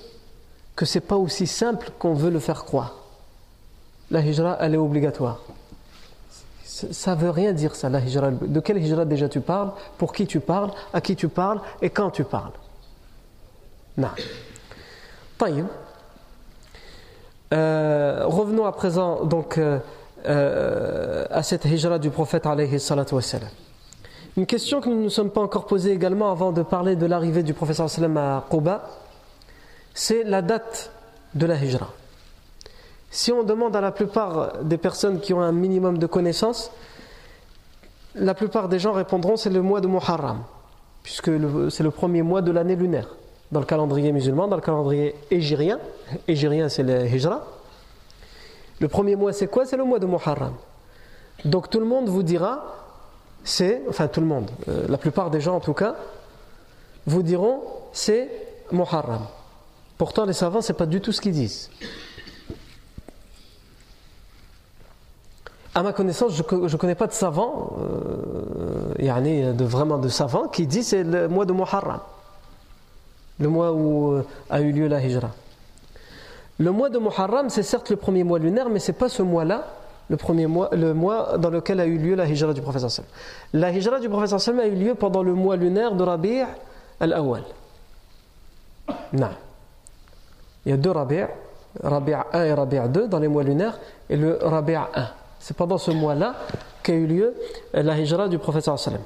que 0.76 0.86
c'est 0.86 1.02
pas 1.02 1.16
aussi 1.16 1.48
simple 1.48 1.92
qu'on 2.00 2.14
veut 2.14 2.30
le 2.30 2.40
faire 2.40 2.66
croire. 2.66 2.96
La 4.12 4.22
hijra, 4.22 4.58
elle 4.60 4.76
est 4.76 4.78
obligatoire. 4.78 5.42
Ça 6.64 7.16
veut 7.16 7.30
rien 7.30 7.54
dire 7.54 7.76
ça, 7.76 7.90
la 7.90 8.00
hijra. 8.00 8.32
De 8.32 8.60
quelle 8.60 8.78
hijra 8.78 9.06
déjà 9.06 9.30
tu 9.30 9.40
parles 9.40 9.72
Pour 9.98 10.14
qui 10.14 10.28
tu 10.28 10.40
parles 10.40 10.72
À 10.94 11.02
qui 11.02 11.16
tu 11.16 11.30
parles 11.30 11.62
Et 11.82 11.90
quand 11.90 12.12
tu 12.12 12.24
parles 12.24 12.52
Non. 13.98 14.10
Euh, 17.54 18.24
revenons 18.26 18.66
à 18.66 18.72
présent 18.72 19.24
donc 19.24 19.58
euh, 19.58 19.80
euh, 20.26 21.26
à 21.30 21.44
cette 21.44 21.66
hijra 21.66 22.00
du 22.00 22.10
prophète 22.10 22.46
alayhi 22.46 22.80
salatu 22.80 23.16
wassalam. 23.16 23.50
Une 24.38 24.46
question 24.46 24.82
que 24.82 24.90
nous 24.90 24.98
ne 24.98 25.04
nous 25.04 25.10
sommes 25.10 25.30
pas 25.30 25.40
encore 25.40 25.66
posée 25.66 25.92
également 25.92 26.30
avant 26.30 26.52
de 26.52 26.62
parler 26.62 26.98
de 26.98 27.06
l'arrivée 27.06 27.42
du 27.42 27.54
professeur 27.54 27.90
sallam 27.90 28.18
à 28.18 28.46
Quba, 28.50 28.90
c'est 29.94 30.24
la 30.24 30.42
date 30.42 30.92
de 31.36 31.46
la 31.46 31.56
hijra. 31.56 31.88
Si 33.12 33.32
on 33.32 33.44
demande 33.44 33.78
à 33.78 33.82
la 33.82 33.94
plupart 33.94 34.58
des 34.62 34.78
personnes 34.78 35.22
qui 35.22 35.34
ont 35.34 35.40
un 35.42 35.54
minimum 35.54 35.98
de 36.00 36.06
connaissances, 36.06 36.70
la 38.14 38.34
plupart 38.34 38.68
des 38.68 38.78
gens 38.78 38.92
répondront 38.92 39.38
c'est 39.38 39.50
le 39.50 39.62
mois 39.62 39.80
de 39.80 39.88
Muharram, 39.88 40.44
puisque 41.02 41.32
c'est 41.70 41.84
le 41.84 41.92
premier 41.92 42.22
mois 42.22 42.42
de 42.42 42.52
l'année 42.52 42.76
lunaire, 42.76 43.16
dans 43.54 43.62
le 43.62 43.66
calendrier 43.66 44.12
musulman, 44.12 44.50
dans 44.50 44.58
le 44.58 44.62
calendrier 44.62 45.16
égyrien. 45.32 45.80
Égyrien, 46.28 46.68
c'est 46.68 46.84
le 46.84 47.06
hijra. 47.06 47.46
Le 48.82 48.90
premier 48.90 49.16
mois, 49.16 49.32
c'est 49.32 49.48
quoi? 49.48 49.66
C'est 49.66 49.78
le 49.78 49.86
mois 49.86 50.00
de 50.00 50.08
Muharram. 50.08 50.56
Donc 51.46 51.70
tout 51.70 51.80
le 51.80 51.86
monde 51.86 52.10
vous 52.10 52.24
dira 52.24 52.85
c'est, 53.46 53.84
enfin 53.88 54.08
tout 54.08 54.20
le 54.20 54.26
monde, 54.26 54.50
euh, 54.68 54.86
la 54.90 54.98
plupart 54.98 55.30
des 55.30 55.40
gens 55.40 55.56
en 55.56 55.60
tout 55.60 55.74
cas, 55.74 55.96
vous 57.06 57.24
diront 57.24 57.62
c'est 57.94 58.30
Muharram. 58.72 59.28
Pourtant, 59.98 60.26
les 60.26 60.34
savants, 60.34 60.62
c'est 60.62 60.74
pas 60.74 60.88
du 60.88 61.00
tout 61.00 61.14
ce 61.14 61.22
qu'ils 61.22 61.32
disent. 61.32 61.70
À 65.74 65.84
ma 65.84 65.94
connaissance, 65.94 66.34
je 66.36 66.42
ne 66.42 66.78
connais 66.78 66.96
pas 66.96 67.08
de 67.08 67.14
savants, 67.14 67.78
euh, 67.80 69.54
de 69.54 69.64
vraiment 69.66 70.00
de 70.00 70.10
savants, 70.10 70.48
qui 70.48 70.68
disent 70.68 70.88
c'est 70.88 71.04
le 71.04 71.28
mois 71.28 71.46
de 71.46 71.54
Muharram, 71.54 72.00
le 73.40 73.48
mois 73.48 73.74
où 73.74 74.14
euh, 74.14 74.26
a 74.50 74.62
eu 74.62 74.72
lieu 74.72 74.88
la 74.88 75.02
Hijra. 75.02 75.32
Le 76.58 76.72
mois 76.72 76.90
de 76.90 76.98
Muharram, 76.98 77.50
c'est 77.50 77.64
certes 77.64 77.90
le 77.92 77.98
premier 77.98 78.24
mois 78.24 78.40
lunaire, 78.40 78.70
mais 78.70 78.80
c'est 78.80 78.94
pas 78.94 79.10
ce 79.10 79.22
mois-là 79.22 79.68
le 80.10 80.18
premier 80.18 80.48
mois, 80.48 80.70
le 80.72 80.94
mois 80.94 81.38
dans 81.38 81.50
lequel 81.50 81.80
a 81.80 81.86
eu 81.86 81.98
lieu 81.98 82.16
la 82.16 82.26
hijra 82.26 82.54
du 82.54 82.62
prophète 82.62 82.88
sallam. 82.88 83.10
La 83.54 83.72
hijra 83.72 84.00
du 84.00 84.10
prophète 84.10 84.40
sallam 84.40 84.60
a 84.60 84.68
eu 84.68 84.76
lieu 84.76 84.96
pendant 84.96 85.24
le 85.24 85.34
mois 85.34 85.56
lunaire 85.56 85.96
de 85.96 86.04
Rabi' 86.04 86.44
al-Awwal. 87.00 87.44
Non. 89.14 89.30
Il 90.66 90.72
y 90.72 90.74
a 90.74 90.78
deux 90.78 90.92
Rabi', 90.92 91.26
Rabi' 91.84 92.14
1 92.34 92.44
et 92.44 92.54
Rabi' 92.54 92.90
2 92.90 93.08
dans 93.08 93.20
les 93.20 93.28
mois 93.28 93.44
lunaires 93.44 93.80
et 94.10 94.18
le 94.18 94.38
Rabi' 94.42 94.76
1. 94.76 94.88
C'est 95.40 95.56
pendant 95.56 95.78
ce 95.78 95.92
mois-là 95.92 96.36
qu'a 96.84 96.94
eu 96.94 97.08
lieu 97.08 97.34
la 97.74 97.98
hijra 97.98 98.28
du 98.28 98.38
prophète 98.38 98.66
sallam. 98.66 99.02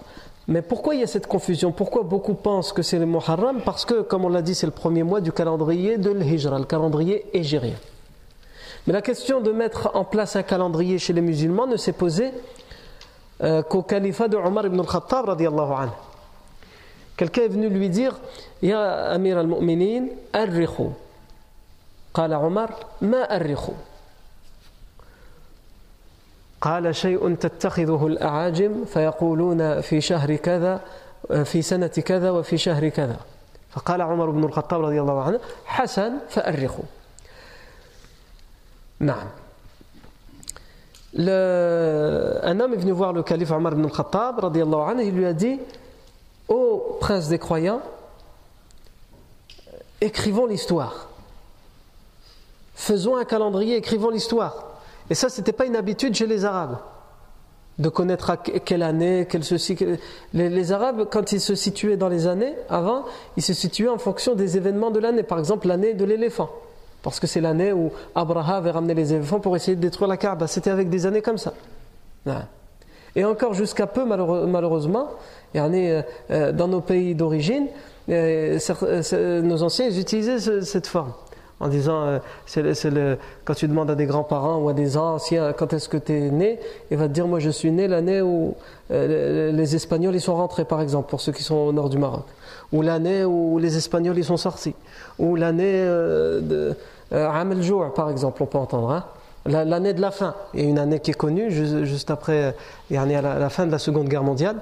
Mais 0.50 0.64
pourquoi 0.64 0.96
il 0.96 1.02
y 1.02 1.04
a 1.04 1.08
cette 1.08 1.28
confusion? 1.28 1.72
Pourquoi 1.72 2.02
beaucoup 2.02 2.34
pensent 2.34 2.74
que 2.74 2.82
c'est 2.82 2.98
le 2.98 3.06
Muharram? 3.06 3.62
Parce 3.64 3.86
que, 3.86 4.02
comme 4.02 4.26
on 4.26 4.30
l'a 4.30 4.42
dit, 4.42 4.56
c'est 4.56 4.66
le 4.66 4.72
premier 4.72 5.04
mois 5.04 5.22
du 5.22 5.32
calendrier 5.32 6.00
de 6.00 6.10
l'Hijra, 6.10 6.58
le 6.58 6.66
calendrier 6.66 7.24
égérien. 7.38 7.76
Mais 8.87 8.93
la 8.93 9.03
question 9.03 9.41
de 9.41 9.53
mettre 9.53 9.91
en 9.95 10.05
place 10.05 10.37
un 10.37 10.43
calendrier 10.43 10.99
chez 10.99 11.13
les 11.13 11.21
musulmans 11.21 11.67
ne 11.67 11.77
s'est 11.77 11.93
posée 11.93 12.33
euh, 13.43 13.63
qu'au 13.63 13.83
califat 13.83 14.29
de 14.29 14.37
Omar 14.37 14.67
ibn 14.67 14.81
al-Khattab 14.81 15.27
radiallahu 15.27 15.73
anhu. 15.73 15.93
Quelqu'un 17.17 17.43
est 17.43 17.49
venu 17.49 17.69
lui 17.69 17.89
dire 17.89 18.15
Ya 18.63 19.11
Amir 19.11 19.39
al-Mu'minin, 19.39 20.07
arrikhu. 20.33 20.91
قال 22.15 22.35
عمر 22.35 22.71
ما 23.03 23.37
أرخوا 23.37 23.75
قال 26.61 26.95
شيء 26.95 27.35
تتخذه 27.35 28.07
الأعاجم 28.07 28.85
فيقولون 28.85 29.81
في 29.81 30.01
شهر 30.01 30.37
كذا 30.37 30.81
في 31.45 31.63
سنة 31.63 31.87
كذا 31.87 32.31
وفي 32.31 32.59
شهر 32.59 32.89
كذا 32.89 33.17
فقال 33.71 34.03
عمر 34.03 34.31
بن 34.31 34.45
الخطاب 34.45 34.85
رضي 34.85 35.01
الله 35.01 35.23
عنه 35.23 35.41
حسن 35.65 36.13
فأرخوا 36.29 36.85
non. 39.00 39.14
un 41.18 42.60
homme 42.60 42.74
est 42.74 42.78
venu 42.78 42.92
voir 42.92 43.14
le 43.14 43.24
calife 43.24 43.52
Omar 43.52 43.74
ibn 43.74 43.86
al-Khattab, 43.86 44.44
anhu, 44.44 45.04
il 45.06 45.16
lui 45.16 45.26
a 45.26 45.34
dit 45.34 45.60
Ô 46.48 46.98
prince 47.00 47.30
des 47.30 47.40
croyants, 47.40 47.82
écrivons 50.02 50.48
l'histoire. 50.48 51.10
Faisons 52.74 53.18
un 53.18 53.26
calendrier, 53.26 53.76
écrivons 53.76 54.10
l'histoire. 54.10 54.70
Et 55.10 55.16
ça, 55.16 55.30
ce 55.30 55.40
n'était 55.40 55.52
pas 55.52 55.66
une 55.66 55.76
habitude 55.76 56.16
chez 56.16 56.28
les 56.28 56.46
Arabes, 56.46 56.78
de 57.78 57.90
connaître 57.90 58.30
à 58.30 58.38
quelle 58.38 58.84
année, 58.84 59.28
quelle 59.30 59.44
ceci. 59.44 59.78
Les, 60.34 60.72
Arabes, 60.72 61.08
quand 61.10 61.32
ils 61.32 61.42
se 61.42 61.56
situaient 61.56 61.98
dans 61.98 62.10
les 62.10 62.28
années 62.28 62.56
avant, 62.70 63.06
ils 63.38 63.44
se 63.44 63.54
situaient 63.54 63.90
en 63.90 63.98
fonction 63.98 64.36
des 64.36 64.58
événements 64.58 64.92
de 64.92 65.00
l'année. 65.00 65.24
Par 65.24 65.40
exemple, 65.40 65.68
l'année 65.68 65.94
de 65.94 66.06
l'éléphant. 66.06 66.50
Parce 67.02 67.20
que 67.20 67.28
c'est 67.28 67.42
l'année 67.42 67.72
où 67.72 67.92
Abraham 68.16 68.58
avait 68.58 68.72
ramené 68.72 68.94
les 68.94 69.14
éléphants 69.14 69.40
pour 69.40 69.56
essayer 69.56 69.76
de 69.76 69.82
détruire 69.82 70.08
la 70.08 70.18
Kaaba. 70.18 70.48
C'était 70.48 70.70
avec 70.70 70.90
des 70.90 71.06
années 71.06 71.22
comme 71.22 71.38
ça. 71.38 71.54
Et 73.16 73.26
encore 73.26 73.54
jusqu'à 73.54 73.88
peu, 73.88 74.06
malheureusement, 74.06 75.10
euh, 75.56 76.02
euh, 76.32 76.52
dans 76.52 76.68
nos 76.68 76.82
pays 76.82 77.16
d'origine, 77.16 77.68
euh, 78.10 78.60
nos 79.42 79.64
anciens 79.64 79.90
utilisaient 79.90 80.62
cette 80.62 80.88
forme. 80.88 81.14
En 81.62 81.68
disant, 81.68 82.22
quand 83.44 83.54
tu 83.54 83.68
demandes 83.68 83.92
à 83.92 83.96
des 83.96 84.06
grands-parents 84.06 84.60
ou 84.60 84.70
à 84.70 84.74
des 84.74 84.96
anciens 84.96 85.52
quand 85.52 85.74
est-ce 85.74 85.90
que 85.90 85.98
tu 85.98 86.14
es 86.14 86.32
né, 86.32 86.58
il 86.90 86.96
va 86.96 87.10
te 87.10 87.12
dire 87.12 87.28
Moi 87.28 87.40
je 87.40 87.50
suis 87.50 87.70
né 87.70 87.90
l'année 87.90 88.22
où 88.22 88.56
les 88.90 89.76
Espagnols 89.76 90.22
sont 90.22 90.36
rentrés, 90.36 90.64
par 90.64 90.80
exemple, 90.80 91.10
pour 91.10 91.20
ceux 91.20 91.34
qui 91.34 91.44
sont 91.44 91.56
au 91.56 91.74
nord 91.74 91.90
du 91.90 91.98
Maroc 91.98 92.24
ou 92.72 92.82
l'année 92.82 93.24
où 93.26 93.58
les 93.60 93.78
Espagnols 93.78 94.18
y 94.18 94.24
sont 94.24 94.38
sortis, 94.38 94.76
ou 95.18 95.36
l'année 95.36 95.64
euh, 95.66 96.42
de 96.42 96.76
euh, 97.14 97.30
Amel 97.30 97.60
par 97.96 98.10
exemple, 98.10 98.44
on 98.44 98.46
peut 98.46 98.58
entendre. 98.58 98.92
Hein. 98.92 99.06
L'année 99.46 99.94
de 99.94 100.02
la 100.02 100.12
y 100.54 100.62
a 100.62 100.64
une 100.64 100.78
année 100.78 101.00
qui 101.00 101.12
est 101.12 101.16
connue, 101.16 101.50
juste, 101.50 102.12
après, 102.12 102.54
à 102.94 103.06
la 103.06 103.50
fin 103.50 103.66
de 103.66 103.72
la 103.72 103.80
Seconde 103.80 104.08
Guerre 104.08 104.24
mondiale. 104.24 104.58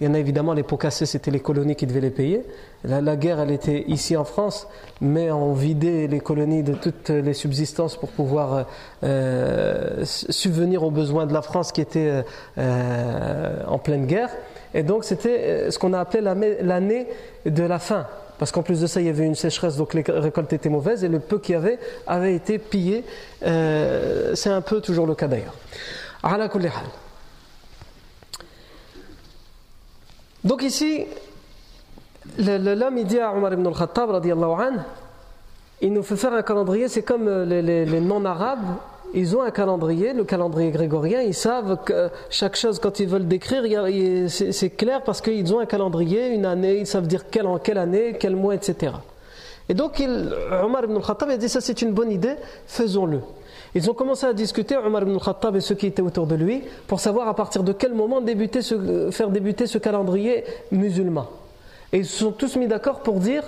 Il 0.00 0.06
y 0.06 0.10
en 0.10 0.14
a 0.14 0.18
évidemment 0.18 0.52
les 0.52 0.64
pots 0.64 0.78
cassés, 0.78 1.06
c'était 1.06 1.30
les 1.30 1.38
colonies 1.38 1.76
qui 1.76 1.86
devaient 1.86 2.00
les 2.00 2.10
payer. 2.10 2.44
La, 2.82 3.14
guerre, 3.14 3.38
elle 3.38 3.52
était 3.52 3.84
ici 3.86 4.16
en 4.16 4.24
France, 4.24 4.66
mais 5.00 5.30
on 5.30 5.52
vidait 5.52 6.08
les 6.08 6.18
colonies 6.18 6.64
de 6.64 6.72
toutes 6.72 7.10
les 7.10 7.34
subsistances 7.34 7.96
pour 7.96 8.08
pouvoir 8.08 8.66
euh, 9.04 10.02
subvenir 10.04 10.82
aux 10.82 10.90
besoins 10.90 11.26
de 11.26 11.34
la 11.34 11.42
France 11.42 11.70
qui 11.70 11.82
était 11.82 12.24
en 12.56 13.78
pleine 13.78 14.06
guerre. 14.06 14.30
Et 14.74 14.82
donc 14.82 15.04
c'était 15.04 15.38
euh, 15.38 15.70
ce 15.70 15.78
qu'on 15.78 15.92
a 15.92 16.00
appelé 16.00 16.20
l'année 16.60 17.06
de 17.44 17.62
la 17.62 17.78
fin, 17.78 18.06
parce 18.38 18.50
qu'en 18.52 18.62
plus 18.62 18.80
de 18.80 18.86
ça, 18.86 19.00
il 19.00 19.06
y 19.06 19.10
avait 19.10 19.26
une 19.26 19.34
sécheresse, 19.34 19.76
donc 19.76 19.94
les 19.94 20.02
récoltes 20.06 20.52
étaient 20.52 20.68
mauvaises, 20.68 21.04
et 21.04 21.08
le 21.08 21.20
peu 21.20 21.38
qu'il 21.38 21.54
y 21.54 21.56
avait 21.56 21.78
avait 22.06 22.34
été 22.34 22.58
pillé. 22.58 23.04
Euh, 23.44 24.34
c'est 24.34 24.50
un 24.50 24.62
peu 24.62 24.80
toujours 24.80 25.06
le 25.06 25.14
cas 25.14 25.28
d'ailleurs. 25.28 25.54
Donc 30.44 30.62
ici, 30.62 31.06
l'homme 32.38 32.98
il 32.98 33.06
dit 33.06 33.20
à 33.20 33.32
Omar 33.32 33.52
ibn 33.52 33.66
al-Khattab, 33.66 34.24
il 35.80 35.92
nous 35.92 36.02
fait 36.02 36.16
faire 36.16 36.32
un 36.32 36.42
calendrier, 36.42 36.88
c'est 36.88 37.02
comme 37.02 37.28
euh, 37.28 37.44
les 37.44 38.00
non-arabes 38.00 38.76
ils 39.14 39.36
ont 39.36 39.42
un 39.42 39.50
calendrier, 39.50 40.12
le 40.12 40.24
calendrier 40.24 40.70
grégorien, 40.70 41.20
ils 41.20 41.34
savent 41.34 41.78
que 41.84 42.08
chaque 42.30 42.56
chose, 42.56 42.78
quand 42.78 43.00
ils 43.00 43.08
veulent 43.08 43.28
décrire, 43.28 43.86
c'est 44.28 44.70
clair 44.70 45.02
parce 45.02 45.20
qu'ils 45.20 45.54
ont 45.54 45.60
un 45.60 45.66
calendrier, 45.66 46.28
une 46.28 46.46
année, 46.46 46.78
ils 46.78 46.86
savent 46.86 47.06
dire 47.06 47.28
quelle, 47.30 47.46
en 47.46 47.58
quelle 47.58 47.78
année, 47.78 48.16
quel 48.18 48.36
mois, 48.36 48.54
etc. 48.54 48.92
Et 49.68 49.74
donc, 49.74 50.02
Omar 50.62 50.84
ibn 50.84 50.96
al-Khattab 50.96 51.30
a 51.30 51.36
dit 51.36 51.48
Ça, 51.48 51.60
c'est 51.60 51.82
une 51.82 51.92
bonne 51.92 52.10
idée, 52.10 52.34
faisons-le. 52.66 53.20
Ils 53.74 53.90
ont 53.90 53.94
commencé 53.94 54.26
à 54.26 54.32
discuter, 54.32 54.76
Omar 54.76 55.02
ibn 55.02 55.12
al-Khattab 55.14 55.56
et 55.56 55.60
ceux 55.60 55.74
qui 55.74 55.86
étaient 55.86 56.02
autour 56.02 56.26
de 56.26 56.34
lui, 56.34 56.62
pour 56.86 57.00
savoir 57.00 57.28
à 57.28 57.36
partir 57.36 57.62
de 57.62 57.72
quel 57.72 57.94
moment 57.94 58.20
débuter 58.20 58.60
faire 59.10 59.30
débuter 59.30 59.66
ce 59.66 59.78
calendrier 59.78 60.44
musulman. 60.70 61.28
Et 61.92 61.98
ils 61.98 62.06
se 62.06 62.18
sont 62.18 62.32
tous 62.32 62.56
mis 62.56 62.66
d'accord 62.66 63.00
pour 63.00 63.20
dire 63.20 63.44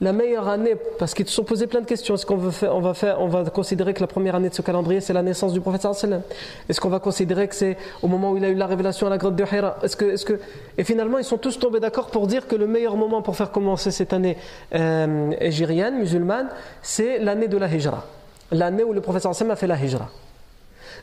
la 0.00 0.12
meilleure 0.12 0.48
année, 0.48 0.74
parce 0.98 1.14
qu'ils 1.14 1.26
se 1.28 1.32
sont 1.32 1.44
posé 1.44 1.66
plein 1.66 1.80
de 1.80 1.86
questions. 1.86 2.14
Est-ce 2.14 2.26
qu'on 2.26 2.36
veut 2.36 2.50
faire, 2.50 2.74
on 2.74 2.80
va 2.80 2.94
faire, 2.94 3.20
on 3.20 3.28
va 3.28 3.44
considérer 3.44 3.94
que 3.94 4.00
la 4.00 4.06
première 4.06 4.34
année 4.34 4.48
de 4.48 4.54
ce 4.54 4.62
calendrier 4.62 5.00
c'est 5.00 5.12
la 5.12 5.22
naissance 5.22 5.52
du 5.52 5.60
prophète 5.60 5.82
sallam? 5.94 6.22
Est-ce 6.68 6.80
qu'on 6.80 6.88
va 6.88 6.98
considérer 6.98 7.46
que 7.48 7.54
c'est 7.54 7.76
au 8.02 8.08
moment 8.08 8.32
où 8.32 8.36
il 8.36 8.44
a 8.44 8.48
eu 8.48 8.54
la 8.54 8.66
révélation 8.66 9.06
à 9.06 9.10
la 9.10 9.18
grotte 9.18 9.36
de 9.36 9.44
Hira? 9.44 9.76
Est-ce 9.82 9.96
que, 9.96 10.04
est-ce 10.06 10.24
que, 10.24 10.40
et 10.76 10.84
finalement 10.84 11.18
ils 11.18 11.24
sont 11.24 11.38
tous 11.38 11.58
tombés 11.58 11.80
d'accord 11.80 12.08
pour 12.08 12.26
dire 12.26 12.48
que 12.48 12.56
le 12.56 12.66
meilleur 12.66 12.96
moment 12.96 13.22
pour 13.22 13.36
faire 13.36 13.50
commencer 13.52 13.90
cette 13.90 14.12
année 14.12 14.36
euh, 14.74 15.90
musulmane, 15.92 16.48
c'est 16.82 17.18
l'année 17.18 17.48
de 17.48 17.56
la 17.56 17.68
Hijra, 17.68 18.04
l'année 18.50 18.82
où 18.82 18.92
le 18.92 19.00
prophète 19.00 19.22
sallam 19.22 19.52
a 19.52 19.56
fait 19.56 19.68
la 19.68 19.76
Hijra. 19.76 20.10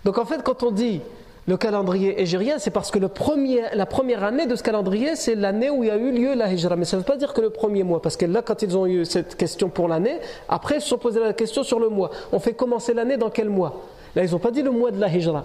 Donc 0.04 0.18
en 0.18 0.26
fait, 0.26 0.44
quand 0.44 0.64
on 0.64 0.72
dit 0.72 1.02
le 1.48 1.58
calendrier 1.58 2.22
égérien, 2.22 2.60
c'est 2.60 2.70
parce 2.70 2.92
que 2.92 3.00
la 3.00 3.10
première 3.86 4.24
année 4.24 4.46
de 4.46 4.56
ce 4.56 4.62
calendrier, 4.62 5.16
c'est 5.16 5.36
l'année 5.36 5.70
où 5.70 5.84
il 5.84 5.88
y 5.88 5.92
a 5.92 5.98
eu 5.98 6.12
lieu 6.12 6.36
la 6.36 6.52
hijra. 6.52 6.76
Mais 6.76 6.86
ça 6.86 6.98
ne 6.98 7.02
veut 7.02 7.06
pas 7.06 7.18
dire 7.18 7.34
que 7.34 7.42
le 7.42 7.50
premier 7.50 7.84
mois, 7.84 8.02
parce 8.02 8.16
que 8.16 8.26
là, 8.26 8.42
quand 8.42 8.62
ils 8.62 8.78
ont 8.78 8.86
eu 8.86 9.06
cette 9.06 9.36
question 9.36 9.70
pour 9.70 9.88
l'année, 9.88 10.20
après, 10.48 10.76
ils 10.76 10.82
se 10.82 10.90
sont 10.90 11.00
posé 11.00 11.20
la 11.20 11.34
question 11.34 11.64
sur 11.64 11.80
le 11.80 11.90
mois. 11.90 12.12
On 12.32 12.40
fait 12.40 12.54
commencer 12.54 12.94
l'année 12.94 13.18
dans 13.18 13.32
quel 13.32 13.50
mois? 13.50 13.82
Là, 14.16 14.24
ils 14.24 14.32
n'ont 14.32 14.40
pas 14.40 14.52
dit 14.52 14.62
le 14.62 14.72
mois 14.72 14.92
de 14.92 15.00
la 15.00 15.08
hijra. 15.08 15.44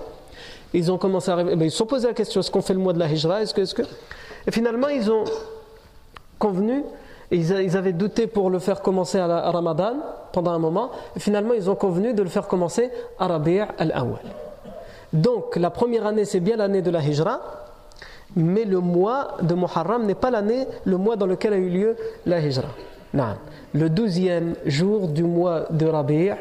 Ils 0.74 0.92
ont 0.92 0.99
commencé 0.99 1.30
à, 1.30 1.40
ils 1.40 1.70
se 1.70 1.78
sont 1.78 1.86
posé 1.86 2.09
la 2.09 2.14
question 2.14 2.40
est-ce 2.40 2.51
qu'on 2.51 2.62
fait 2.62 2.74
le 2.74 2.80
mois 2.80 2.92
de 2.92 2.99
la 2.99 3.09
hijra? 3.09 3.40
Et 3.42 4.51
finalement, 4.51 4.88
ils 4.88 5.11
ont 5.11 5.24
convenu 6.38 6.82
ils 7.30 7.76
avaient 7.76 7.92
douté 7.92 8.26
pour 8.26 8.51
le 8.51 8.59
faire 8.59 8.82
commencer 8.82 9.18
à, 9.18 9.51
Ramadan 9.51 9.97
pendant 10.32 10.53
un 10.53 10.59
moment. 10.59 10.90
Et 11.16 11.20
finalement, 11.20 11.55
ils 11.55 11.68
ont 11.68 11.74
convenu 11.74 12.14
de 12.14 12.22
le 12.22 12.28
faire 12.28 12.47
commencer 12.47 12.90
à 13.18 13.26
Rabi' 13.26 13.61
al-Awwal. 13.78 14.45
Donc 15.16 15.56
la 15.56 15.70
première 15.70 16.06
année 16.06 16.24
c'est 16.24 16.40
bien 16.40 16.56
l'année 16.56 16.82
de 16.82 16.90
la 16.90 17.00
Hijra, 17.00 17.40
mais 18.34 18.64
le 18.64 18.80
mois 18.80 19.36
de 19.40 19.54
Muharram 19.54 20.04
n'est 20.04 20.14
pas 20.14 20.30
l'année, 20.30 20.66
le 20.84 20.98
mois 20.98 21.16
dans 21.16 21.26
lequel 21.26 21.54
a 21.54 21.56
eu 21.56 21.70
lieu 21.70 21.96
la 22.26 22.40
Hijra. 22.40 22.68
Le 23.72 23.88
douzième 23.88 24.54
jour 24.66 25.08
du 25.08 25.22
mois 25.22 25.66
de 25.70 25.86
Rabi' 25.86 26.32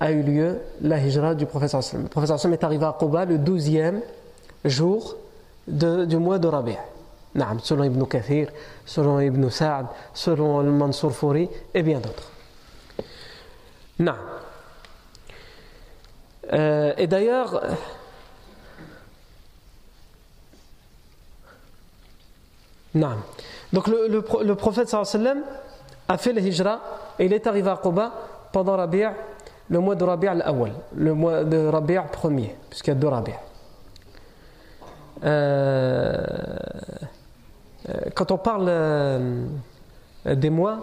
a 0.00 0.10
eu 0.10 0.22
lieu 0.22 0.58
la 0.80 0.98
Hijra 0.98 1.34
du 1.34 1.44
professeur 1.44 1.82
Sallam. 1.82 2.04
Le 2.04 2.08
professeur 2.08 2.52
est 2.52 2.64
arrivé 2.64 2.86
à 2.86 2.96
Quba 2.98 3.26
le 3.26 3.36
douzième 3.36 4.00
jour 4.64 5.16
du 5.66 6.16
mois 6.16 6.38
de 6.38 6.48
Rabi' 6.48 6.78
selon 7.62 7.84
Ibn 7.84 8.04
Kathir, 8.04 8.48
selon 8.86 9.20
Ibn 9.20 9.50
Sa'd, 9.50 9.86
selon 10.14 10.62
Mansour 10.62 11.12
Fouri 11.12 11.50
et 11.74 11.82
bien 11.82 12.00
d'autres. 12.00 12.32
Euh, 16.52 16.92
et 16.96 17.06
d'ailleurs, 17.06 17.62
non. 22.94 23.16
Donc 23.72 23.86
le, 23.86 24.08
le, 24.08 24.24
le 24.44 24.54
prophète 24.54 24.88
sallam 24.88 25.42
a 26.08 26.18
fait 26.18 26.32
le 26.32 26.40
hijra 26.40 26.80
et 27.18 27.26
il 27.26 27.32
est 27.32 27.46
arrivé 27.46 27.70
à 27.70 27.76
Quba 27.76 28.12
pendant 28.52 28.76
le 28.76 29.80
mois 29.80 29.94
de 29.94 30.04
Rabi' 30.04 30.28
al-Awwal, 30.28 30.72
le 30.94 31.14
mois 31.14 31.44
de 31.44 31.66
Rabi' 31.66 31.98
premier, 32.10 32.56
puisqu'il 32.70 32.90
y 32.90 32.92
a 32.92 32.96
deux 32.96 33.08
Rabi'. 33.08 33.34
Euh, 35.24 36.24
euh, 37.88 37.94
quand 38.14 38.30
on 38.30 38.38
parle 38.38 38.72
des 40.24 40.50
mois, 40.50 40.78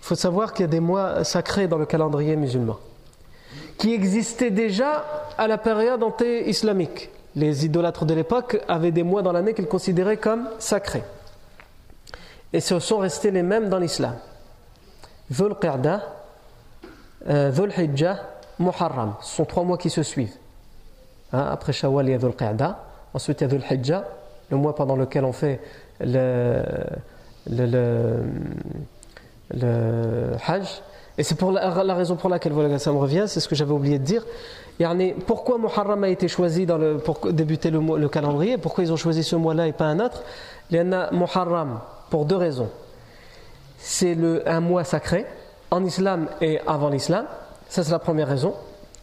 il 0.00 0.04
faut 0.06 0.14
savoir 0.14 0.54
qu'il 0.54 0.64
y 0.64 0.68
a 0.68 0.70
des 0.70 0.80
mois 0.80 1.24
sacrés 1.24 1.68
dans 1.68 1.76
le 1.76 1.84
calendrier 1.84 2.36
musulman 2.36 2.78
qui 3.80 3.94
existait 3.94 4.50
déjà 4.50 5.04
à 5.38 5.48
la 5.48 5.56
période 5.56 6.02
anté-islamique. 6.02 7.08
Les 7.34 7.64
idolâtres 7.64 8.04
de 8.04 8.12
l'époque 8.12 8.62
avaient 8.68 8.90
des 8.90 9.02
mois 9.02 9.22
dans 9.22 9.32
l'année 9.32 9.54
qu'ils 9.54 9.68
considéraient 9.68 10.18
comme 10.18 10.50
sacrés. 10.58 11.02
Et 12.52 12.60
ce 12.60 12.78
sont 12.78 12.98
restés 12.98 13.30
les 13.30 13.42
mêmes 13.42 13.70
dans 13.70 13.78
l'islam. 13.78 14.16
Dhul 15.30 15.54
Qa'da, 15.58 16.02
euh, 17.26 17.50
Dhul 17.50 17.72
Hijjah, 17.74 18.18
Muharram. 18.58 19.14
Ce 19.22 19.36
sont 19.36 19.46
trois 19.46 19.64
mois 19.64 19.78
qui 19.78 19.88
se 19.88 20.02
suivent. 20.02 20.36
Hein, 21.32 21.48
après 21.50 21.72
Shawwal, 21.72 22.06
il 22.06 22.12
y 22.12 22.14
a 22.14 22.18
Dhul. 22.18 22.34
Ensuite, 23.14 23.40
il 23.40 23.44
y 23.44 23.46
a 23.46 23.48
Dhul 23.48 23.64
Hijjah, 23.70 24.04
le 24.50 24.58
mois 24.58 24.74
pendant 24.74 24.96
lequel 24.96 25.24
on 25.24 25.32
fait 25.32 25.58
le, 26.00 26.62
le, 27.48 28.24
le 29.54 30.32
Hajj. 30.46 30.82
Et 31.20 31.22
c'est 31.22 31.34
pour 31.34 31.52
la, 31.52 31.94
raison 31.94 32.16
pour 32.16 32.30
laquelle 32.30 32.52
voilà, 32.52 32.78
ça 32.78 32.90
me 32.92 32.96
revient, 32.96 33.24
c'est 33.26 33.40
ce 33.40 33.48
que 33.48 33.54
j'avais 33.54 33.74
oublié 33.74 33.98
de 33.98 34.04
dire. 34.04 34.24
pourquoi 35.26 35.58
Muharram 35.58 36.02
a 36.02 36.08
été 36.08 36.28
choisi 36.28 36.66
pour 37.04 37.30
débuter 37.30 37.70
le, 37.70 38.08
calendrier 38.08 38.56
Pourquoi 38.56 38.84
ils 38.84 38.90
ont 38.90 38.96
choisi 38.96 39.22
ce 39.22 39.36
mois-là 39.36 39.68
et 39.68 39.74
pas 39.74 39.84
un 39.84 40.00
autre? 40.00 40.22
Il 40.70 40.78
y 40.78 40.80
en 40.80 40.90
a 40.92 41.10
Muharram 41.10 41.80
pour 42.08 42.24
deux 42.24 42.36
raisons. 42.36 42.70
C'est 43.76 44.16
un 44.46 44.60
mois 44.60 44.82
sacré 44.84 45.26
en 45.70 45.84
islam 45.84 46.26
et 46.40 46.58
avant 46.66 46.88
l'islam. 46.88 47.26
Ça, 47.68 47.84
c'est 47.84 47.92
la 47.92 47.98
première 47.98 48.28
raison. 48.28 48.54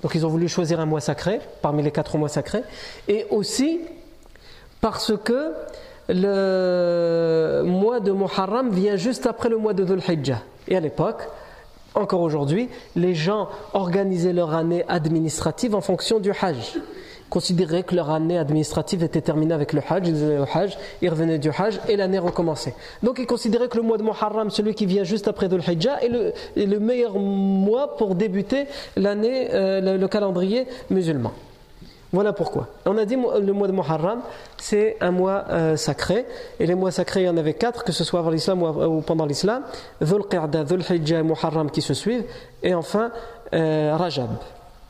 Donc, 0.02 0.16
ils 0.16 0.26
ont 0.26 0.30
voulu 0.30 0.48
choisir 0.50 0.80
un 0.80 0.88
mois 0.88 1.02
sacré 1.02 1.40
parmi 1.62 1.84
les 1.84 1.92
quatre 1.92 2.18
mois 2.18 2.30
sacrés. 2.30 2.64
Et 3.08 3.28
aussi 3.30 3.82
parce 4.82 5.14
que 5.24 5.54
le 6.10 7.62
mois 7.64 8.00
de 8.00 8.12
Muharram 8.12 8.72
vient 8.72 8.96
juste 8.96 9.28
après 9.28 9.50
le 9.50 9.58
mois 9.58 9.76
de 9.76 9.84
Dhul 9.84 10.02
Hijjah. 10.02 10.42
Et 10.68 10.76
à 10.76 10.80
l'époque, 10.80 11.22
encore 11.98 12.22
aujourd'hui, 12.22 12.70
les 12.96 13.14
gens 13.14 13.50
organisaient 13.74 14.34
leur 14.34 14.54
année 14.54 14.84
administrative 14.88 15.76
en 15.76 15.82
fonction 15.82 16.20
du 16.20 16.32
Hajj. 16.32 16.80
Considéraient 17.30 17.84
que 17.84 17.94
leur 17.94 18.10
année 18.10 18.38
administrative 18.38 19.04
était 19.04 19.20
terminée 19.20 19.54
avec 19.54 19.74
le 19.74 19.82
Hajj, 19.88 20.08
ils 20.08 20.40
au 20.40 20.46
Hajj, 20.58 20.78
ils 21.02 21.10
revenaient 21.10 21.40
du 21.40 21.50
Hajj 21.50 21.80
et 21.90 21.98
l'année 21.98 22.20
recommençait. 22.20 22.74
Donc 23.04 23.20
ils 23.20 23.26
considéraient 23.26 23.68
que 23.68 23.76
le 23.76 23.84
mois 23.84 23.98
de 23.98 24.04
Muharram, 24.04 24.50
celui 24.50 24.74
qui 24.76 24.86
vient 24.86 25.04
juste 25.04 25.28
après 25.28 25.50
Dhul 25.50 25.62
Hijjah, 25.68 26.02
est 26.02 26.10
le, 26.10 26.34
est 26.56 26.66
le 26.66 26.80
meilleur 26.80 27.20
mois 27.20 27.98
pour 27.98 28.16
débuter 28.16 28.66
l'année, 28.96 29.50
euh, 29.54 29.98
le 29.98 30.08
calendrier 30.08 30.68
musulman. 30.90 31.34
Voilà 32.14 32.32
pourquoi. 32.32 32.68
On 32.86 32.98
a 32.98 33.04
dit 33.04 33.16
le 33.16 33.52
mois 33.54 33.68
de 33.68 33.74
Muharram, 33.74 34.22
c'est 34.58 34.96
un 35.02 35.12
mois 35.12 35.44
euh, 35.50 35.76
sacré. 35.76 36.26
Et 36.60 36.66
les 36.66 36.76
mois 36.76 36.92
sacrés, 36.92 37.24
il 37.24 37.26
y 37.26 37.30
en 37.30 37.36
avait 37.36 37.54
quatre, 37.54 37.84
que 37.84 37.92
ce 37.92 38.04
soit 38.04 38.22
avant 38.22 38.30
l'islam 38.30 38.64
ou, 38.64 39.02
pendant 39.02 39.26
l'islam. 39.26 39.64
Dhul 40.02 40.24
Qa'da, 40.26 40.64
Dhul 40.64 40.82
et 40.90 41.24
Muharram 41.24 41.70
qui 41.70 41.82
se 41.82 41.94
suivent. 41.94 42.24
Et 42.64 42.74
enfin, 42.74 43.12
euh, 43.54 43.96
Rajab. 43.98 44.30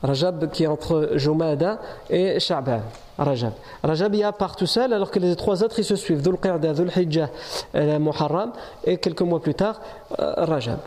Rajab 0.00 0.50
qui 0.50 0.62
est 0.62 0.68
entre 0.68 1.10
Jumada 1.14 1.80
et 2.08 2.38
Sha'ban. 2.38 2.82
Rajab. 3.18 3.52
Rajab, 3.82 4.14
il 4.14 4.20
y 4.20 4.24
a 4.24 4.30
part 4.30 4.54
tout 4.54 4.66
seul, 4.66 4.92
alors 4.92 5.10
que 5.10 5.18
les 5.18 5.34
trois 5.34 5.64
autres, 5.64 5.80
ils 5.80 5.84
se 5.84 5.96
suivent. 5.96 6.22
Dhul 6.22 6.36
Qa'da, 6.36 6.72
Dhul 6.72 6.92
Hijjah, 6.96 7.30
et 7.74 7.98
Muharram. 7.98 8.52
Et 8.84 8.98
quelques 8.98 9.22
mois 9.22 9.42
plus 9.42 9.54
tard, 9.54 9.80
euh, 10.20 10.34
Rajab. 10.36 10.78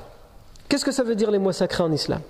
Qu'est-ce 0.70 0.86
que 0.86 0.94
ça 0.94 1.04
veut 1.04 1.16
dire 1.16 1.30
les 1.30 1.40
mois 1.40 1.52
sacrés 1.52 1.84
en 1.84 1.92
islam? 1.92 2.22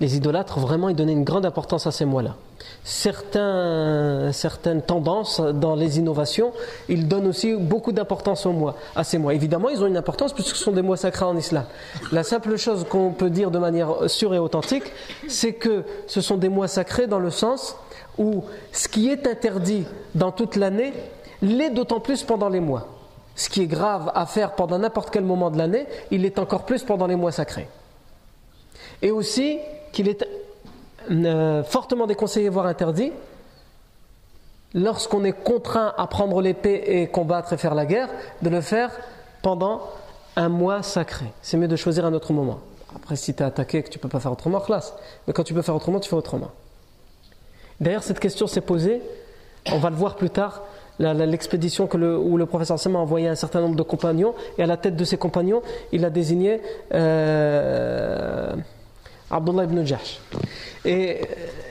Les 0.00 0.16
idolâtres, 0.16 0.58
vraiment, 0.58 0.88
ils 0.88 0.96
donnaient 0.96 1.12
une 1.12 1.24
grande 1.24 1.46
importance 1.46 1.86
à 1.86 1.92
ces 1.92 2.04
mois-là. 2.04 2.36
Certaines 2.82 4.82
tendances 4.82 5.40
dans 5.40 5.74
les 5.74 5.98
innovations, 5.98 6.52
ils 6.88 7.08
donnent 7.08 7.26
aussi 7.26 7.54
beaucoup 7.54 7.92
d'importance 7.92 8.46
aux 8.46 8.52
mois, 8.52 8.76
à 8.94 9.04
ces 9.04 9.18
mois. 9.18 9.34
Évidemment, 9.34 9.68
ils 9.68 9.82
ont 9.82 9.86
une 9.86 9.96
importance 9.96 10.32
puisque 10.32 10.56
ce 10.56 10.64
sont 10.64 10.72
des 10.72 10.82
mois 10.82 10.96
sacrés 10.96 11.24
en 11.24 11.36
islam. 11.36 11.64
La 12.12 12.22
simple 12.22 12.56
chose 12.56 12.86
qu'on 12.88 13.12
peut 13.12 13.30
dire 13.30 13.50
de 13.50 13.58
manière 13.58 14.08
sûre 14.08 14.34
et 14.34 14.38
authentique, 14.38 14.84
c'est 15.28 15.52
que 15.52 15.84
ce 16.06 16.20
sont 16.20 16.36
des 16.36 16.48
mois 16.48 16.68
sacrés 16.68 17.06
dans 17.06 17.18
le 17.18 17.30
sens 17.30 17.76
où 18.18 18.44
ce 18.72 18.88
qui 18.88 19.08
est 19.08 19.26
interdit 19.26 19.84
dans 20.14 20.32
toute 20.32 20.56
l'année 20.56 20.92
l'est 21.42 21.70
d'autant 21.70 22.00
plus 22.00 22.22
pendant 22.22 22.48
les 22.48 22.60
mois. 22.60 22.88
Ce 23.36 23.48
qui 23.48 23.62
est 23.62 23.66
grave 23.66 24.12
à 24.14 24.26
faire 24.26 24.52
pendant 24.52 24.78
n'importe 24.78 25.10
quel 25.10 25.24
moment 25.24 25.50
de 25.50 25.58
l'année, 25.58 25.86
il 26.10 26.22
l'est 26.22 26.38
encore 26.38 26.64
plus 26.64 26.84
pendant 26.84 27.06
les 27.06 27.16
mois 27.16 27.32
sacrés. 27.32 27.68
Et 29.02 29.10
aussi, 29.10 29.58
qu'il 29.92 30.08
est 30.08 30.26
euh, 31.10 31.62
fortement 31.64 32.06
déconseillé, 32.06 32.48
voire 32.48 32.66
interdit, 32.66 33.12
lorsqu'on 34.74 35.24
est 35.24 35.32
contraint 35.32 35.94
à 35.96 36.06
prendre 36.06 36.40
l'épée 36.40 36.82
et 36.86 37.06
combattre 37.06 37.52
et 37.52 37.56
faire 37.56 37.74
la 37.74 37.86
guerre, 37.86 38.08
de 38.42 38.48
le 38.48 38.60
faire 38.60 38.90
pendant 39.42 39.82
un 40.36 40.48
mois 40.48 40.82
sacré. 40.82 41.26
C'est 41.42 41.56
mieux 41.56 41.68
de 41.68 41.76
choisir 41.76 42.04
un 42.04 42.12
autre 42.12 42.32
moment. 42.32 42.60
Après, 42.94 43.16
si 43.16 43.34
tu 43.34 43.42
es 43.42 43.46
attaqué 43.46 43.78
et 43.78 43.82
que 43.82 43.88
tu 43.88 43.98
ne 43.98 44.02
peux 44.02 44.08
pas 44.08 44.20
faire 44.20 44.32
autrement, 44.32 44.60
classe. 44.60 44.94
Mais 45.26 45.32
quand 45.32 45.44
tu 45.44 45.54
peux 45.54 45.62
faire 45.62 45.74
autrement, 45.74 46.00
tu 46.00 46.08
fais 46.08 46.16
autrement. 46.16 46.50
D'ailleurs, 47.80 48.02
cette 48.02 48.20
question 48.20 48.46
s'est 48.46 48.60
posée, 48.60 49.02
on 49.70 49.78
va 49.78 49.90
le 49.90 49.96
voir 49.96 50.16
plus 50.16 50.30
tard, 50.30 50.62
l'expédition 50.98 51.88
où 51.92 52.36
le 52.36 52.46
professeur 52.46 52.78
Sam 52.78 52.96
a 52.96 53.00
envoyé 53.00 53.28
un 53.28 53.34
certain 53.34 53.60
nombre 53.60 53.74
de 53.74 53.82
compagnons, 53.82 54.34
et 54.58 54.62
à 54.62 54.66
la 54.66 54.76
tête 54.76 54.96
de 54.96 55.04
ces 55.04 55.16
compagnons, 55.16 55.62
il 55.92 56.04
a 56.04 56.10
désigné 56.10 56.60
euh, 56.94 58.54
Abdullah 59.34 59.64
ibn 59.64 59.84
Jahsh. 59.84 60.20
Et 60.84 61.22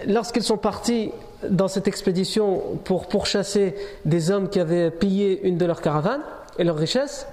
lorsqu'ils 0.06 0.44
sont 0.44 0.58
partis 0.58 1.12
dans 1.50 1.70
cette 1.70 1.88
expédition 1.88 2.62
pour 2.84 3.08
pourchasser 3.08 3.76
des 4.06 4.32
hommes 4.32 4.50
qui 4.50 4.60
avaient 4.60 4.92
pillé 4.92 5.42
une 5.44 5.58
de 5.58 5.66
leurs 5.66 5.82
caravanes 5.82 6.24
et 6.60 6.64
leurs 6.64 6.76
richesses, 6.76 7.26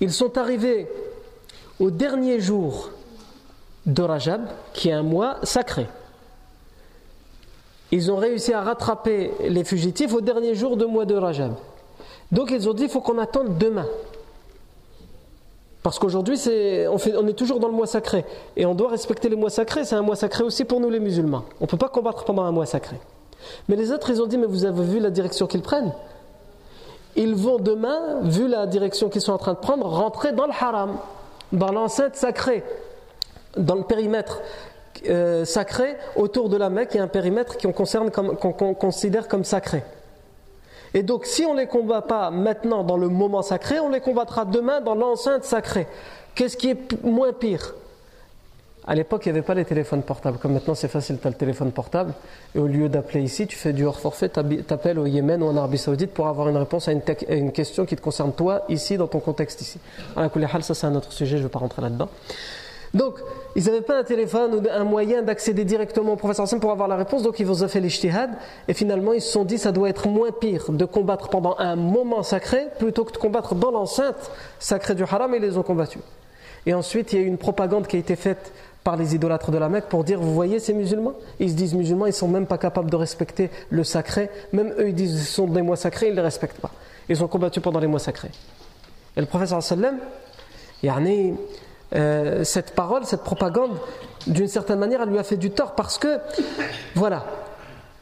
ils 0.00 0.12
sont 0.12 0.36
arrivés 0.36 0.88
au 1.78 1.90
dernier 1.90 2.40
jour 2.40 2.90
de 3.86 4.02
Rajab, 4.02 4.42
qui 4.72 4.88
est 4.88 4.92
un 4.92 5.02
mois 5.02 5.36
sacré. 5.44 5.86
Ils 7.92 8.10
ont 8.10 8.16
réussi 8.16 8.52
à 8.52 8.62
rattraper 8.62 9.30
les 9.48 9.64
fugitifs 9.64 10.12
au 10.12 10.20
dernier 10.20 10.54
jour 10.54 10.76
du 10.76 10.86
mois 10.86 11.04
de 11.04 11.14
Rajab. 11.14 11.54
Donc 12.32 12.50
ils 12.50 12.68
ont 12.68 12.72
dit 12.72 12.84
il 12.84 12.88
faut 12.88 13.00
qu'on 13.00 13.18
attende 13.18 13.58
demain. 13.58 13.86
Parce 15.82 15.98
qu'aujourd'hui, 15.98 16.38
on, 16.88 17.26
est 17.26 17.32
toujours 17.32 17.58
dans 17.58 17.66
le 17.66 17.74
mois 17.74 17.88
sacré. 17.88 18.24
Et 18.56 18.66
on 18.66 18.74
doit 18.74 18.90
respecter 18.90 19.28
les 19.28 19.36
mois 19.36 19.50
sacrés. 19.50 19.84
C'est 19.84 19.96
un 19.96 20.02
mois 20.02 20.14
sacré 20.14 20.44
aussi 20.44 20.64
pour 20.64 20.78
nous 20.78 20.90
les 20.90 21.00
musulmans. 21.00 21.44
On 21.60 21.64
ne 21.64 21.68
peut 21.68 21.76
pas 21.76 21.88
combattre 21.88 22.24
pendant 22.24 22.42
un 22.42 22.52
mois 22.52 22.66
sacré. 22.66 22.96
Mais 23.68 23.74
les 23.74 23.90
autres, 23.90 24.10
ils 24.10 24.22
ont 24.22 24.26
dit, 24.26 24.38
mais 24.38 24.46
vous 24.46 24.64
avez 24.64 24.84
vu 24.84 25.00
la 25.00 25.10
direction 25.10 25.48
qu'ils 25.48 25.62
prennent? 25.62 25.92
Ils 27.16 27.34
vont 27.34 27.58
demain, 27.58 28.20
vu 28.22 28.46
la 28.46 28.66
direction 28.66 29.08
qu'ils 29.08 29.20
sont 29.20 29.32
en 29.32 29.38
train 29.38 29.54
de 29.54 29.58
prendre, 29.58 29.86
rentrer 29.86 30.32
dans 30.32 30.46
le 30.46 30.52
haram, 30.58 30.96
dans 31.52 31.72
l'enceinte 31.72 32.14
sacrée, 32.14 32.62
dans 33.56 33.74
le 33.74 33.82
périmètre 33.82 34.40
euh, 35.08 35.44
sacré 35.44 35.96
autour 36.14 36.48
de 36.48 36.56
la 36.56 36.70
Mecque. 36.70 36.90
Il 36.94 36.98
y 36.98 37.00
a 37.00 37.02
un 37.02 37.08
périmètre 37.08 37.58
qu'on 37.58 38.74
considère 38.74 39.26
comme 39.26 39.44
sacré. 39.44 39.82
Et 40.94 41.02
donc, 41.02 41.26
si 41.26 41.44
on 41.44 41.54
ne 41.54 41.60
les 41.60 41.66
combat 41.66 42.02
pas 42.02 42.30
maintenant 42.30 42.84
dans 42.84 42.96
le 42.96 43.08
moment 43.08 43.42
sacré, 43.42 43.80
on 43.80 43.88
les 43.88 44.00
combattra 44.00 44.44
demain 44.44 44.80
dans 44.80 44.94
l'enceinte 44.94 45.44
sacrée. 45.44 45.86
Qu'est-ce 46.34 46.56
qui 46.56 46.70
est 46.70 47.02
moins 47.02 47.32
pire? 47.32 47.74
À 48.84 48.96
l'époque, 48.96 49.22
il 49.26 49.32
n'y 49.32 49.38
avait 49.38 49.46
pas 49.46 49.54
les 49.54 49.64
téléphones 49.64 50.02
portables. 50.02 50.38
Comme 50.38 50.54
maintenant, 50.54 50.74
c'est 50.74 50.88
facile, 50.88 51.18
tu 51.20 51.26
as 51.26 51.30
le 51.30 51.36
téléphone 51.36 51.70
portable. 51.70 52.14
Et 52.54 52.58
au 52.58 52.66
lieu 52.66 52.88
d'appeler 52.88 53.22
ici, 53.22 53.46
tu 53.46 53.56
fais 53.56 53.72
du 53.72 53.84
hors 53.84 54.00
forfait, 54.00 54.28
tu 54.28 54.40
appelles 54.70 54.98
au 54.98 55.06
Yémen 55.06 55.42
ou 55.42 55.46
en 55.46 55.56
Arabie 55.56 55.78
Saoudite 55.78 56.12
pour 56.12 56.26
avoir 56.26 56.48
une 56.48 56.56
réponse 56.56 56.88
à 56.88 56.92
une, 56.92 57.52
question 57.52 57.86
qui 57.86 57.94
te 57.94 58.00
concerne 58.00 58.32
toi, 58.32 58.64
ici, 58.68 58.96
dans 58.96 59.06
ton 59.06 59.20
contexte 59.20 59.60
ici. 59.60 59.78
Ça, 60.16 60.74
c'est 60.74 60.86
un 60.86 60.96
autre 60.96 61.12
sujet, 61.12 61.36
je 61.36 61.42
ne 61.42 61.46
vais 61.46 61.52
pas 61.52 61.60
rentrer 61.60 61.80
là-dedans. 61.80 62.08
Donc, 62.94 63.14
ils 63.56 63.64
n'avaient 63.64 63.80
pas 63.80 63.98
un 63.98 64.04
téléphone 64.04 64.54
ou 64.54 64.62
un 64.70 64.84
moyen 64.84 65.22
d'accéder 65.22 65.64
directement 65.64 66.12
au 66.12 66.16
professeur 66.16 66.44
Hassan 66.44 66.60
pour 66.60 66.72
avoir 66.72 66.88
la 66.88 66.96
réponse, 66.96 67.22
donc 67.22 67.40
ils 67.40 67.50
ont 67.50 67.68
fait 67.68 67.80
l'ishtihad, 67.80 68.30
et 68.68 68.74
finalement 68.74 69.14
ils 69.14 69.22
se 69.22 69.32
sont 69.32 69.44
dit 69.44 69.56
ça 69.56 69.72
doit 69.72 69.88
être 69.88 70.08
moins 70.08 70.30
pire 70.30 70.70
de 70.70 70.84
combattre 70.84 71.28
pendant 71.28 71.56
un 71.58 71.74
moment 71.74 72.22
sacré 72.22 72.66
plutôt 72.78 73.04
que 73.04 73.12
de 73.12 73.16
combattre 73.16 73.54
dans 73.54 73.70
l'enceinte 73.70 74.30
sacrée 74.58 74.94
du 74.94 75.04
haram, 75.04 75.32
et 75.32 75.38
ils 75.38 75.42
les 75.42 75.56
ont 75.56 75.62
combattus. 75.62 76.02
Et 76.66 76.74
ensuite, 76.74 77.12
il 77.12 77.18
y 77.18 77.22
a 77.22 77.24
eu 77.24 77.28
une 77.28 77.38
propagande 77.38 77.86
qui 77.86 77.96
a 77.96 77.98
été 77.98 78.14
faite 78.14 78.52
par 78.84 78.96
les 78.96 79.14
idolâtres 79.14 79.50
de 79.50 79.58
la 79.58 79.68
Mecque 79.68 79.86
pour 79.86 80.04
dire 80.04 80.20
vous 80.20 80.34
voyez 80.34 80.58
ces 80.58 80.74
musulmans? 80.74 81.14
Ils 81.40 81.50
se 81.50 81.54
disent 81.54 81.74
musulmans 81.74 82.06
ils 82.06 82.12
sont 82.12 82.28
même 82.28 82.46
pas 82.46 82.58
capables 82.58 82.90
de 82.90 82.96
respecter 82.96 83.50
le 83.70 83.84
sacré. 83.84 84.28
Même 84.52 84.74
eux 84.78 84.88
ils 84.88 84.94
disent 84.94 85.26
ce 85.26 85.32
sont 85.32 85.46
des 85.46 85.62
mois 85.62 85.76
sacrés 85.76 86.06
ils 86.08 86.12
ne 86.12 86.16
les 86.16 86.22
respectent 86.22 86.60
pas. 86.60 86.72
Ils 87.08 87.22
ont 87.22 87.28
combattu 87.28 87.60
pendant 87.60 87.80
les 87.80 87.86
mois 87.86 88.00
sacrés. 88.00 88.30
Et 89.16 89.20
le 89.20 89.26
professeur 89.26 89.62
sallam 89.62 89.98
yani, 90.82 91.34
euh, 91.94 92.44
cette 92.44 92.74
parole, 92.74 93.04
cette 93.04 93.22
propagande, 93.22 93.72
d'une 94.26 94.48
certaine 94.48 94.78
manière, 94.78 95.02
elle 95.02 95.10
lui 95.10 95.18
a 95.18 95.24
fait 95.24 95.36
du 95.36 95.50
tort 95.50 95.74
parce 95.74 95.98
que, 95.98 96.18
voilà, 96.94 97.24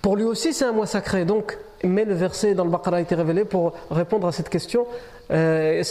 pour 0.02 0.16
lui 0.16 0.24
aussi 0.24 0.52
c'est 0.52 0.64
un 0.64 0.72
mois 0.72 0.86
sacré. 0.86 1.24
Donc, 1.24 1.58
mais 1.82 2.04
le 2.04 2.14
verset 2.14 2.54
dans 2.54 2.64
le 2.64 2.70
Baqarah 2.70 2.98
a 2.98 3.00
été 3.00 3.14
révélé 3.14 3.44
pour 3.44 3.72
répondre 3.90 4.26
à 4.26 4.32
cette 4.32 4.48
question. 4.48 4.86
Euh, 5.30 5.82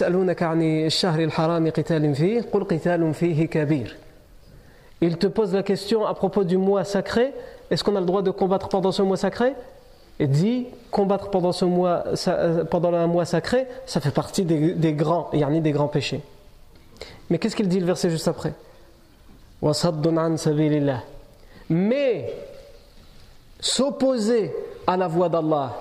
Il 5.02 5.18
te 5.18 5.28
pose 5.28 5.54
la 5.54 5.64
question 5.64 6.06
à 6.06 6.14
propos 6.14 6.44
du 6.44 6.58
mois 6.58 6.84
sacré. 6.84 7.34
Est-ce 7.72 7.84
qu'on 7.84 7.96
a 7.96 8.00
le 8.00 8.06
droit 8.06 8.22
de 8.22 8.32
combattre 8.32 8.70
pendant 8.70 8.92
ce 8.92 9.02
mois 9.02 9.18
sacré? 9.18 9.54
Et 10.20 10.28
dit 10.28 10.68
combattre 10.92 11.30
pendant 11.30 11.54
ce 11.54 11.64
mois, 11.64 12.04
euh, 12.28 12.66
pendant 12.66 12.94
un 12.94 13.08
mois 13.08 13.26
sacré, 13.26 13.68
ça 13.86 14.02
fait 14.02 14.12
partie 14.12 14.44
des, 14.44 14.74
des 14.74 14.94
grands, 14.94 15.30
yani 15.32 15.62
des 15.62 15.72
grands 15.72 15.88
péchés. 15.88 16.22
Mais 17.30 17.38
qu'est-ce 17.38 17.56
qu'il 17.56 17.68
dit 17.68 17.80
le 17.80 17.86
verset 17.86 18.10
juste 18.10 18.28
après 18.28 18.54
Mais 21.70 22.34
s'opposer 23.60 24.54
à 24.88 24.98
la 24.98 25.08
voie 25.08 25.30
d'Allah. 25.30 25.76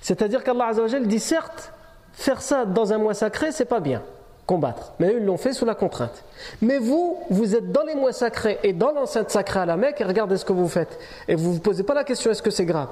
C'est-à-dire 0.00 0.42
qu'Allah 0.42 0.72
dit 1.04 1.20
certes, 1.20 1.72
faire 2.12 2.42
ça 2.42 2.64
dans 2.64 2.92
un 2.92 2.98
mois 2.98 3.14
sacré, 3.14 3.52
c'est 3.52 3.66
pas 3.66 3.80
bien, 3.80 4.02
combattre. 4.46 4.92
Mais 4.98 5.08
eux, 5.08 5.18
ils 5.20 5.24
l'ont 5.24 5.36
fait 5.36 5.52
sous 5.52 5.64
la 5.64 5.74
contrainte. 5.74 6.24
Mais 6.60 6.78
vous, 6.78 7.18
vous 7.30 7.54
êtes 7.54 7.70
dans 7.70 7.84
les 7.84 7.94
mois 7.94 8.12
sacrés 8.12 8.58
et 8.62 8.72
dans 8.72 8.92
l'enceinte 8.92 9.30
sacrée 9.30 9.60
à 9.60 9.66
la 9.66 9.76
Mecque 9.76 10.00
et 10.00 10.04
regardez 10.04 10.36
ce 10.36 10.44
que 10.44 10.52
vous 10.52 10.68
faites. 10.68 10.98
Et 11.28 11.34
vous 11.34 11.50
ne 11.50 11.54
vous 11.54 11.60
posez 11.60 11.84
pas 11.84 11.94
la 11.94 12.04
question 12.04 12.30
est-ce 12.30 12.42
que 12.42 12.50
c'est 12.50 12.66
grave 12.66 12.88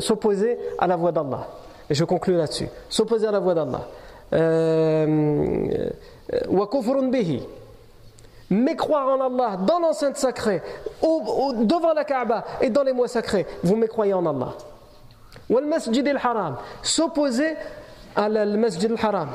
S'opposer 0.00 0.58
à 0.78 0.86
la 0.86 0.96
voie 0.96 1.12
d'Allah. 1.12 1.48
Et 1.90 1.94
je 1.94 2.04
conclue 2.04 2.36
là-dessus. 2.36 2.68
S'opposer 2.88 3.26
à 3.26 3.30
la 3.30 3.38
voie 3.38 3.54
d'Allah. 3.54 3.86
Euh, 4.32 5.06
euh 6.34 6.40
mais 8.50 8.76
croire 8.76 9.08
en 9.08 9.20
Allah 9.20 9.58
dans 9.66 9.78
l'enceinte 9.78 10.16
sacrée, 10.16 10.62
devant 11.02 11.92
la 11.92 12.04
Kaaba 12.04 12.44
et 12.60 12.70
dans 12.70 12.82
les 12.82 12.92
mois 12.92 13.08
sacrés, 13.08 13.46
vous 13.62 13.76
mécroyez 13.76 14.14
en 14.14 14.24
Allah. 14.24 14.54
Wal 15.50 15.66
masjid 15.66 16.06
al-haram, 16.06 16.56
s'opposer 16.82 17.56
à 18.16 18.28
la 18.28 18.46
masjid 18.46 18.90
al-haram, 18.90 19.28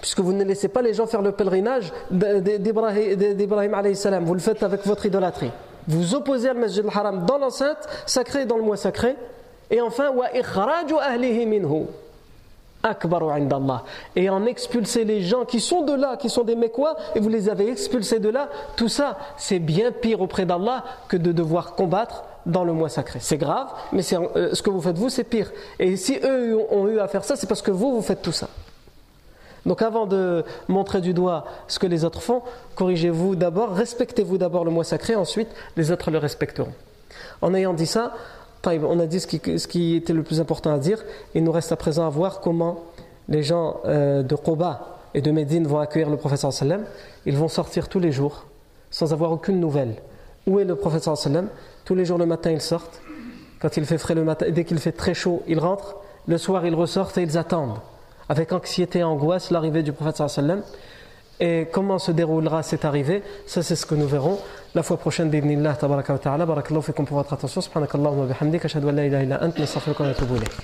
puisque 0.00 0.20
vous 0.20 0.32
ne 0.32 0.44
laissez 0.44 0.68
pas 0.68 0.82
les 0.82 0.94
gens 0.94 1.06
faire 1.06 1.22
le 1.22 1.32
pèlerinage 1.32 1.92
d'Ibrahim 2.10 3.74
alayhi 3.74 3.96
salam, 3.96 4.24
vous 4.24 4.34
le 4.34 4.40
faites 4.40 4.62
avec 4.62 4.86
votre 4.86 5.06
idolâtrie. 5.06 5.50
Vous 5.88 6.14
opposez 6.14 6.48
al 6.48 6.58
masjid 6.58 6.84
al-haram 6.84 7.26
dans 7.26 7.38
l'enceinte 7.38 7.88
sacrée 8.06 8.42
et 8.42 8.46
dans 8.46 8.56
le 8.56 8.62
mois 8.62 8.76
sacré, 8.76 9.16
et 9.70 9.80
enfin, 9.80 10.12
et 14.16 14.30
en 14.30 14.46
expulser 14.46 15.04
les 15.04 15.22
gens 15.22 15.44
qui 15.44 15.60
sont 15.60 15.82
de 15.82 15.92
là, 15.92 16.16
qui 16.16 16.30
sont 16.30 16.44
des 16.44 16.54
Mekwa, 16.54 16.96
et 17.14 17.20
vous 17.20 17.28
les 17.28 17.48
avez 17.48 17.68
expulsés 17.68 18.20
de 18.20 18.28
là, 18.28 18.48
tout 18.76 18.88
ça, 18.88 19.18
c'est 19.36 19.58
bien 19.58 19.90
pire 19.90 20.20
auprès 20.20 20.46
d'Allah 20.46 20.84
que 21.08 21.16
de 21.16 21.32
devoir 21.32 21.74
combattre 21.74 22.24
dans 22.46 22.64
le 22.64 22.72
mois 22.72 22.88
sacré. 22.88 23.18
C'est 23.20 23.36
grave, 23.36 23.68
mais 23.92 24.02
euh, 24.14 24.54
ce 24.54 24.62
que 24.62 24.70
vous 24.70 24.80
faites 24.80 24.96
vous, 24.96 25.10
c'est 25.10 25.24
pire. 25.24 25.50
Et 25.78 25.96
si 25.96 26.18
eux 26.22 26.56
ont 26.70 26.86
eu 26.88 27.00
à 27.00 27.08
faire 27.08 27.24
ça, 27.24 27.36
c'est 27.36 27.48
parce 27.48 27.62
que 27.62 27.72
vous, 27.72 27.94
vous 27.94 28.02
faites 28.02 28.22
tout 28.22 28.32
ça. 28.32 28.48
Donc 29.66 29.82
avant 29.82 30.06
de 30.06 30.44
montrer 30.68 31.00
du 31.00 31.12
doigt 31.12 31.44
ce 31.66 31.78
que 31.78 31.86
les 31.86 32.04
autres 32.04 32.22
font, 32.22 32.42
corrigez-vous 32.76 33.34
d'abord, 33.34 33.74
respectez-vous 33.74 34.38
d'abord 34.38 34.64
le 34.64 34.70
mois 34.70 34.84
sacré, 34.84 35.14
ensuite 35.14 35.48
les 35.76 35.90
autres 35.90 36.10
le 36.10 36.18
respecteront. 36.18 36.72
En 37.42 37.52
ayant 37.54 37.74
dit 37.74 37.86
ça, 37.86 38.14
on 38.66 38.98
a 38.98 39.06
dit 39.06 39.20
ce 39.20 39.26
qui, 39.66 39.96
était 39.96 40.12
le 40.12 40.22
plus 40.22 40.40
important 40.40 40.72
à 40.72 40.78
dire. 40.78 41.04
Il 41.34 41.44
nous 41.44 41.52
reste 41.52 41.72
à 41.72 41.76
présent 41.76 42.06
à 42.06 42.10
voir 42.10 42.40
comment 42.40 42.84
les 43.28 43.42
gens 43.42 43.80
euh, 43.84 44.22
de 44.22 44.34
Quba 44.34 44.98
et 45.14 45.20
de 45.20 45.30
Médine 45.30 45.66
vont 45.66 45.78
accueillir 45.78 46.10
le 46.10 46.16
professeur 46.16 46.52
sallam. 46.52 46.84
Ils 47.26 47.36
vont 47.36 47.48
sortir 47.48 47.88
tous 47.88 48.00
les 48.00 48.12
jours 48.12 48.46
sans 48.90 49.12
avoir 49.12 49.32
aucune 49.32 49.60
nouvelle. 49.60 49.96
Où 50.46 50.58
est 50.58 50.64
le 50.64 50.76
professeur 50.76 51.16
sallam? 51.16 51.48
Tous 51.84 51.94
les 51.94 52.04
jours 52.04 52.18
le 52.18 52.26
matin 52.26 52.50
ils 52.50 52.60
sortent. 52.60 53.00
Quand 53.60 53.76
il 53.76 53.84
fait 53.84 53.98
frais 53.98 54.14
le 54.14 54.24
matin, 54.24 54.46
dès 54.50 54.64
qu'il 54.64 54.78
fait 54.78 54.92
très 54.92 55.14
chaud, 55.14 55.42
ils 55.46 55.58
rentrent. 55.58 55.96
Le 56.26 56.38
soir 56.38 56.66
ils 56.66 56.74
ressortent 56.74 57.18
et 57.18 57.22
ils 57.22 57.36
attendent 57.38 57.78
avec 58.28 58.52
anxiété 58.52 59.00
et 59.00 59.04
angoisse 59.04 59.50
l'arrivée 59.50 59.82
du 59.82 59.92
prophète 59.92 60.28
sallam. 60.28 60.62
Et 61.40 61.68
comment 61.72 61.98
se 61.98 62.10
déroulera 62.10 62.62
cette 62.62 62.84
arrivée? 62.84 63.22
Ça, 63.46 63.62
c'est 63.62 63.76
ce 63.76 63.86
que 63.86 63.94
nous 63.94 64.08
verrons 64.08 64.38
la 64.74 64.82
fois 64.82 64.96
prochaine. 64.96 65.30
B'idnillah, 65.30 65.76
tabaraka 65.76 66.12
wa 66.12 66.18
ta'ala. 66.18 66.46
Barakallahu 66.46 66.82
fikum 66.82 67.06
pour 67.06 67.16
votre 67.18 67.32
attention. 67.32 67.60
Subhanakallahu 67.60 68.16
wa 68.20 68.26
bihamdik. 68.26 68.64
Ashhadu 68.64 68.88
an 68.88 68.92
la 68.92 69.06
ilaha 69.06 69.22
illa 69.22 69.42
ant. 69.42 69.58
Nastaghfiruka 69.58 70.02
wa 70.02 70.08
natubu 70.08 70.36
ilayk. 70.36 70.54